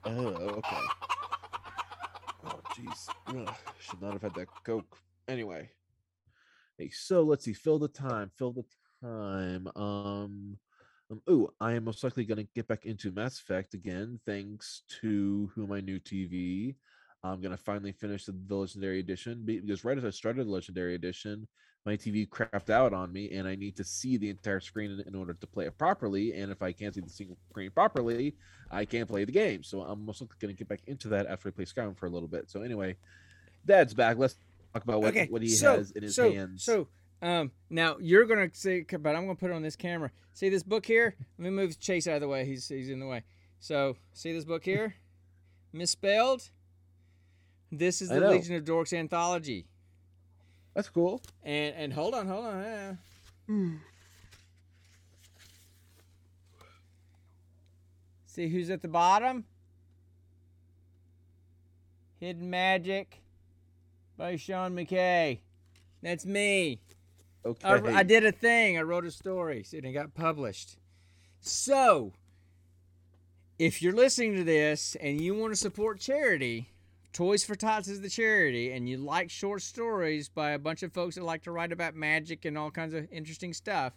[0.06, 0.78] oh okay
[2.45, 3.10] oh jeez
[3.80, 5.70] should not have had that coke anyway
[6.78, 8.66] hey so let's see fill the time fill the
[9.02, 10.58] time um
[11.12, 14.82] um, ooh, I am most likely going to get back into Mass Effect again, thanks
[15.01, 16.76] to who my new TV.
[17.24, 20.51] I'm going to finally finish the, the Legendary Edition because right as I started the
[20.51, 21.47] Legendary Edition,
[21.86, 25.08] my TV crapped out on me, and I need to see the entire screen in,
[25.08, 26.34] in order to play it properly.
[26.34, 28.36] And if I can't see the single screen properly,
[28.70, 29.64] I can't play the game.
[29.64, 32.08] So I'm most likely going to get back into that after I play Skyrim for
[32.08, 32.49] a little bit.
[32.49, 32.97] So anyway,
[33.66, 34.18] Dad's back.
[34.18, 34.36] Let's
[34.74, 36.66] talk about what, what he so, has in his so, hands.
[36.66, 36.89] So,
[37.22, 40.11] um, now you're gonna see, but I'm gonna put it on this camera.
[40.34, 41.15] See this book here?
[41.38, 42.45] Let me move Chase out of the way.
[42.45, 43.24] He's he's in the way.
[43.59, 44.95] So, see this book here?
[45.74, 46.49] Misspelled.
[47.72, 48.20] This is the.
[48.20, 49.65] Legion of Dorks anthology.
[50.74, 51.22] That's cool.
[51.43, 52.97] And and hold on, hold on.
[53.49, 53.65] yeah.
[58.28, 59.45] See who's at the bottom?
[62.20, 63.22] Hidden Magic
[64.18, 65.39] by Sean McKay.
[66.03, 66.80] That's me.
[67.46, 67.68] Okay.
[67.68, 68.78] I, I did a thing.
[68.78, 70.78] I wrote a story, and it got published.
[71.40, 72.14] So,
[73.58, 76.70] if you're listening to this and you want to support charity,
[77.14, 80.94] Toys for Tots is the charity, and you like short stories by a bunch of
[80.94, 83.94] folks that like to write about magic and all kinds of interesting stuff,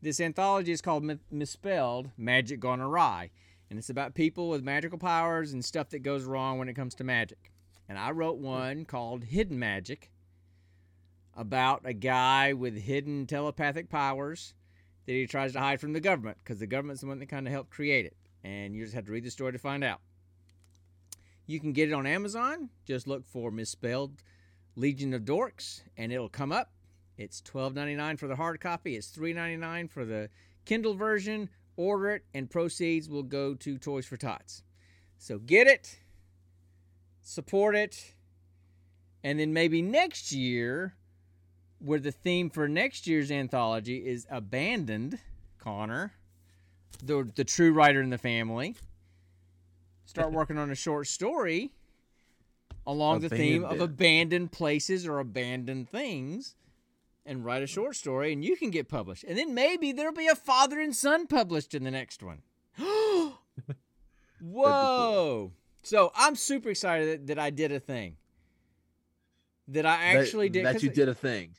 [0.00, 3.30] this anthology is called Mi- Misspelled Magic Gone Awry.
[3.70, 6.94] And it's about people with magical powers and stuff that goes wrong when it comes
[6.96, 7.52] to magic.
[7.88, 10.10] And I wrote one called Hidden Magic
[11.36, 14.54] about a guy with hidden telepathic powers
[15.06, 17.46] that he tries to hide from the government because the government's the one that kind
[17.46, 18.16] of helped create it.
[18.44, 20.00] And you just have to read the story to find out.
[21.46, 22.70] You can get it on Amazon.
[22.86, 24.22] Just look for misspelled
[24.76, 26.70] Legion of Dorks and it'll come up.
[27.18, 28.96] It's $12.99 for the hard copy.
[28.96, 30.28] It's $3.99 for the
[30.64, 31.50] Kindle version.
[31.76, 34.62] Order it and proceeds will go to Toys for Tots.
[35.18, 36.00] So get it,
[37.22, 38.14] support it,
[39.22, 40.96] and then maybe next year
[41.82, 45.18] where the theme for next year's anthology is abandoned
[45.58, 46.12] connor
[47.04, 48.76] the, the true writer in the family.
[50.04, 51.72] Start working on a short story
[52.86, 53.64] along the theme.
[53.64, 54.52] of Abandoned.
[54.52, 56.54] places or abandoned things
[57.24, 59.24] and write a short story and you can get published.
[59.24, 62.42] And then maybe there'll be a father and son published in the next one.
[64.40, 65.52] Whoa.
[65.84, 68.16] So i'm super excited that, that i did a thing.
[69.68, 71.54] That i That- actually did That you did a thing.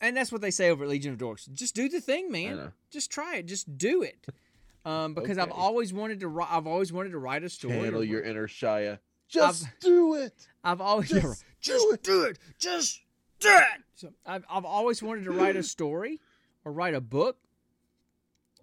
[0.00, 1.52] And that's what they say over at Legion of Dorks.
[1.52, 2.72] Just do the thing, man.
[2.90, 3.46] Just try it.
[3.46, 4.26] Just do it.
[4.84, 6.30] Um, because I've always wanted to.
[6.30, 7.88] wri- I've always wanted to write a story.
[7.88, 8.98] Or- your inner Shia.
[9.28, 10.46] Just I've- do it.
[10.62, 12.02] I've always Just just do it.
[12.04, 12.38] do it.
[12.58, 13.00] Just
[13.40, 13.82] do it.
[13.94, 16.20] So I've I've always wanted to write a story
[16.64, 17.36] or write a book,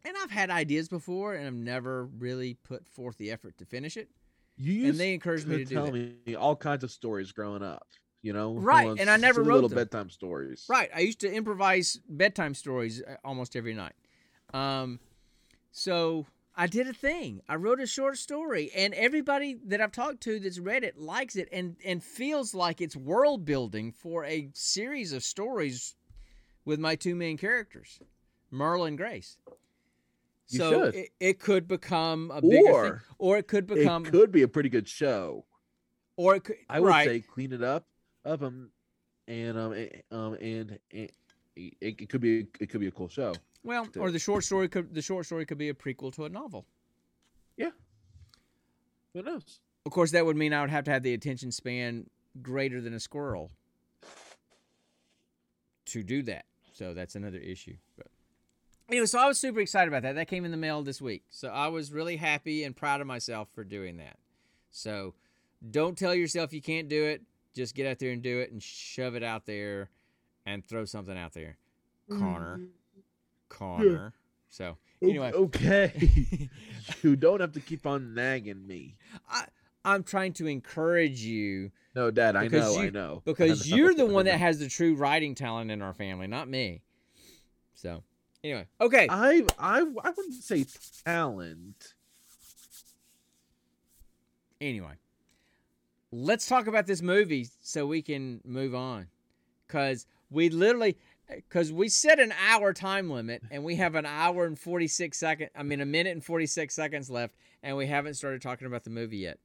[0.05, 3.97] and I've had ideas before, and I've never really put forth the effort to finish
[3.97, 4.09] it.
[4.55, 7.87] You And they encouraged me to tell me all kinds of stories growing up.
[8.23, 9.77] You know, Right, and I never wrote little them.
[9.79, 10.65] bedtime stories.
[10.69, 10.89] Right.
[10.95, 13.93] I used to improvise bedtime stories uh, almost every night.
[14.53, 14.99] Um,
[15.71, 17.41] so I did a thing.
[17.49, 21.35] I wrote a short story, and everybody that I've talked to that's read it likes
[21.35, 25.95] it and and feels like it's world building for a series of stories
[26.63, 27.99] with my two main characters,
[28.49, 29.37] Merle and Grace.
[30.47, 30.83] You so.
[30.83, 34.43] It, it could become a bigger thing, Or or it could become, it could be
[34.43, 35.45] a pretty good show.
[36.15, 36.55] or it could.
[36.69, 37.05] I would right.
[37.07, 37.87] say clean it up,
[38.25, 38.71] up them,
[39.27, 41.09] and um, eh, um, and, and
[41.55, 43.33] it, it could be it could be a cool show.
[43.63, 46.29] Well, or the short story could the short story could be a prequel to a
[46.29, 46.65] novel.
[47.57, 47.71] Yeah.
[49.13, 49.59] Who knows?
[49.85, 52.09] Of course, that would mean I would have to have the attention span
[52.41, 53.51] greater than a squirrel
[55.85, 56.45] to do that.
[56.73, 57.75] So that's another issue.
[57.97, 58.07] But
[58.89, 60.15] anyway, so I was super excited about that.
[60.15, 61.23] That came in the mail this week.
[61.29, 64.17] So I was really happy and proud of myself for doing that.
[64.71, 65.13] So
[65.69, 67.21] don't tell yourself you can't do it.
[67.53, 69.89] Just get out there and do it and shove it out there
[70.45, 71.57] and throw something out there.
[72.09, 72.57] Connor.
[72.57, 72.65] Mm-hmm.
[73.49, 74.13] Connor.
[74.49, 75.31] So anyway.
[75.33, 76.49] okay.
[77.03, 78.97] you don't have to keep on nagging me.
[79.29, 79.45] I,
[79.85, 83.21] I'm trying to encourage you No, Dad, I know, you- I know.
[83.25, 86.27] because I know, you're the one that has the true writing talent in our family,
[86.27, 86.81] not me.
[87.73, 88.03] So,
[88.43, 89.07] anyway, okay.
[89.09, 90.65] I I I wouldn't say
[91.03, 91.93] talent.
[94.61, 94.93] Anyway,
[96.13, 99.07] let's talk about this movie so we can move on,
[99.67, 100.97] because we literally,
[101.27, 105.17] because we set an hour time limit and we have an hour and forty six
[105.17, 105.49] second.
[105.55, 108.83] I mean, a minute and forty six seconds left, and we haven't started talking about
[108.83, 109.39] the movie yet.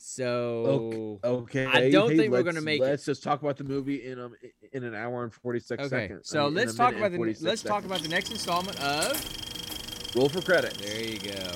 [0.00, 1.66] So, Okay.
[1.66, 2.84] I don't hey, think we're gonna make it.
[2.84, 4.34] Let's just talk about the movie in um
[4.72, 5.88] in an hour and forty six okay.
[5.88, 6.30] seconds.
[6.30, 10.14] I So mean, let's talk about the let's talk about the next installment of.
[10.14, 10.74] roll for credit.
[10.74, 11.50] There you go.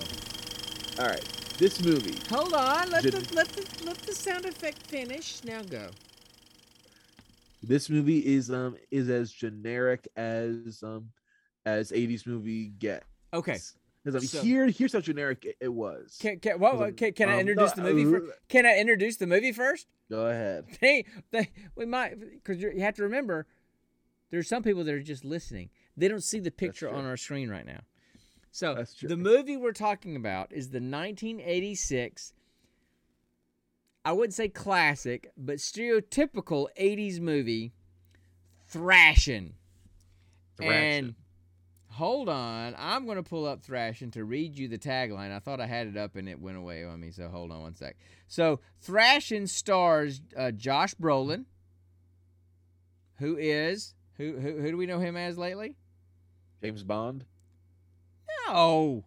[0.98, 1.24] All right,
[1.62, 2.16] this movie.
[2.28, 2.90] Hold on.
[2.90, 5.44] Let Did- the let the let the sound effect finish.
[5.44, 5.90] Now go.
[7.62, 11.10] This movie is um is as generic as um
[11.64, 13.04] as '80s movie get.
[13.32, 13.58] Okay.
[14.04, 16.18] Because I mean, so- here here's how generic it, it was.
[16.20, 18.32] Can can, what, can, can I Um, introduce the movie uh, first?
[18.48, 19.86] Can I introduce the movie first?
[20.10, 20.64] Go ahead.
[20.80, 23.46] They they we might because you have to remember
[24.32, 25.70] there's some people that are just listening.
[25.96, 27.82] They don't see the picture on our screen right now.
[28.52, 29.08] So That's true.
[29.08, 32.34] the movie we're talking about is the 1986.
[34.04, 37.72] I wouldn't say classic, but stereotypical 80s movie,
[38.70, 39.54] Thrashin'.
[40.60, 41.14] And
[41.88, 45.34] hold on, I'm going to pull up Thrashin' to read you the tagline.
[45.34, 47.62] I thought I had it up and it went away on me, so hold on
[47.62, 47.96] one sec.
[48.28, 51.46] So Thrashin' stars uh, Josh Brolin,
[53.16, 55.74] who is who, who who do we know him as lately?
[56.60, 57.24] James Bond.
[58.48, 59.04] No,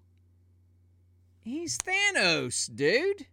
[1.43, 3.27] he's Thanos, dude.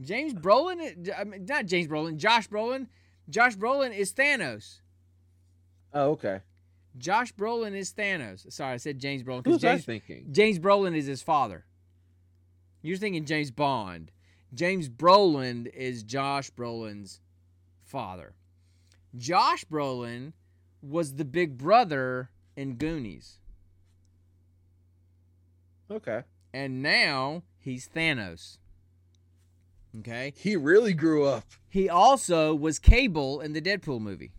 [0.00, 2.86] James Brolin, I mean, not James Brolin, Josh Brolin
[3.28, 4.80] Josh Brolin is Thanos.
[5.94, 6.40] Oh, okay.
[6.98, 8.50] Josh Brolin is Thanos.
[8.52, 10.26] Sorry, I said James Brolin Who because was I James, thinking?
[10.32, 11.64] James Brolin is his father.
[12.82, 14.10] You're thinking James Bond.
[14.52, 17.20] James Brolin is Josh Brolin's
[17.84, 18.34] father.
[19.16, 20.32] Josh Brolin
[20.82, 23.38] was the big brother in Goonies.
[25.92, 26.22] Okay.
[26.52, 28.58] And now he's Thanos.
[29.98, 30.32] Okay?
[30.36, 31.44] He really grew up.
[31.68, 34.32] He also was Cable in the Deadpool movie.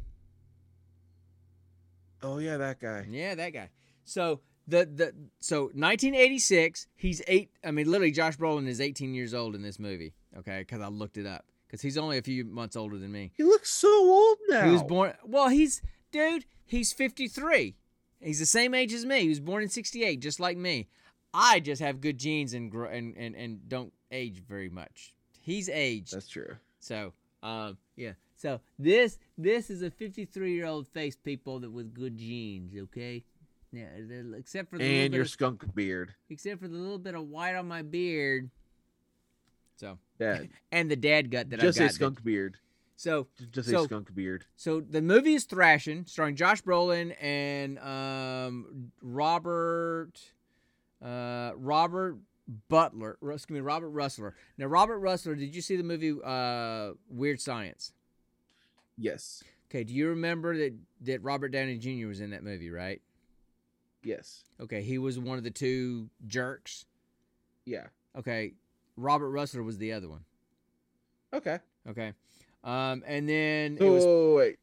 [2.22, 3.06] Oh yeah, that guy.
[3.10, 3.70] Yeah, that guy.
[4.06, 7.52] So the the so 1986, he's eight.
[7.64, 10.14] I mean, literally, Josh Brolin is 18 years old in this movie.
[10.38, 13.32] Okay, because I looked it up because he's only a few months older than me.
[13.36, 14.66] He looks so old now.
[14.66, 15.14] He was born.
[15.26, 15.82] Well, he's
[16.12, 16.46] dude.
[16.66, 17.76] He's 53.
[18.22, 19.22] He's the same age as me.
[19.22, 20.88] He was born in 68, just like me.
[21.34, 25.16] I just have good genes and grow and and, and don't age very much.
[25.42, 26.14] He's aged.
[26.14, 26.56] That's true.
[26.80, 28.14] So, um, yeah.
[28.36, 32.74] So this this is a 53 year old face, people that with good genes.
[32.84, 33.24] Okay.
[33.72, 33.88] Yeah.
[34.38, 36.14] Except for the And your of, skunk beard.
[36.30, 38.50] except for the little bit of white on my beard.
[39.78, 40.44] So Yeah.
[40.72, 41.94] and the dad gut that Just Just a got.
[42.14, 42.58] skunk beard.
[42.96, 44.46] So Just So- a skunk beard.
[44.56, 50.14] so the movie is Thrashin', starring Josh Brolin and um, Robert
[51.04, 52.18] uh, Robert
[52.70, 53.18] Butler.
[53.22, 54.34] Excuse me, Robert Rusler.
[54.58, 57.94] Now, Robert Rusler, did you see the movie uh, Weird Science?
[58.98, 59.44] Yes.
[59.70, 62.08] Okay, do you remember that that Robert Downey Jr.
[62.08, 63.02] was in that movie, right?
[64.04, 64.44] Yes.
[64.62, 66.86] Okay, he was one of the two jerks.
[67.66, 67.88] Yeah.
[68.16, 68.54] Okay,
[68.98, 70.26] Robert Rusler was the other one.
[71.34, 71.58] Okay.
[71.90, 72.14] Okay,
[72.64, 74.06] um, and then So was
[74.38, 74.60] wait.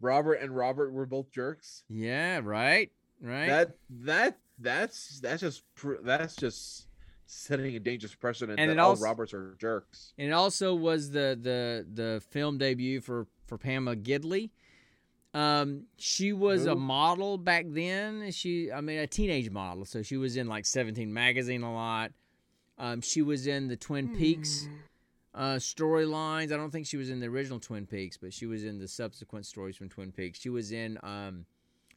[0.00, 1.84] Robert and Robert were both jerks.
[1.90, 3.46] yeah, right, right.
[3.48, 5.62] That that that's that's just
[6.02, 6.86] that's just
[7.26, 10.12] setting a dangerous precedent And that all also- Roberts are jerks.
[10.18, 14.50] And it also was the the the film debut for for Pamela Gidley.
[15.34, 18.30] Um, she was a model back then.
[18.30, 19.84] She, I mean, a teenage model.
[19.84, 22.12] So she was in like Seventeen magazine a lot.
[22.78, 24.66] Um, she was in the Twin Peaks
[25.34, 26.52] uh, storylines.
[26.52, 28.88] I don't think she was in the original Twin Peaks, but she was in the
[28.88, 30.40] subsequent stories from Twin Peaks.
[30.40, 31.44] She was in um,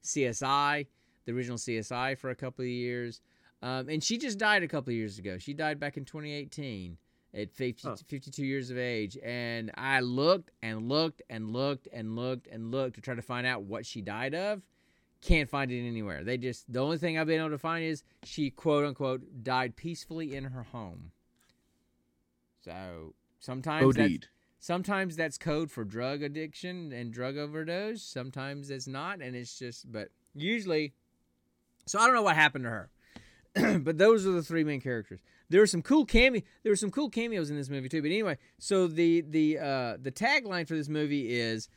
[0.03, 0.87] CSI,
[1.29, 3.21] the original CSI, for a couple of years.
[3.61, 5.37] Um, and she just died a couple of years ago.
[5.37, 6.97] She died back in 2018
[7.33, 7.95] at 50, Huh.
[8.07, 9.17] 52 years of age.
[9.23, 13.45] And I looked and looked and looked and looked and looked to try to find
[13.45, 14.61] out what she died of.
[15.21, 16.23] Can't find it anywhere.
[16.23, 19.75] They just, the only thing I've been able to find is she, quote unquote, died
[19.75, 21.11] peacefully in her home.
[22.63, 24.27] So sometimes that's,
[24.59, 28.01] sometimes that's code for drug addiction and drug overdose.
[28.01, 29.91] Sometimes it's not, and it's just.
[29.91, 30.93] But usually,
[31.89, 32.89] so I don't know what happened to her.
[33.79, 35.21] but those are the three main characters.
[35.49, 36.41] There were some cool cameo.
[36.63, 38.01] There were some cool cameos in this movie too.
[38.01, 41.67] But anyway, so the the uh, the tagline for this movie is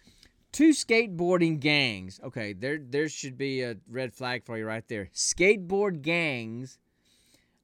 [0.52, 2.20] two skateboarding gangs.
[2.22, 5.08] Okay, there there should be a red flag for you right there.
[5.14, 6.78] Skateboard gangs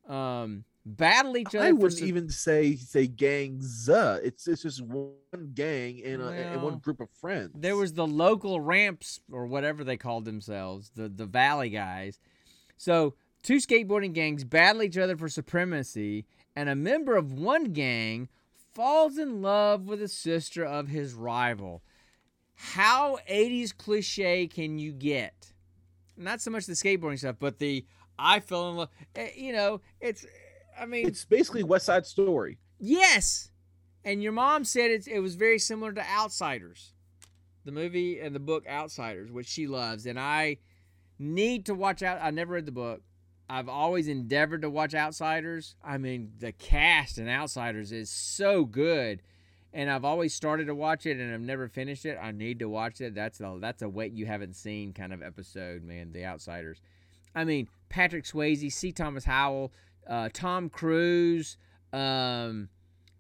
[0.09, 1.67] um, battle each other.
[1.67, 3.89] I wouldn't some- even say say gangs.
[3.89, 5.13] Uh, it's it's just one
[5.55, 7.51] gang in, a, in Well, one group of friends.
[7.55, 12.19] There was the local ramps or whatever they called themselves, the the Valley guys.
[12.79, 16.25] So two skateboarding gangs battle each other for supremacy,
[16.57, 18.29] and a member of one gang
[18.73, 21.83] falls in love with the sister of his rival.
[22.55, 25.53] How 80s cliche can you get?
[26.17, 27.85] Not so much the skateboarding stuff, but the
[28.19, 28.89] I fell in love.
[29.15, 30.27] eh, You know, it's.
[30.81, 32.59] I mean, It's basically West Side Story.
[32.79, 33.51] Yes.
[34.05, 36.95] And your mom said it, it was very similar to Outsiders,
[37.65, 40.07] the movie and the book Outsiders, which she loves.
[40.07, 40.59] And I
[41.19, 42.19] need to watch out.
[42.23, 43.03] I never read the book.
[43.51, 45.75] I've always endeavored to watch Outsiders.
[45.83, 49.23] I mean, the cast in Outsiders is so good.
[49.73, 52.19] And I've always started to watch it and I've never finished it.
[52.21, 53.15] I need to watch it.
[53.15, 56.13] That's a that's a wait you haven't seen kind of episode, man.
[56.13, 56.81] The Outsiders.
[57.35, 58.93] I mean, Patrick Swayze, C.
[58.93, 59.73] Thomas Howell,
[60.07, 61.59] uh, Tom Cruise,
[61.93, 62.69] um,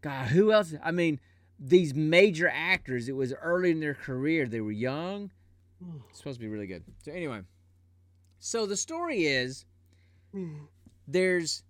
[0.00, 0.74] God, who else?
[0.82, 1.20] I mean,
[1.58, 3.08] these major actors.
[3.08, 4.46] It was early in their career.
[4.46, 5.30] They were young.
[6.08, 6.84] It's supposed to be really good.
[7.04, 7.40] So anyway,
[8.38, 9.64] so the story is
[11.06, 11.62] there's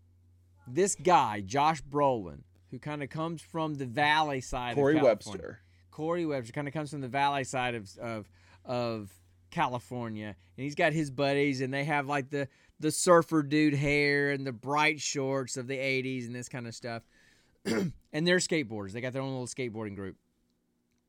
[0.66, 2.40] this guy, Josh Brolin,
[2.70, 4.74] who kind of comes from the valley side.
[4.74, 5.42] Corey of California.
[5.42, 5.60] Webster.
[5.90, 8.30] Corey Webster kind of comes from the valley side of of
[8.64, 9.10] of
[9.50, 12.48] California, and he's got his buddies, and they have like the
[12.80, 16.74] the surfer dude hair and the bright shorts of the '80s and this kind of
[16.74, 17.02] stuff.
[17.64, 18.92] and they're skateboarders.
[18.92, 20.16] They got their own little skateboarding group.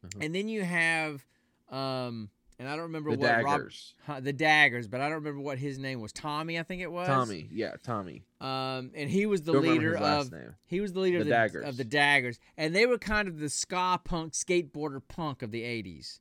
[0.05, 0.25] Mhm.
[0.25, 1.25] And then you have
[1.69, 2.29] um,
[2.59, 3.95] and I don't remember The what Rob, daggers.
[4.05, 6.11] huh, the daggers, but I don't remember what his name was.
[6.11, 7.07] Tommy, I think it was.
[7.07, 7.47] Tommy.
[7.51, 8.23] Yeah, Tommy.
[8.41, 10.55] Um, and he was the Don't leader of name.
[10.65, 11.65] he was the leader The of, the, Daggers.
[11.65, 15.61] of the daggers, and they were kind of the ska punk skateboarder punk of the
[15.63, 16.19] '80s.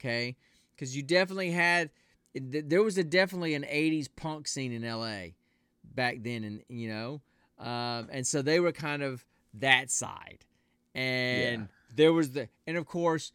[0.00, 0.36] Okay,
[0.74, 1.90] because you definitely had
[2.34, 5.32] there was a definitely an '80s punk scene in LA
[5.94, 7.20] back then, and you know,
[7.58, 9.24] um, and so they were kind of
[9.54, 10.44] that side,
[10.94, 13.32] and there was the and of course.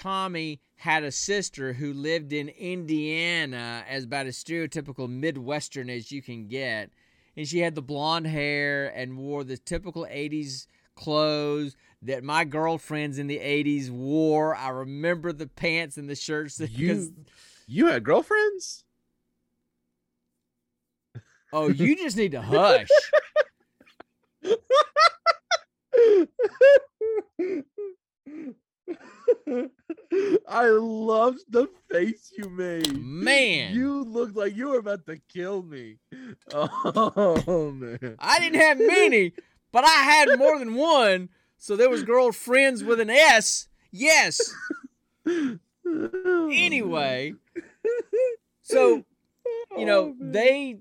[0.00, 6.22] Tommy had a sister who lived in Indiana as about as stereotypical Midwestern as you
[6.22, 6.88] can get.
[7.36, 13.18] And she had the blonde hair and wore the typical 80s clothes that my girlfriends
[13.18, 14.56] in the 80s wore.
[14.56, 16.56] I remember the pants and the shirts.
[16.56, 17.12] that- You
[17.66, 18.84] you had girlfriends?
[21.52, 22.88] oh, you just need to hush.
[30.48, 32.96] I loved the face you made.
[33.02, 33.74] Man.
[33.74, 35.96] You looked like you were about to kill me.
[36.52, 38.16] Oh man.
[38.18, 39.32] I didn't have many,
[39.72, 41.28] but I had more than one.
[41.58, 43.68] So there was girlfriends with an S.
[43.92, 44.40] Yes.
[45.26, 47.34] Oh, anyway,
[48.62, 49.04] so
[49.76, 50.78] you know, Oh, they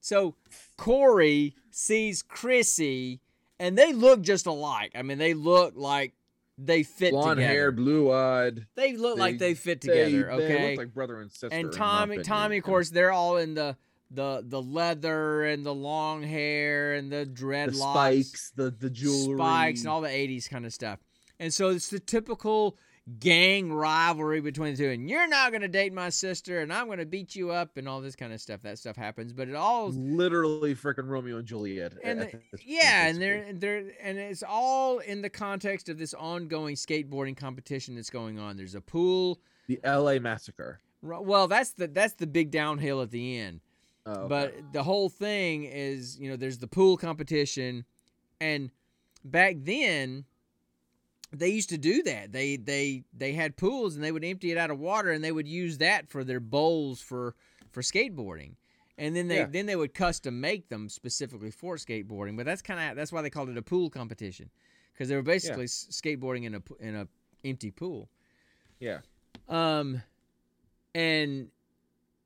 [0.00, 0.34] so
[0.76, 3.20] Corey sees Chrissy
[3.58, 4.92] and they look just alike.
[4.94, 6.12] I mean, they look like
[6.58, 7.52] they fit blonde together.
[7.52, 8.66] hair, blue eyed.
[8.74, 10.70] They look like they- they fit together, they okay?
[10.70, 11.48] look like brother and sister.
[11.56, 12.18] and Tommy.
[12.22, 13.76] Tommy, of course, they're all in the
[14.10, 19.36] the the leather and the long hair and the dreadlocks, the spikes, the the jewelry,
[19.38, 20.98] spikes, and all the '80s kind of stuff.
[21.38, 22.76] And so it's the typical
[23.20, 24.90] gang rivalry between the two.
[24.90, 28.00] And you're not gonna date my sister, and I'm gonna beat you up, and all
[28.00, 28.62] this kind of stuff.
[28.62, 31.94] That stuff happens, but it all literally freaking Romeo and Juliet.
[32.04, 36.74] and the- yeah, and they're they're and it's all in the context of this ongoing
[36.74, 38.56] skateboarding competition that's going on.
[38.56, 39.40] There's a pool.
[39.66, 40.18] the L.A.
[40.18, 40.80] massacre.
[41.02, 43.60] Well, that's the that's the big downhill at the end.
[44.06, 44.28] Oh, okay.
[44.28, 47.84] But the whole thing is, you know, there's the pool competition,
[48.40, 48.70] and
[49.24, 50.24] back then
[51.30, 52.32] they used to do that.
[52.32, 55.32] They they they had pools and they would empty it out of water and they
[55.32, 57.34] would use that for their bowls for
[57.70, 58.54] for skateboarding.
[58.96, 59.46] And then they Yeah.
[59.50, 62.36] then they would custom make them specifically for skateboarding.
[62.36, 64.50] But that's kind of that's why they called it a pool competition
[64.92, 67.08] because they were basically s skateboarding in a in a
[67.44, 68.08] empty pool.
[68.80, 68.98] yeah,
[69.48, 70.02] Um,
[70.94, 71.50] and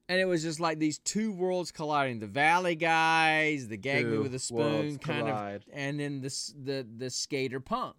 [0.09, 4.19] and it was just like these two worlds colliding: the Valley guys, the gag me
[4.19, 5.57] with a spoon, kind collide.
[5.57, 7.97] of, and then the the the skater punk,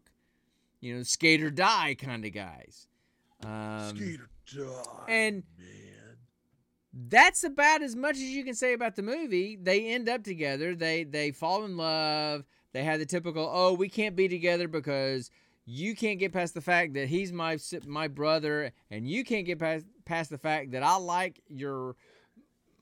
[0.83, 2.87] you know, skate or die kind of guys.
[3.43, 3.49] Um,
[3.97, 6.17] or die, and- man.
[7.07, 9.55] that's about as much as you can say about the movie.
[9.55, 10.75] They end up together.
[10.75, 12.43] They they fall in love.
[12.73, 15.29] They have the typical, oh, we can't be together because
[15.65, 19.59] you can't get past the fact that he's my my brother, and you can't get
[19.59, 21.95] past past the fact that I like your,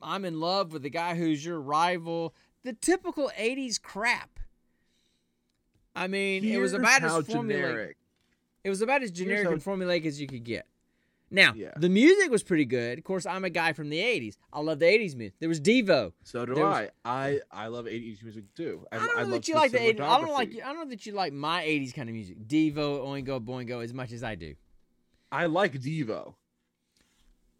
[0.02, 2.34] I'm in love with the guy who's your rival.
[2.64, 4.31] The typical '80s crap.
[5.94, 7.28] I mean, it was about as formulaic.
[7.28, 7.96] generic.
[8.64, 10.66] It was about as generic how- and formulaic as you could get.
[11.30, 11.72] Now, Yeah.
[11.78, 12.98] the music was pretty good.
[12.98, 14.36] Of course, I'm a guy from the 80s.
[14.52, 15.34] I love the 80s music.
[15.40, 16.12] There was Devo.
[16.24, 17.40] So do There was- I.
[17.50, 18.86] I I love 80s music too.
[18.92, 20.00] I don't know love that you like the 80s.
[20.04, 20.50] I don't like.
[20.56, 22.36] I don't know that you like my 80s kind of music.
[22.46, 24.54] Devo, Oingo Boingo as much as I do.
[25.30, 26.34] I like Devo.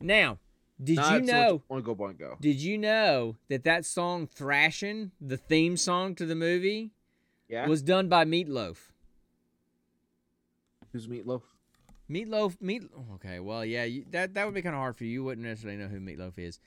[0.01, 0.39] Now,
[0.83, 2.41] did Not you so know much Oingo Boingo.
[2.41, 6.91] did you know that that song "Thrashin'," the theme song to the movie,
[7.53, 7.67] Yeah.
[7.69, 8.79] was done by Meatloaf?
[10.93, 11.43] Who's Meatloaf?
[12.11, 12.83] Meatloaf, meat.
[13.15, 15.11] Okay, well, yeah, you, that that would be kind of hard for you.
[15.11, 16.59] You wouldn't necessarily know who Meatloaf is.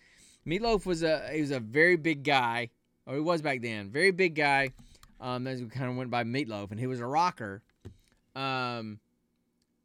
[0.47, 2.69] Meatloaf was a he was a very big guy,
[3.07, 4.69] or he was back then, very big guy.
[5.19, 7.63] Um, as we kind of went by Meatloaf, and he was a rocker.
[8.36, 8.99] Um,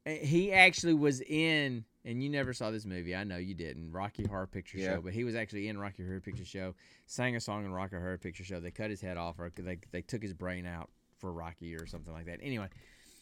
[0.05, 3.15] he actually was in, and you never saw this movie.
[3.15, 3.93] I know you didn't.
[3.93, 4.95] Rocky Horror Picture Yeah.
[4.95, 6.75] Show, but he was actually in Rocky Horror Picture Show.
[7.07, 8.61] Sang a song in Rocky Horror Picture Show.
[8.61, 11.87] They cut his head off, or they they took his brain out for Rocky or
[11.87, 12.39] something like that.
[12.43, 12.69] Anyway,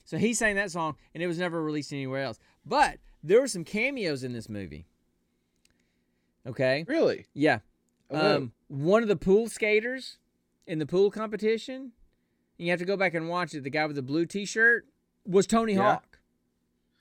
[0.04, 2.38] so he sang that song, and it was never released anywhere else.
[2.64, 4.86] But there were some cameos in this movie.
[6.46, 6.84] Okay.
[6.88, 7.26] Really?
[7.34, 7.58] Yeah.
[8.10, 10.18] Oh, Um, one of the pool skaters
[10.66, 11.76] in the pool competition,
[12.58, 13.64] and you have to go back and watch it.
[13.64, 14.86] The guy with the blue T-shirt
[15.26, 15.94] was Tony Yeah.
[15.94, 16.17] Hawk.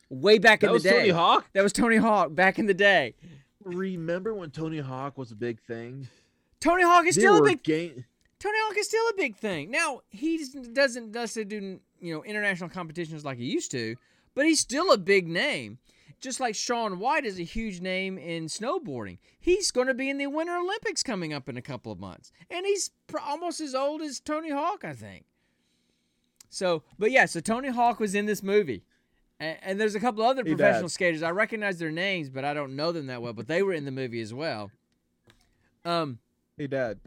[0.10, 0.90] Way back that in the day.
[0.92, 1.46] Tony Hawk.
[1.54, 3.14] That was Tony Hawk back in the day.
[3.64, 6.08] Remember when Tony Hawk was a big thing?
[6.60, 7.64] Tony Hawk is There still a big.
[7.64, 8.04] ga-
[8.40, 9.70] Tony Hawk is still a big thing.
[9.72, 10.38] Now he
[10.74, 13.96] doesn't doesn't do you know international competitions like he used to,
[14.36, 15.80] but he's still a big name.
[16.20, 19.20] Just like Shaun White is a huge name in snowboarding.
[19.40, 22.32] He's going to be in the Winter Olympics coming up in a couple of months,
[22.50, 25.26] and he's pr- almost as old as Tony Hawk, I think.
[26.50, 28.84] So, but yeah, so Tony Hawk was in this movie,
[29.40, 30.94] And, and there's a couple other He professional does.
[30.94, 31.22] skaters.
[31.24, 33.34] I recognize their names, but I don't know them that well.
[33.34, 34.72] But they were in the movie as well.
[35.86, 36.20] Um.
[36.58, 37.00] Hey, Dad.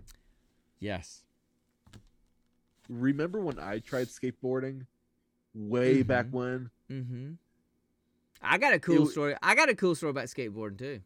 [0.78, 1.22] Yes.
[2.88, 4.86] Remember when I tried skateboarding?
[5.54, 6.30] Way back Mhm.
[6.32, 6.70] when.
[6.90, 7.32] Mm-hmm.
[8.42, 9.36] I got a cool w- story.
[9.42, 11.00] I got a cool story about skateboarding too.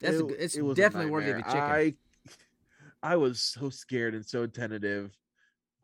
[0.00, 1.44] That's a It- g- it's it was a definitely a chicken.
[1.54, 1.94] I,
[3.02, 5.12] I was so scared and so tentative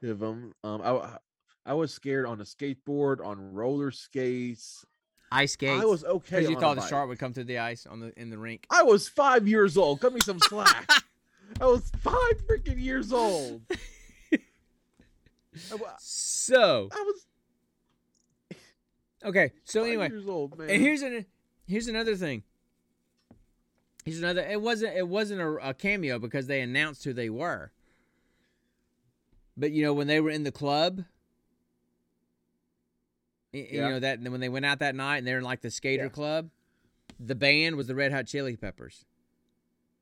[0.03, 0.53] of them.
[0.65, 1.19] Um, I,
[1.67, 4.85] I was scared on a skateboard, on roller skates.
[5.33, 5.83] Ice skates.
[5.83, 6.41] I was okay.
[6.41, 8.67] because you thought the shark would come through the ice on the in the rink.
[8.71, 10.01] I was five years old.
[10.01, 10.89] Cut me some slack.
[11.61, 13.63] I was five freaking years old.
[15.99, 17.27] So I was
[19.25, 19.53] okay.
[19.65, 20.71] So five anyway, years old, man.
[20.71, 21.27] and here's an
[21.67, 22.43] here's another thing.
[24.05, 24.43] Here's another.
[24.43, 27.73] It wasn't it wasn't a, a cameo because they announced who they were.
[29.57, 31.05] But you know when they were in the club,
[33.59, 33.89] you Yeah.
[33.89, 36.05] know that and when they went out that night and they're in like the skater
[36.05, 36.09] Yeah.
[36.11, 36.51] club,
[37.21, 39.05] the band was the Red Hot Chili Peppers.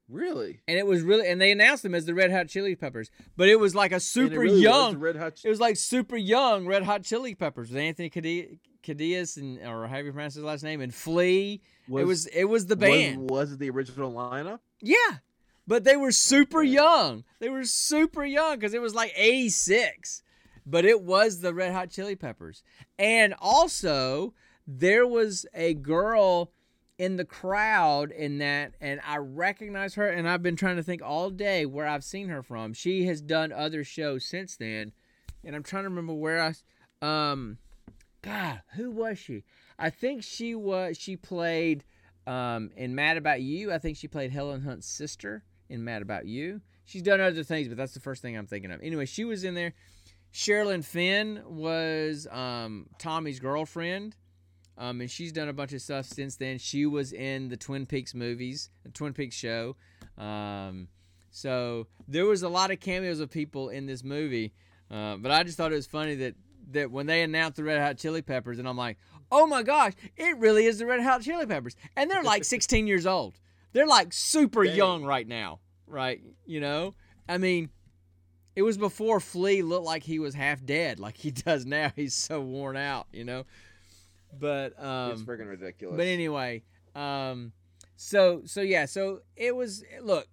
[0.08, 3.10] really and it was really and they announced them as the Red Hot Chili Peppers,
[3.36, 4.98] but it was like a super really young.
[4.98, 5.40] Red Hot.
[5.44, 9.86] It was like super young Red Hot Chili Peppers with Anthony Cadi- Cadius and or
[9.86, 11.62] how do you pronounce his last name and Flea.
[11.88, 13.30] it was it was the was- band.
[13.30, 14.58] Was, it the original lineup?
[14.80, 15.18] yeah,
[15.66, 16.70] but they were super Okay.
[16.70, 17.24] young.
[17.38, 20.22] They were super young because it was like eighty six,
[20.66, 22.62] but it was the Red Hot Chili Peppers.
[22.98, 24.34] And also
[24.66, 26.52] there was a girl
[26.98, 31.02] in the crowd in that and I recognize her and I've been trying to think
[31.02, 32.74] all day where I've seen her from.
[32.74, 34.92] She has done other shows since then
[35.44, 36.54] and I'm trying to remember where
[37.02, 37.58] I, um
[38.22, 39.42] god, who was she?
[39.78, 41.84] I think she was she played
[42.26, 43.72] um in Mad About You.
[43.72, 46.60] I think she played Helen Hunt's sister in Mad About You.
[46.84, 48.80] She's done other things, but that's the first thing I'm thinking of.
[48.82, 49.72] Anyway, she was in there.
[50.32, 54.16] Sherilyn Fenn was um Tommy's girlfriend.
[54.78, 56.56] Um, and she's done a bunch of stuff since then.
[56.56, 59.76] She was in the Twin Peaks movies, the Twin Peaks show.
[60.16, 60.88] Um,
[61.30, 64.54] so there was a lot of cameos of people in this movie.
[64.90, 66.34] Uh, but I just thought it was funny that
[66.70, 68.96] that when they announced the Red Hot Chili Peppers, and I'm like,
[69.30, 72.86] oh my gosh, it really is the Red Hot Chili Peppers, and they're like 16
[72.86, 73.34] years old.
[73.72, 74.76] They're like super Dang.
[74.76, 76.20] young right now, right?
[76.46, 76.94] You know,
[77.28, 77.70] I mean,
[78.54, 81.92] it was before Flea looked like he was half dead, like he does now.
[81.96, 83.44] He's so worn out, you know.
[84.38, 85.96] But um, it's freaking ridiculous.
[85.96, 86.62] but anyway,
[86.94, 87.52] um,
[87.96, 89.84] so so yeah, so it was.
[90.00, 90.26] Look,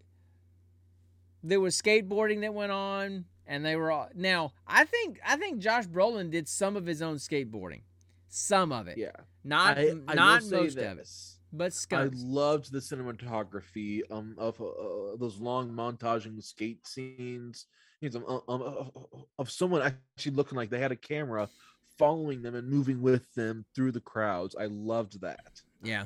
[1.43, 4.09] there was skateboarding that went on, and they were all.
[4.15, 7.81] Now, I think I think Josh Brolin did some of his own skateboarding,
[8.29, 9.11] some of it, yeah,
[9.43, 11.09] not I, I not most of it,
[11.51, 17.65] but I loved the cinematography um of uh, those long montaging skate scenes.
[18.01, 21.49] You know, um, um, uh, of someone actually looking like they had a camera
[21.97, 24.55] following them and moving with them through the crowds.
[24.57, 25.61] I loved that.
[25.83, 26.05] Yeah.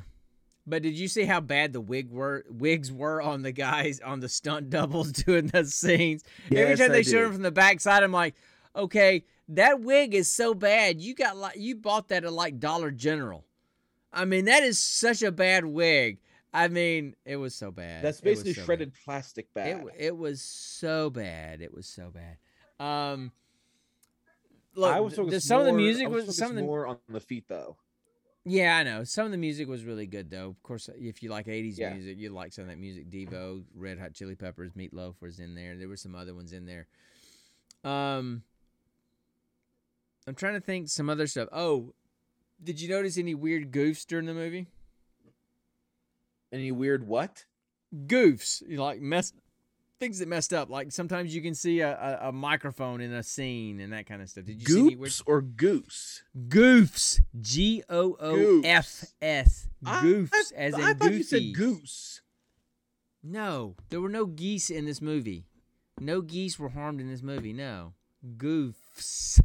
[0.66, 4.20] But did you see how bad the wig were wigs were on the guys on
[4.20, 6.24] the stunt doubles doing those scenes?
[6.46, 7.26] Every Yes, time I they showed did.
[7.26, 8.34] him from the backside, I'm like,
[8.74, 11.00] okay, that wig is so bad.
[11.00, 13.44] You got like you bought that at like Dollar General.
[14.12, 16.18] I mean, that is such a bad wig.
[16.54, 18.04] I mean, it was so bad.
[18.04, 18.64] That's basically so bad.
[18.66, 19.66] shredded plastic bad.
[19.98, 21.60] It it was so bad.
[21.60, 22.36] It was so bad.
[22.84, 23.32] Um,
[24.74, 26.56] look, I was th- focused the- some of the music I was focused some of
[26.56, 27.76] the more on the feet though.
[28.44, 29.02] yeah, I know.
[29.04, 30.48] Some of the music was really good, though.
[30.50, 31.92] Of course, if you like '80s Yeah.
[31.92, 33.10] music, you like some of that music.
[33.10, 35.76] Devo, Red Hot Chili Peppers, Meatloaf was in there.
[35.76, 36.86] There were some other ones in there.
[37.82, 38.42] Um,
[40.26, 41.48] I'm trying to think some other stuff.
[41.52, 41.94] Oh,
[42.62, 44.68] did you notice any weird goofs during the movie?
[46.54, 47.44] Any weird what?
[48.06, 49.32] Goofs, you know, like mess
[50.00, 50.70] things that messed up.
[50.70, 51.90] Like sometimes you can see a,
[52.22, 54.44] a, a microphone in a scene and that kind of stuff.
[54.44, 56.22] Did you see any weird or goose?
[56.48, 57.20] goofs?
[57.40, 59.68] G O O F S.
[59.84, 61.16] I- Goofs, I, as in I thought goofy.
[61.16, 62.20] you said goose.
[63.22, 65.46] No, there were no geese in this movie.
[66.00, 67.52] No geese were harmed in this movie.
[67.52, 67.94] No.
[68.36, 69.40] Goofs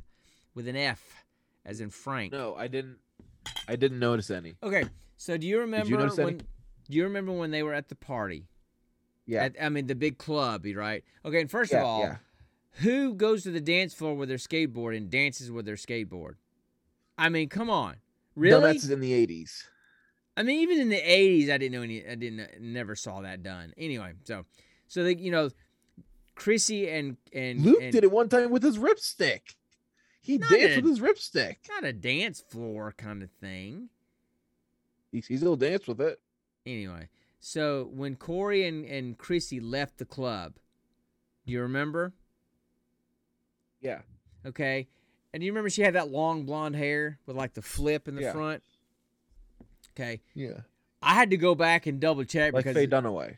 [0.53, 1.25] with an F
[1.65, 2.33] as in Frank.
[2.33, 2.97] No, I didn't.
[3.67, 4.55] I didn't notice any.
[4.61, 4.83] Okay,
[5.17, 6.37] so do you remember notice any?
[6.89, 8.47] Do you remember when they were at the party?
[9.25, 9.43] Yeah.
[9.43, 11.03] At, I mean the big club, right?
[11.23, 12.15] Okay, and first yeah, of all, yeah.
[12.81, 16.33] who goes to the dance floor with their skateboard and dances with their skateboard?
[17.17, 17.97] I mean, come on.
[18.35, 18.59] Really?
[18.59, 19.67] No, that's in the eighties.
[20.35, 22.07] I mean, even in the '80s, I didn't know any.
[22.07, 23.73] I didn't never saw that done.
[23.77, 24.45] Anyway, so
[24.87, 25.49] so they, you know,
[26.35, 29.55] Chrissy and and Luke and did it one time with his ripstick.
[30.21, 31.57] He danced in- with his ripstick.
[31.69, 33.89] not a dance floor kind of thing.
[35.11, 36.19] He, he still danced with it.
[36.73, 37.09] Anyway,
[37.39, 40.53] so when Corey and and Chrissy left the club,
[41.45, 42.13] do you remember?
[43.81, 44.01] Yeah.
[44.45, 44.87] Okay,
[45.33, 48.21] And you remember she had that long blonde hair with like the flip in the
[48.21, 48.31] Yeah.
[48.33, 48.63] front.
[49.91, 50.61] Okay, Yeah,
[51.01, 53.37] I had to go back and double check like because Faye Dunaway.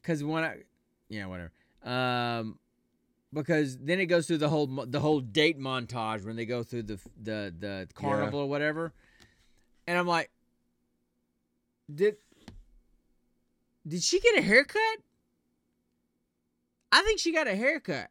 [0.00, 0.58] because when I,
[1.08, 1.50] yeah, whatever.
[1.82, 2.58] Um,
[3.32, 6.82] because then it goes through the whole the whole date montage when they go through
[6.84, 8.92] the the the carnival or whatever,
[9.88, 10.30] and I'm like,
[11.92, 12.16] did
[13.88, 14.98] did she get a haircut?
[16.92, 18.08] I think she got a haircut.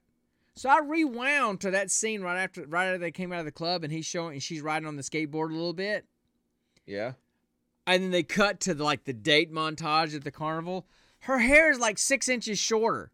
[0.56, 3.52] So I rewound to that scene right after right after they came out of the
[3.52, 6.06] club and he's showing and she's riding on the skateboard a little bit.
[6.86, 7.14] Yeah,
[7.86, 10.88] And then they cut to the, like the date montage at the carnival.
[11.20, 13.12] Her hair is like six inches shorter.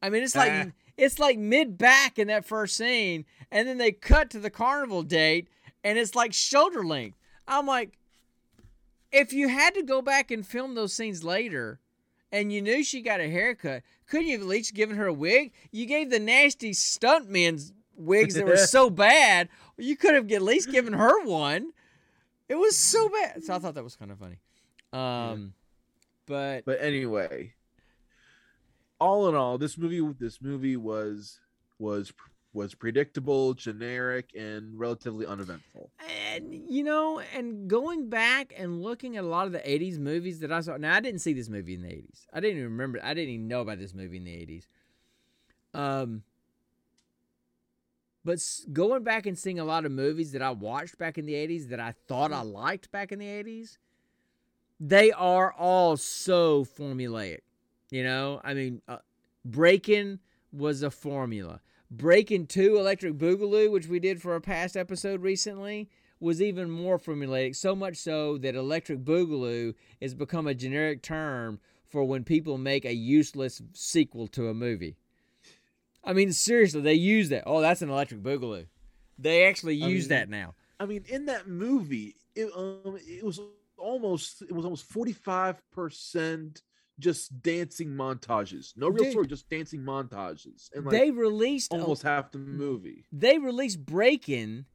[0.00, 0.66] I mean, it's like Ah.
[0.96, 5.02] it's like mid back in that first scene, and then they cut to the carnival
[5.02, 5.48] date,
[5.82, 7.18] and it's like shoulder length.
[7.48, 7.98] I'm like,
[9.14, 11.78] if you had to go back and film those scenes later,
[12.32, 15.12] and you knew she got a haircut, couldn't you have at least given her a
[15.12, 15.52] wig?
[15.70, 19.48] You gave the nasty stuntmen's wigs that were so bad.
[19.78, 21.72] You could have at least given her one.
[22.48, 23.44] It was so bad.
[23.44, 24.38] So I thought that was kind of funny.
[24.92, 25.54] Um,
[26.26, 27.54] but but anyway,
[29.00, 31.38] all in all, this movie this movie was
[31.78, 32.12] was
[32.54, 35.90] was predictable, generic, and relatively uneventful.
[36.30, 40.40] and you know, and going back and looking at a lot of the '80s movies
[40.40, 40.76] that I saw.
[40.76, 42.26] Now I didn't see this movie in the '80s.
[42.32, 43.00] I didn't even remember.
[43.02, 44.66] I didn't even know about this movie in the '80s.
[45.74, 46.22] Um,
[48.24, 48.38] but
[48.72, 51.68] going back and seeing a lot of movies that I watched back in the '80s
[51.70, 53.78] that I thought I liked back in the '80s,
[54.78, 57.40] they are all so formulaic.
[57.90, 58.98] You know, I mean, uh,
[59.44, 60.20] Breakin'
[60.52, 61.60] was a formula.
[61.96, 65.88] Breakin' 2 Electric Boogaloo, which we did for a past episode recently,
[66.18, 67.54] was even more formulaic.
[67.54, 72.84] So much so that Electric Boogaloo has become a generic term for when people make
[72.84, 74.96] a useless sequel to a movie.
[76.02, 77.44] I mean, seriously, they use that.
[77.46, 78.66] Oh, that's an Electric Boogaloo.
[79.18, 80.54] They actually I use mean, that now.
[80.80, 83.40] I mean, in that movie, it um it was
[83.78, 86.62] almost it was almost forty five percent
[86.98, 88.76] just dancing montages.
[88.76, 89.10] No real Dude.
[89.12, 93.04] story, just dancing montages, and like they released a- almost half the movie.
[93.12, 94.66] they released Breakin'.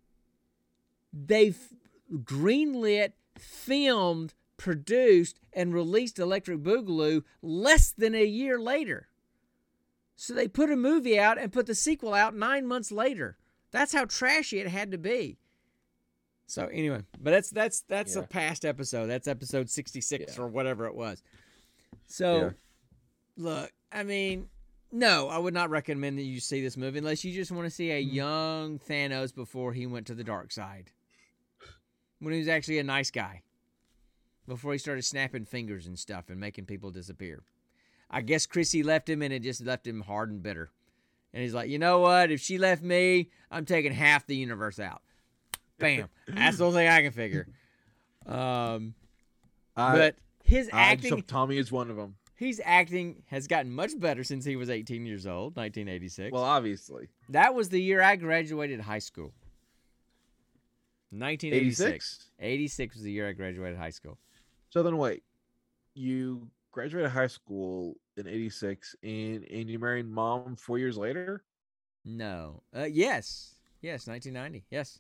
[1.13, 1.73] They f-
[2.11, 9.07] greenlit, filmed, produced, and released Electric Boogaloo less than a year later.
[10.15, 13.37] So they put a movie out and put the sequel out nine months later.
[13.71, 15.39] That's how trashy it had to be.
[16.45, 19.05] So anyway, but that's that's that's a past episode.
[19.07, 20.43] That's episode sixty six Yeah.
[20.43, 21.21] or whatever it was.
[22.07, 22.51] So Yeah.
[23.37, 24.49] look, I mean,
[24.91, 27.69] no, I would not recommend that you see this movie unless you just want to
[27.71, 28.13] see a Mm.
[28.13, 30.91] young Thanos before he went to the dark side.
[32.19, 33.43] When he was actually a nice guy.
[34.47, 37.43] Before he started snapping fingers and stuff and making people disappear.
[38.09, 40.71] I guess Chrissy left him and it just left him hard and bitter.
[41.31, 42.31] And he's like, you know what?
[42.31, 45.03] If she left me, I'm taking half the universe out.
[45.77, 46.09] Bam.
[46.27, 47.47] That's the only thing I can figure.
[48.25, 48.93] Um,
[49.75, 50.15] I, but
[50.49, 52.15] his acting Tommy is one of them.
[52.35, 56.31] His acting has gotten much better since he was 18 years old, 1986.
[56.31, 59.33] Well, obviously, that was the year I graduated high school.
[61.11, 61.81] 1986.
[61.81, 62.25] 86.
[62.39, 64.17] 86 was the year I graduated high school.
[64.69, 65.23] So then, wait,
[65.95, 71.43] you graduated high school in '86, and and you married mom four years later.
[72.05, 72.63] No.
[72.75, 73.55] Uh, yes.
[73.81, 74.65] Yes, 1990.
[74.69, 74.99] Yes.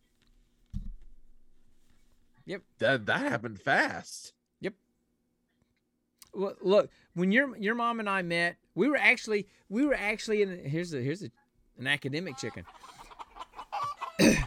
[2.45, 2.61] Yep.
[2.79, 4.33] That that happened fast.
[6.33, 10.63] Look, when your your mom and I met, we were actually we were actually in
[10.63, 11.29] here's a here's a,
[11.77, 12.65] an academic chicken.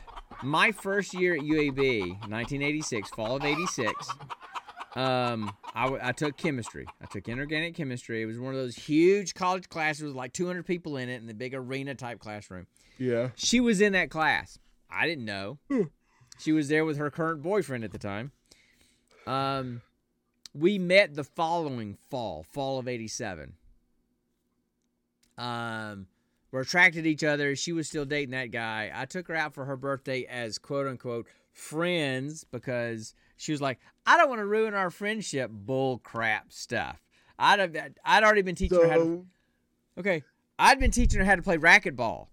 [0.42, 3.92] My first year at UAB, 1986, fall of 86.
[4.96, 6.86] Um, I, w- I took chemistry.
[7.00, 8.22] I took inorganic chemistry.
[8.22, 11.26] It was one of those huge college classes with like 200 people in it in
[11.26, 12.66] the big arena type classroom.
[12.98, 13.28] Yeah.
[13.36, 14.58] She was in that class.
[14.90, 15.58] I didn't know.
[16.38, 18.32] She was there with her current boyfriend at the time.
[19.26, 19.80] Um,
[20.54, 23.54] we met the following fall, fall of '87.
[25.38, 26.06] Um,
[26.50, 27.56] we're attracted to each other.
[27.56, 28.90] She was still dating that guy.
[28.94, 33.78] I took her out for her birthday as quote unquote friends because she was like,
[34.06, 37.00] "I don't want to ruin our friendship." Bull crap stuff.
[37.38, 39.26] I'd have, I'd already been teaching her how to
[39.98, 40.22] Okay.
[40.58, 42.28] I'd been teaching her how to play racquetball.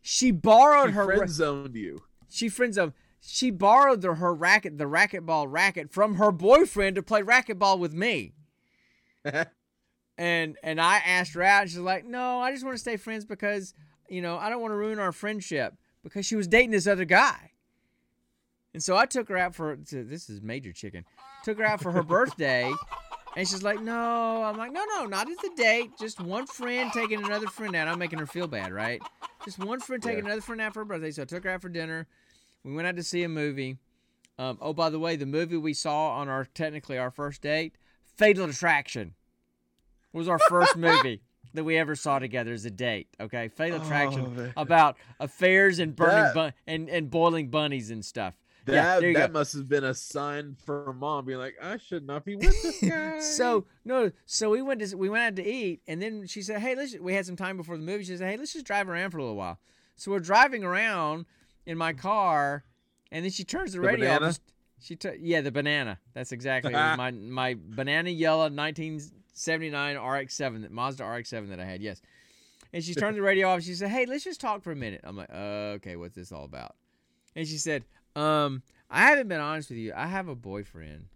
[0.00, 2.02] She borrowed she her friend zoned you.
[2.28, 7.02] she friends of she borrowed the, her racket the racquetball racket from her boyfriend to
[7.02, 8.34] play racquetball with me.
[10.20, 13.24] And and I asked her out she's like, "No, I just want to stay friends
[13.24, 13.72] because,
[14.08, 17.04] you know, I don't want to ruin our friendship because she was dating this other
[17.04, 17.52] guy."
[18.74, 21.04] And so I took her out for to, this is major chicken.
[21.44, 22.72] Took her out for her birthday
[23.36, 24.42] And she's like, no.
[24.42, 25.90] I'm like, no, no, not as a date.
[26.00, 27.86] Just one friend taking another friend out.
[27.86, 29.00] I'm making her feel bad, right?
[29.44, 30.24] Just one friend taking Yeah.
[30.26, 31.12] another friend out for her birthday.
[31.12, 32.08] So I took her out for dinner.
[32.64, 33.78] We went out to see a movie.
[34.38, 37.74] Um, oh, by the way, the movie we saw on our technically our first date,
[38.16, 39.14] Fatal Attraction,
[40.12, 41.22] was our first movie
[41.54, 43.08] that we ever saw together as a date.
[43.20, 44.52] Okay, Fatal Oh, Attraction man.
[44.56, 48.34] about affairs and burning That- bun- and and boiling bunnies and stuff.
[48.66, 49.38] That yeah, that go.
[49.38, 52.78] must have been a sign for mom being like, I should not be with this
[52.88, 53.18] guy.
[53.18, 56.60] So no, so we went to we went out to eat, and then she said,
[56.60, 58.04] "Hey, let's." We had some time before the movie.
[58.04, 59.58] She said, "Hey, let's just drive around for a little while."
[59.96, 61.24] So we're driving around
[61.68, 62.64] in my car,
[63.12, 64.26] and then she turns the, The radio banana?
[64.30, 64.40] off.
[64.80, 65.98] She t- yeah, the banana.
[66.14, 71.80] That's exactly my my banana yellow 1979 RX-7 that Mazda RX-7 that I had.
[71.82, 72.00] Yes,
[72.72, 73.62] and she turned the radio off.
[73.62, 76.44] She said, "Hey, let's just talk for a minute." I'm like, "Okay, what's this all
[76.44, 76.74] about?"
[77.36, 77.84] And she said,
[78.16, 79.92] "Um, I haven't been honest with you.
[79.94, 81.06] I have a boyfriend."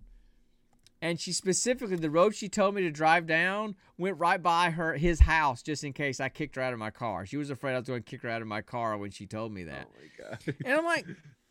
[1.03, 4.95] And she specifically, the road she told me to drive down went right by her
[4.95, 7.27] his house, just in case I kicked her out of my car.
[7.27, 9.27] She was afraid I was going to kick her out of my car when she
[9.27, 9.89] told me oh that.
[9.91, 10.57] Oh my god.
[10.65, 11.05] And I'm like,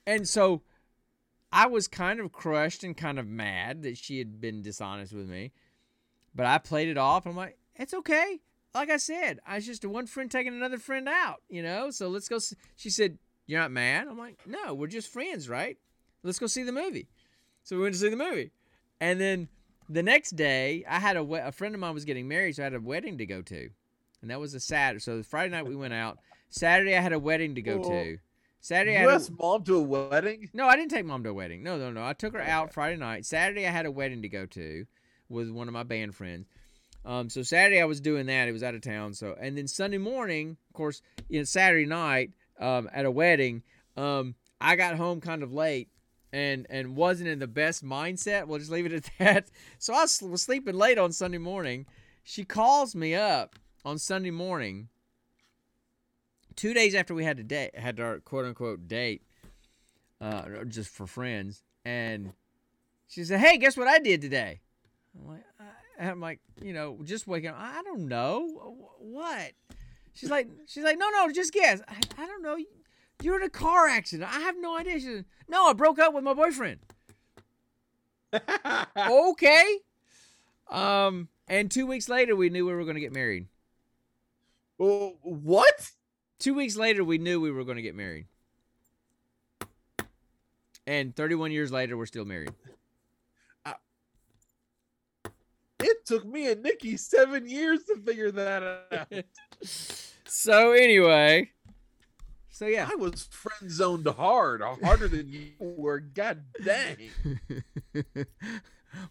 [0.07, 0.61] and so
[1.51, 5.27] I was kind of crushed and kind of mad that she had been dishonest with
[5.27, 5.51] me.
[6.33, 7.25] But I played it off.
[7.25, 8.39] I'm like, it's okay.
[8.73, 11.91] Like I said, I was just a one friend taking another friend out, you know?
[11.91, 12.37] So let's go.
[12.37, 13.17] s She said,
[13.47, 14.07] You're not mad?
[14.07, 15.77] I'm like, No, we're just friends, right?
[16.23, 17.09] Let's go see the movie.
[17.63, 18.51] So we went to see the movie.
[19.01, 19.49] And then
[19.89, 22.63] the next day, I had a, we- a friend of mine was getting married, so
[22.63, 23.69] I had a wedding to go to.
[24.21, 24.99] And that was a Saturday.
[25.01, 26.19] So Friday night we went out.
[26.49, 27.89] Saturday I had a wedding to go Oh.
[27.89, 28.17] to.
[28.61, 30.49] Saturday I You a- asked mom to a wedding?
[30.53, 31.63] no, I didn't take mom to a wedding.
[31.63, 32.05] No, no, no.
[32.05, 33.25] I took her out Friday night.
[33.25, 34.85] Saturday, I had a wedding to go to
[35.29, 36.45] with one of my band friends.
[37.03, 38.47] Um, so Saturday I was doing that.
[38.47, 39.15] It was out of town.
[39.15, 42.29] So and then Sunday morning, of course, you know, Saturday night
[42.59, 43.63] um, at a wedding,
[43.97, 45.89] um, I got home kind of late
[46.33, 48.47] and and wasn't in the best mindset.
[48.47, 49.47] We'll just leave it at that.
[49.79, 51.85] So I was sleeping late on Sunday morning.
[52.23, 54.89] She calls me up on Sunday morning.
[56.55, 59.23] Two days after we had to date, had our quote unquote date,
[60.19, 62.33] uh, just for friends, and
[63.07, 64.59] she said, "Hey, guess what I did today?"
[65.17, 67.57] I'm like, I, I'm like, you know, just waking up.
[67.57, 69.51] I don't know what.
[70.13, 71.81] She's like, she's like, no, no, just guess.
[71.87, 72.57] I, I don't know.
[73.21, 74.29] You're in a car accident.
[74.33, 74.99] I have no idea.
[74.99, 76.79] Said, no, I broke up with my boyfriend.
[78.97, 79.77] okay.
[80.69, 83.47] Um, and two weeks later, we knew we were going to get married.
[84.79, 85.91] Oh, what?
[86.39, 88.25] Two weeks later, we knew we were going to get married.
[90.87, 92.53] And 31 years later, we're still married.
[95.83, 99.23] It took me and Nikki seven years to figure that out.
[100.25, 101.51] so anyway,
[102.61, 102.87] so yeah.
[102.91, 105.99] I was friend zoned hard, uh, harder than you were.
[105.99, 107.09] God dang.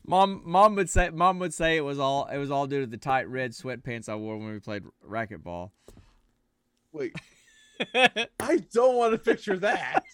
[0.07, 2.87] mom, mom would say, mom would say it was all, it was all due to
[2.87, 5.73] the tight red sweatpants I wore when we played racquetball.
[6.93, 7.13] Wait,
[8.39, 10.05] I don't want to picture that.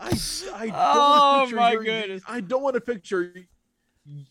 [0.00, 0.18] I,
[0.52, 2.22] I don't Oh, want to picture my your, goodness.
[2.26, 3.32] I don't want to picture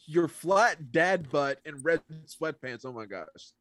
[0.06, 2.82] your flat dad butt in red sweatpants.
[2.84, 3.54] Oh my gosh.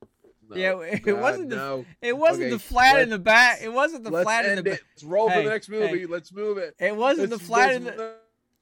[0.51, 1.85] No, Yeah, it God, wasn't the- no.
[2.03, 3.61] It wasn't Okay, the flat in the back.
[3.63, 4.81] It wasn't the flat in the back.
[4.95, 6.01] Let's roll for the next movie.
[6.01, 6.07] hey.
[6.07, 6.75] Let's move it.
[6.79, 8.15] It wasn't the Let's- flat in the.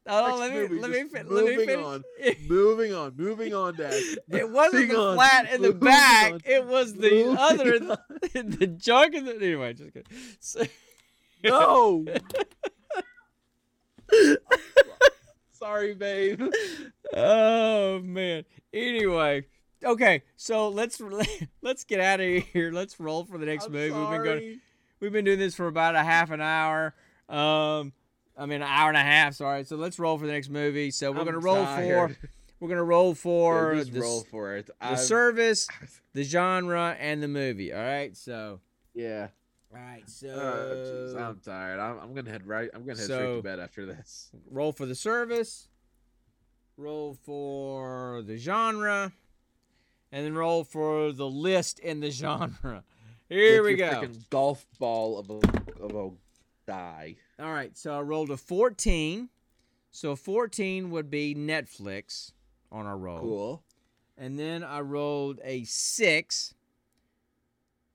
[0.04, 1.84] Oh, let me movie, let me fin- let me moving finish.
[1.84, 2.02] on.
[2.48, 3.94] moving on, moving on, Dad.
[4.30, 6.32] It wasn't the on, flat in the back.
[6.32, 7.98] on, It was the other, on.
[8.58, 9.36] the junk in the.
[9.36, 10.08] Anyway, just kidding.
[10.40, 10.64] So,
[11.44, 12.04] No.
[15.52, 16.42] Sorry, babe.
[17.14, 18.44] oh man.
[18.74, 19.44] Anyway,
[19.84, 20.22] okay.
[20.36, 21.00] So let's
[21.62, 22.70] let's get out of here.
[22.72, 23.92] Let's roll for the next I'm movie.
[23.98, 24.60] We've been going.
[25.00, 26.94] We've been doing this for about a half an hour.
[27.28, 27.92] Um,
[28.36, 29.34] I mean, an hour and a half.
[29.34, 29.64] Sorry.
[29.64, 30.90] So let's roll for the next movie.
[30.90, 32.16] So we're I'm gonna roll tired.
[32.16, 32.30] for.
[32.60, 34.66] We're gonna roll for Yeah, the, roll for it.
[34.66, 35.66] the I'm- service,
[36.14, 37.72] the genre, and the movie.
[37.72, 38.16] All right.
[38.16, 38.60] So.
[38.94, 39.28] Yeah.
[39.74, 40.08] All right.
[40.08, 40.28] So.
[40.28, 41.80] Uh, jeez, I'm tired.
[41.80, 42.70] I'm, I'm gonna head right.
[42.72, 44.30] I'm gonna head straight to bed after this.
[44.48, 45.66] roll for the service,
[46.76, 49.12] roll for the genre,
[50.12, 52.84] and then roll for the list in the genre.
[53.28, 54.06] Here With we go.
[54.30, 56.10] golf ball of a of a
[56.66, 57.16] die.
[57.40, 59.28] All right, so I rolled a 14.
[59.90, 62.32] So 14 would be Netflix
[62.70, 63.20] on our roll.
[63.20, 63.62] Cool.
[64.16, 66.54] And then I rolled a 6,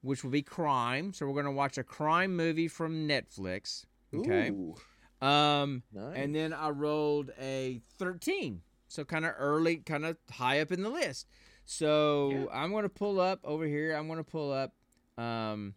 [0.01, 1.13] which will be crime.
[1.13, 3.85] So we're going to watch a crime movie from Netflix.
[4.13, 4.49] Okay.
[4.49, 4.75] Ooh,
[5.21, 6.15] Um nice.
[6.15, 8.61] And then I rolled a 13.
[8.87, 11.27] So kind of early, kind of high up in the list.
[11.69, 12.45] So Yeah.
[12.53, 13.93] I'm going to pull up over here.
[13.93, 14.73] I'm going to pull up
[15.17, 15.75] um,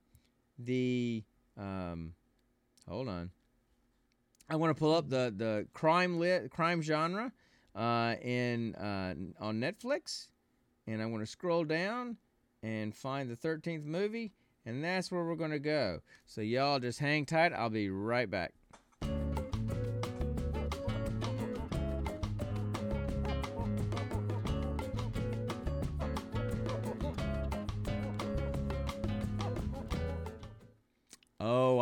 [0.58, 1.24] the.
[1.58, 2.14] Um,
[2.88, 3.30] hold on.
[4.48, 7.32] I want to pull up the the crime lit crime genre.
[7.74, 10.28] uh, in uh, on Netflix,
[10.86, 12.16] and I'm going to scroll down
[12.62, 14.32] and find the 13th movie,
[14.66, 16.00] and that's where we're going to go.
[16.26, 17.52] So y'all just hang tight.
[17.52, 18.54] I'll be right back.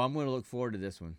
[0.09, 1.17] I'm going to look forward to this one.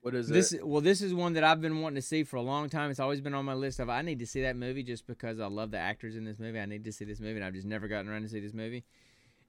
[0.00, 0.66] What is This it?
[0.66, 2.90] well, this is one that I've been wanting to see for a long time.
[2.90, 5.38] It's always been on my list of I need to see that movie just because
[5.40, 6.58] I love the actors in this movie.
[6.58, 8.54] I need to see this movie, and I've just never gotten around to see this
[8.54, 8.84] movie.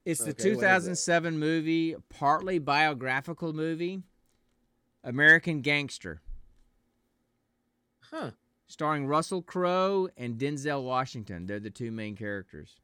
[0.05, 0.89] It's the Okay, what is it?
[0.89, 4.01] 2007 movie, partly biographical movie,
[5.03, 6.21] American Gangster,
[8.11, 8.31] Huh?
[8.67, 11.45] starring Russell Crowe and Denzel Washington.
[11.47, 12.75] They're the two main characters.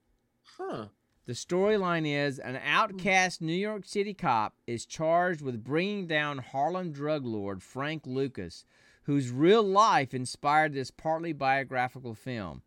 [0.57, 0.87] Huh?
[1.25, 6.91] The storyline is an outcast New York City cop is charged with bringing down Harlem
[6.91, 8.63] drug lord Frank Lucas,
[9.03, 12.61] whose real life inspired this partly biographical film.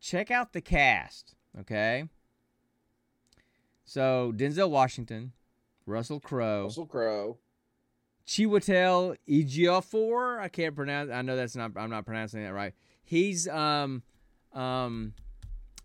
[0.00, 2.08] Check out the cast, okay?
[3.84, 5.32] So, Denzel Washington,
[5.84, 7.36] Russell Crowe, Russell Crowe.
[8.26, 10.38] Chiwetel Ejiofor.
[10.38, 11.10] I can't pronounce.
[11.10, 11.72] I know that's not.
[11.76, 12.72] I'm not pronouncing that right.
[13.02, 14.02] He's um,
[14.54, 15.12] um,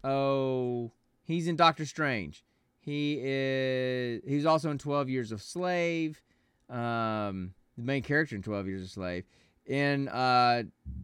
[0.03, 0.91] oh,
[1.25, 2.43] he's in Doctor Strange.
[2.79, 4.21] He is.
[4.25, 6.21] He's also in Twelve Years of Slave.
[6.69, 9.25] Um, the main character in Twelve Years of Slave.
[9.65, 10.63] In uh,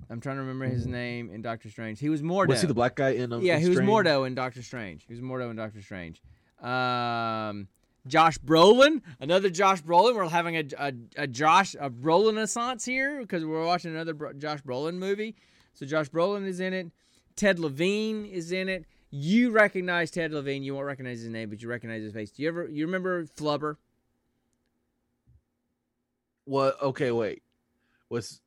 [0.10, 2.00] I'm trying to remember his name in Doctor Strange.
[2.00, 2.50] He was Mordo.
[2.50, 3.34] Was he the black guy in?
[3.34, 3.80] Um, Yeah, in he was?
[3.80, 5.04] Mordo in Doctor Strange.
[5.08, 6.22] He was Mordo in Doctor Strange.
[6.62, 7.68] Um,
[8.08, 10.16] Josh Brolin, another Josh Brolin.
[10.16, 14.34] We're having a, a, a Josh a Brolin renaissance here because we're watching another Bro-
[14.34, 15.36] Josh Brolin movie.
[15.74, 16.92] So Josh Brolin is in it.
[17.36, 18.86] Ted Levine is in it.
[19.12, 20.64] You recognize Ted Levine.
[20.64, 22.32] You won't recognize his name, but you recognize his face.
[22.32, 23.76] Do you ever you remember Flubber?
[26.46, 26.82] What?
[26.82, 27.44] Okay, wait.
[28.10, 28.42] Was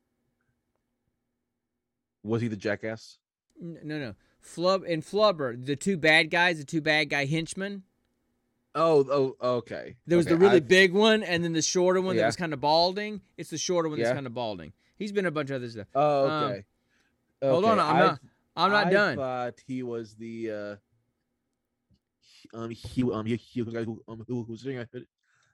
[2.23, 3.17] was he the jackass?
[3.61, 4.15] No, no.
[4.39, 7.83] Flub and Flubber, the two bad guys, the two bad guy henchmen.
[8.75, 9.95] Oh, oh, okay.
[10.05, 12.35] There was Okay, the really I- big one, and then the shorter one that was
[12.35, 13.21] kind of balding.
[13.37, 14.73] It's the shorter one that's kind of balding.
[14.97, 15.87] He's been a bunch of other stuff.
[15.95, 16.65] Oh, um, okay.
[17.41, 18.19] Hold on, I'm I- not.
[18.55, 19.15] I'm not I done.
[19.17, 20.75] thought he was the uh
[22.53, 24.87] um he um he, he was the guy who um who, who was sitting on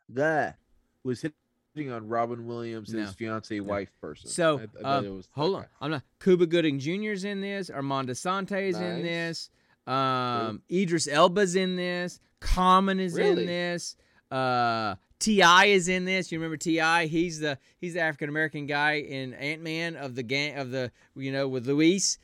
[0.10, 0.58] that
[1.04, 3.02] was hitting on Robin Williams No.
[3.02, 4.30] his fiance wife person.
[4.30, 5.62] So, I- I um, hold on.
[5.64, 5.68] guy.
[5.80, 6.04] I'm not.
[6.22, 7.70] Cuba Gooding Jr.'s in this.
[7.70, 9.50] Armand Assante is in this.
[9.88, 12.20] Um, Idris Elba's in this.
[12.42, 13.96] Common is in this.
[14.30, 15.66] Uh, T.I.
[15.66, 16.32] is in this.
[16.32, 17.06] You remember T.I.?
[17.08, 20.92] He's the he's the African American guy in Ant Man of the gang of the
[21.16, 22.18] you know with Luis.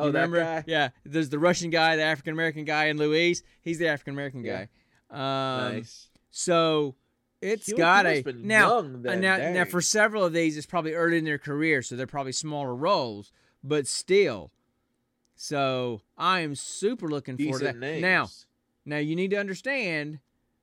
[0.00, 0.40] Oh, you remember?
[0.40, 0.64] guy.
[0.66, 3.42] Yeah, there's the Russian guy, the African American guy, and Luis.
[3.62, 4.66] He's the African American Yeah.
[5.10, 5.66] guy.
[5.66, 6.08] Um, nice.
[6.30, 6.94] So
[7.40, 8.68] it's He got a been now.
[8.68, 11.82] young uh, then, now, now for several of these, it's probably early in their career,
[11.82, 13.32] so they're probably smaller roles,
[13.64, 14.52] but still.
[15.36, 17.76] So I am super looking forward to that.
[17.76, 18.02] Names.
[18.02, 18.28] Now,
[18.84, 20.18] now you need to understand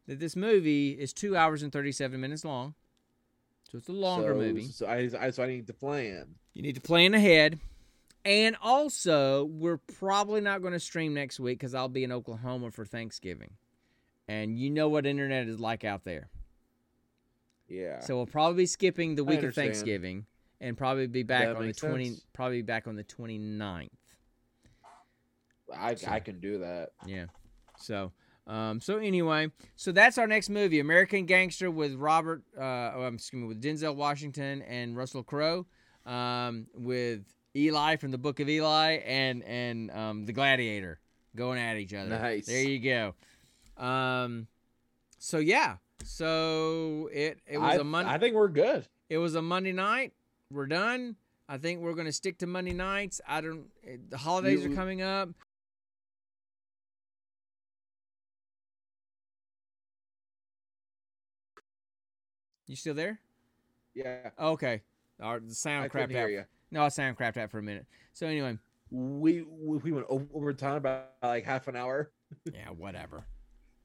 [0.07, 2.75] that this movie is two hours and thirty-seven minutes long,
[3.69, 4.63] so it's a longer so, movie.
[4.63, 6.35] So I, I so I need to plan.
[6.53, 7.59] You need to plan ahead.
[8.27, 12.71] And also, we're probably not going to stream next week because I'll be in Oklahoma
[12.71, 13.51] for Thanksgiving.
[14.27, 16.27] And you know what internet is like out there.
[17.69, 18.01] Yeah.
[18.01, 19.55] So we'll probably be skipping the week of.
[19.55, 20.25] Thanksgiving
[20.59, 22.25] and probably be back That on the makes 20 sense.
[22.33, 23.87] probably back on the 29th.
[25.73, 26.89] I I can do that.
[27.05, 27.27] Yeah.
[27.77, 28.11] So
[28.45, 33.41] um so anyway, so that's our next movie, American Gangster with Robert uh oh, excuse
[33.41, 35.65] me, with Denzel Washington and Russell Crowe
[36.05, 37.23] um with
[37.57, 40.99] Eli from the Book of Eli and and um the Gladiator
[41.35, 42.09] going at each other.
[42.09, 42.45] Nice.
[42.45, 43.15] There you go.
[43.83, 44.47] Um
[45.17, 45.77] so yeah.
[46.03, 48.87] So it it was I, a Monday I think we're good.
[49.09, 50.13] it was a Monday night.
[50.51, 51.15] We're done.
[51.49, 53.21] I think we're going to stick to Monday nights.
[53.25, 53.67] I don't.
[54.09, 55.29] The holidays are coming up.
[62.67, 63.19] You still there?
[63.93, 64.31] Yeah.
[64.37, 64.81] Okay.
[65.21, 66.31] Our the sound I couldn't crapped hear out.
[66.31, 66.43] you.
[66.71, 67.85] No, I sound crapped out for a minute.
[68.13, 68.57] So anyway,
[68.91, 72.11] We we we went over time about like half an hour.
[72.53, 73.25] yeah, whatever.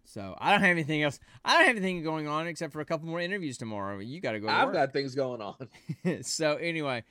[0.05, 1.21] So I don't have anything else.
[1.45, 3.99] I don't have anything going on except for a couple more interviews tomorrow.
[4.01, 4.49] You got to go.
[4.49, 4.75] To I've work.
[4.75, 5.69] got things going on.
[6.23, 7.05] so anyway,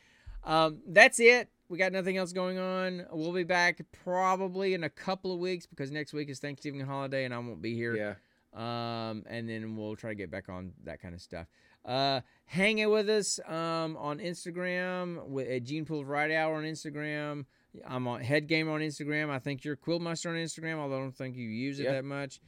[0.43, 1.49] um, that's it.
[1.69, 3.05] We got nothing else going on.
[3.13, 7.23] We'll be back probably in a couple of weeks because next week is Thanksgiving holiday
[7.23, 7.95] and I won't be here.
[7.95, 8.15] Yeah.
[8.53, 11.47] Um, and then we'll try to get back on that kind of stuff.
[11.85, 16.63] Uh, hang out with us um, on Instagram with, at Gene Pool Variety Hour on
[16.63, 17.45] Instagram.
[17.87, 19.29] I'm on Head Game on Instagram.
[19.29, 21.93] I think you're Quillmaster on Instagram, although I don't think you use it Yeah.
[21.93, 22.39] that much.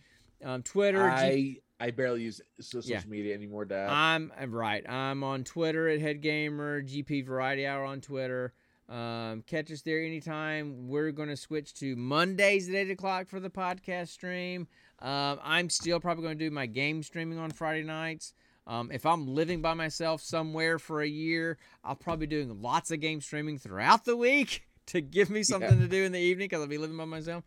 [0.43, 1.09] Um, Twitter.
[1.17, 3.01] G- I I barely use social Yeah.
[3.07, 3.89] media anymore, Dad.
[3.89, 4.87] I'm I'm right.
[4.89, 8.53] I'm on Twitter at Head Gamer, GP Variety Hour on Twitter.
[8.89, 10.87] Um, catch us there anytime.
[10.89, 14.67] We're going to switch to Mondays at 8 o'clock for the podcast stream.
[14.99, 18.33] Um, I'm still probably going to do my game streaming on Friday nights.
[18.65, 22.91] Um, if I'm living by myself somewhere for a year, I'll probably be doing lots
[22.91, 26.45] of game streaming throughout the week to give me something to do in the evening
[26.45, 27.43] because I'll be living by myself.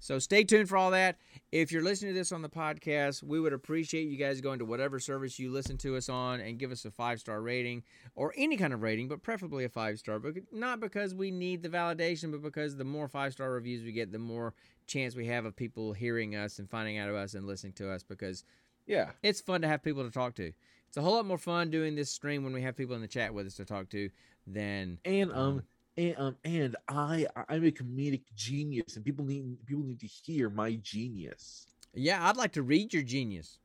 [0.00, 1.16] So stay tuned for all that.
[1.50, 4.64] If you're listening to this on the podcast, we would appreciate you guys going to
[4.64, 8.34] whatever service you listen to us on and give us a five star rating or
[8.36, 10.18] any kind of rating, but preferably a five star.
[10.18, 13.92] But not because we need the validation, but because the more five star reviews we
[13.92, 14.52] get, the more
[14.86, 17.90] chance we have of people hearing us and finding out of us and listening to
[17.90, 18.44] us because
[18.86, 19.10] Yeah.
[19.22, 20.52] it's fun to have people to talk to.
[20.88, 23.08] It's a whole lot more fun doing this stream when we have people in the
[23.08, 24.10] chat with us to talk to
[24.46, 25.62] than And um
[25.96, 30.50] and um and I I'm a comedic genius and people need people need to hear
[30.50, 31.66] my genius.
[31.94, 32.28] yeah.
[32.28, 33.58] I'd like to read your genius.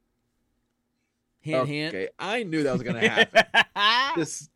[1.41, 1.95] Hint, hint.
[1.95, 3.43] okay, I knew that was gonna happen.
[4.17, 4.49] just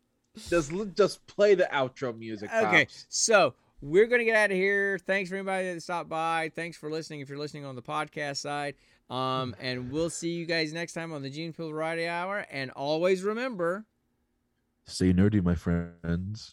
[0.48, 2.50] just just play the outro music.
[2.52, 3.06] Okay, Pops.
[3.08, 4.98] so we're gonna get out of here.
[4.98, 6.50] Thanks for anybody that stopped by.
[6.54, 7.20] Thanks for listening.
[7.20, 8.74] If you're listening on the podcast side,
[9.14, 12.46] um, and we'll see you guys next time on the Gene Pool Variety Hour.
[12.50, 13.86] And always remember,
[14.86, 16.52] Stay nerdy, my friends.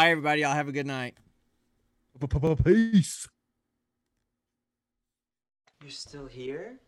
[0.00, 0.40] Bye everybody.
[0.40, 1.14] Y'all have a good night.
[2.64, 3.28] Peace.
[5.82, 6.78] You're still here?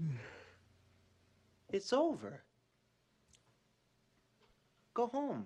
[1.72, 2.42] It's over.
[4.92, 5.40] Go home.